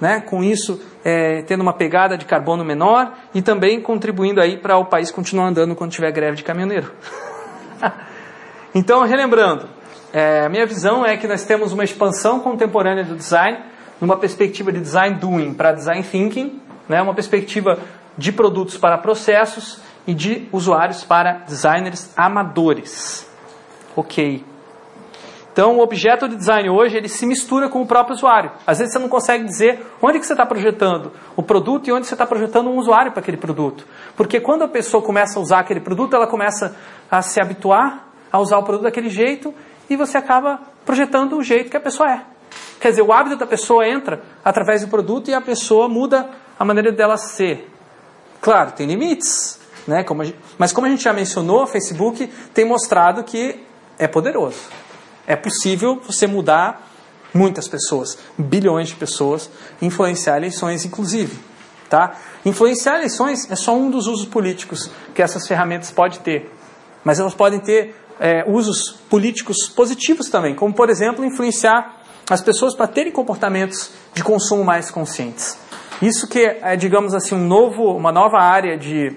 Né? 0.00 0.20
Com 0.20 0.42
isso, 0.42 0.80
é, 1.04 1.42
tendo 1.42 1.60
uma 1.60 1.74
pegada 1.74 2.16
de 2.16 2.24
carbono 2.24 2.64
menor 2.64 3.12
e 3.34 3.42
também 3.42 3.82
contribuindo 3.82 4.40
aí 4.40 4.56
para 4.56 4.78
o 4.78 4.86
país 4.86 5.10
continuar 5.10 5.48
andando 5.48 5.76
quando 5.76 5.90
tiver 5.90 6.10
greve 6.10 6.38
de 6.38 6.42
caminhoneiro. 6.42 6.90
então, 8.74 9.02
relembrando, 9.02 9.68
é, 10.10 10.48
minha 10.48 10.64
visão 10.64 11.04
é 11.04 11.18
que 11.18 11.28
nós 11.28 11.44
temos 11.44 11.70
uma 11.70 11.84
expansão 11.84 12.40
contemporânea 12.40 13.04
do 13.04 13.14
design, 13.14 13.58
numa 14.00 14.16
perspectiva 14.16 14.72
de 14.72 14.80
design 14.80 15.18
doing 15.18 15.52
para 15.52 15.72
design 15.72 16.02
thinking, 16.02 16.62
né, 16.88 17.02
uma 17.02 17.14
perspectiva 17.14 17.78
de 18.16 18.32
produtos 18.32 18.76
para 18.76 18.98
processos 18.98 19.80
e 20.06 20.14
de 20.14 20.48
usuários 20.52 21.04
para 21.04 21.44
designers 21.46 22.12
amadores. 22.16 23.28
Ok. 23.96 24.44
Então, 25.52 25.76
o 25.78 25.80
objeto 25.80 26.28
de 26.28 26.36
design 26.36 26.68
hoje 26.68 26.98
ele 26.98 27.08
se 27.08 27.24
mistura 27.24 27.68
com 27.68 27.80
o 27.80 27.86
próprio 27.86 28.14
usuário. 28.14 28.52
Às 28.66 28.78
vezes 28.78 28.92
você 28.92 28.98
não 28.98 29.08
consegue 29.08 29.44
dizer 29.44 29.86
onde 30.02 30.18
que 30.18 30.26
você 30.26 30.34
está 30.34 30.44
projetando 30.44 31.12
o 31.34 31.42
produto 31.42 31.88
e 31.88 31.92
onde 31.92 32.06
você 32.06 32.14
está 32.14 32.26
projetando 32.26 32.68
um 32.68 32.76
usuário 32.76 33.10
para 33.10 33.20
aquele 33.20 33.38
produto. 33.38 33.86
Porque 34.14 34.38
quando 34.38 34.64
a 34.64 34.68
pessoa 34.68 35.02
começa 35.02 35.38
a 35.38 35.42
usar 35.42 35.60
aquele 35.60 35.80
produto, 35.80 36.14
ela 36.14 36.26
começa 36.26 36.76
a 37.10 37.22
se 37.22 37.40
habituar 37.40 38.06
a 38.30 38.38
usar 38.38 38.58
o 38.58 38.62
produto 38.62 38.82
daquele 38.82 39.08
jeito 39.08 39.54
e 39.88 39.96
você 39.96 40.18
acaba 40.18 40.60
projetando 40.84 41.36
o 41.36 41.42
jeito 41.42 41.70
que 41.70 41.76
a 41.76 41.80
pessoa 41.80 42.10
é. 42.10 42.20
Quer 42.80 42.90
dizer, 42.90 43.02
o 43.02 43.12
hábito 43.12 43.36
da 43.36 43.46
pessoa 43.46 43.88
entra 43.88 44.22
através 44.44 44.82
do 44.82 44.88
produto 44.88 45.30
e 45.30 45.34
a 45.34 45.40
pessoa 45.40 45.88
muda 45.88 46.28
a 46.58 46.64
maneira 46.64 46.92
dela 46.92 47.16
ser. 47.16 47.70
Claro, 48.46 48.70
tem 48.70 48.86
limites, 48.86 49.58
né? 49.88 50.04
Como 50.04 50.22
gente, 50.22 50.38
mas 50.56 50.72
como 50.72 50.86
a 50.86 50.90
gente 50.90 51.02
já 51.02 51.12
mencionou, 51.12 51.64
o 51.64 51.66
Facebook 51.66 52.30
tem 52.54 52.64
mostrado 52.64 53.24
que 53.24 53.60
é 53.98 54.06
poderoso. 54.06 54.56
É 55.26 55.34
possível 55.34 56.00
você 56.06 56.28
mudar 56.28 56.88
muitas 57.34 57.66
pessoas, 57.66 58.16
bilhões 58.38 58.90
de 58.90 58.94
pessoas, 58.94 59.50
influenciar 59.82 60.36
eleições, 60.36 60.84
inclusive. 60.84 61.36
Tá? 61.90 62.14
Influenciar 62.44 62.98
eleições 62.98 63.50
é 63.50 63.56
só 63.56 63.74
um 63.76 63.90
dos 63.90 64.06
usos 64.06 64.26
políticos 64.26 64.92
que 65.12 65.22
essas 65.22 65.44
ferramentas 65.48 65.90
podem 65.90 66.20
ter. 66.20 66.54
Mas 67.02 67.18
elas 67.18 67.34
podem 67.34 67.58
ter 67.58 67.96
é, 68.20 68.44
usos 68.46 68.92
políticos 69.10 69.68
positivos 69.74 70.28
também, 70.28 70.54
como 70.54 70.72
por 70.72 70.88
exemplo 70.88 71.24
influenciar 71.24 72.00
as 72.30 72.40
pessoas 72.40 72.76
para 72.76 72.86
terem 72.86 73.10
comportamentos 73.10 73.90
de 74.14 74.22
consumo 74.22 74.62
mais 74.62 74.88
conscientes. 74.88 75.65
Isso 76.02 76.28
que 76.28 76.40
é, 76.40 76.76
digamos 76.76 77.14
assim, 77.14 77.34
um 77.34 77.46
novo, 77.46 77.84
uma 77.96 78.12
nova 78.12 78.38
área 78.38 78.76
de 78.76 79.16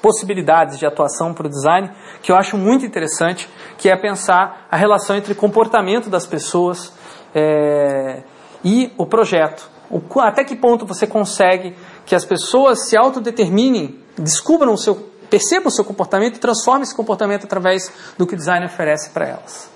possibilidades 0.00 0.78
de 0.78 0.84
atuação 0.84 1.32
para 1.32 1.46
o 1.46 1.50
design 1.50 1.90
que 2.22 2.30
eu 2.32 2.36
acho 2.36 2.56
muito 2.56 2.84
interessante, 2.84 3.48
que 3.78 3.88
é 3.88 3.96
pensar 3.96 4.66
a 4.70 4.76
relação 4.76 5.16
entre 5.16 5.34
comportamento 5.34 6.10
das 6.10 6.26
pessoas 6.26 6.92
é, 7.34 8.22
e 8.64 8.92
o 8.96 9.06
projeto. 9.06 9.68
O, 9.90 10.02
até 10.20 10.42
que 10.42 10.56
ponto 10.56 10.86
você 10.86 11.06
consegue 11.06 11.76
que 12.06 12.14
as 12.14 12.24
pessoas 12.24 12.88
se 12.88 12.96
autodeterminem, 12.96 13.98
descubram 14.16 14.72
o 14.72 14.78
seu 14.78 15.12
perceba 15.28 15.68
o 15.68 15.70
seu 15.70 15.84
comportamento 15.84 16.36
e 16.36 16.38
transforme 16.38 16.84
esse 16.84 16.94
comportamento 16.94 17.44
através 17.44 17.90
do 18.16 18.26
que 18.26 18.34
o 18.34 18.36
design 18.36 18.64
oferece 18.66 19.10
para 19.10 19.26
elas. 19.26 19.68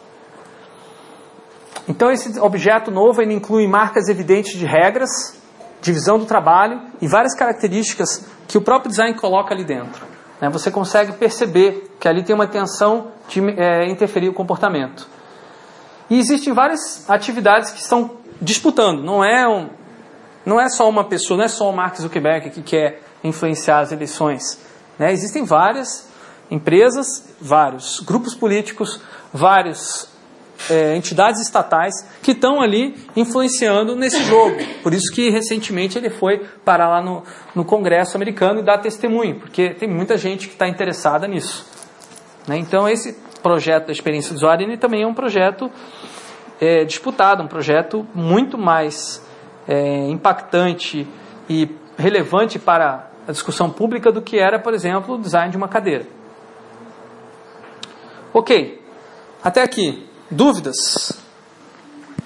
Então, 1.89 2.13
esse 2.13 2.39
objeto 2.39 2.91
novo 2.91 3.21
ele 3.21 3.35
inclui 3.35 3.67
marcas 3.67 4.09
evidentes 4.09 4.57
de 4.57 4.67
regras, 4.67 5.38
divisão 5.81 6.19
do 6.19 6.27
trabalho 6.27 6.81
e 7.01 7.07
várias 7.07 7.35
características 7.35 8.27
que 8.47 8.59
o 8.59 8.61
próprio 8.61 8.91
design 8.91 9.15
coloca 9.15 9.55
ali 9.55 9.65
dentro. 9.65 10.07
Né? 10.41 10.49
Você 10.51 10.71
consegue 10.71 11.13
perceber 11.13 11.91
que 12.01 12.09
ali 12.09 12.23
tem 12.23 12.35
uma 12.35 12.45
intenção 12.45 13.09
de 13.29 13.41
é, 13.59 13.87
interferir 13.89 14.29
o 14.29 14.33
comportamento. 14.33 15.07
E 16.11 16.19
existem 16.19 16.53
várias 16.53 17.09
atividades 17.09 17.71
que 17.71 17.81
estão 17.81 18.13
disputando. 18.41 19.03
Não 19.03 19.23
é, 19.23 19.47
um, 19.47 19.69
não 20.45 20.61
é 20.61 20.69
só 20.69 20.89
uma 20.89 21.05
pessoa, 21.05 21.37
não 21.37 21.45
é 21.45 21.49
só 21.49 21.69
o 21.69 21.73
Mark 21.73 21.97
Zuckerberg 21.97 22.51
que 22.51 22.63
quer 22.63 23.03
influenciar 23.23 23.81
as 23.81 23.93
eleições. 23.93 24.59
Né? 24.99 25.13
Existem 25.13 25.45
várias 25.45 26.09
empresas, 26.51 27.35
vários 27.41 28.01
grupos 28.01 28.35
políticos, 28.35 29.01
vários 29.33 30.09
é, 30.71 30.97
entidades 30.97 31.41
estatais 31.41 31.95
que 32.23 32.33
estão 32.33 32.61
ali 32.61 32.95
influenciando 33.17 33.95
nesse 33.95 34.23
jogo. 34.25 34.57
Por 34.83 34.93
isso 34.93 35.13
que 35.13 35.31
recentemente 35.31 35.97
ele 35.97 36.11
foi 36.11 36.45
parar 36.65 36.89
lá 36.89 37.03
no, 37.03 37.23
no 37.55 37.65
Congresso 37.65 38.17
americano 38.17 38.61
e 38.61 38.65
dar 38.65 38.79
testemunho, 38.79 39.37
porque 39.37 39.71
tem 39.71 39.89
muita 39.89 40.17
gente 40.17 40.49
que 40.49 40.55
está 40.55 40.69
interessada 40.69 41.27
nisso. 41.29 41.67
Né? 42.47 42.59
Então 42.59 42.89
esse 42.89 43.17
projeto 43.43 43.87
da 43.87 43.93
experiência 43.93 44.33
do 44.33 44.37
usuário 44.37 44.67
ele 44.67 44.77
também 44.77 45.03
é 45.03 45.07
um 45.07 45.15
projeto 45.15 45.71
é, 46.61 46.85
disputado, 46.85 47.43
um 47.43 47.49
projeto 47.49 48.07
muito 48.15 48.59
mais 48.59 49.25
é, 49.67 50.09
impactante 50.09 51.07
e 51.49 51.69
relevante 51.97 52.59
para 52.59 53.11
a 53.27 53.33
discussão 53.33 53.71
pública 53.71 54.11
do 54.11 54.23
que 54.23 54.39
era, 54.39 54.59
por 54.59 54.73
exemplo, 54.73 55.15
o 55.15 55.19
design 55.19 55.51
de 55.51 55.57
uma 55.57 55.69
cadeira. 55.69 56.07
Ok, 58.33 58.83
até 59.43 59.63
aqui. 59.63 60.08
Dúvidas? 60.31 61.28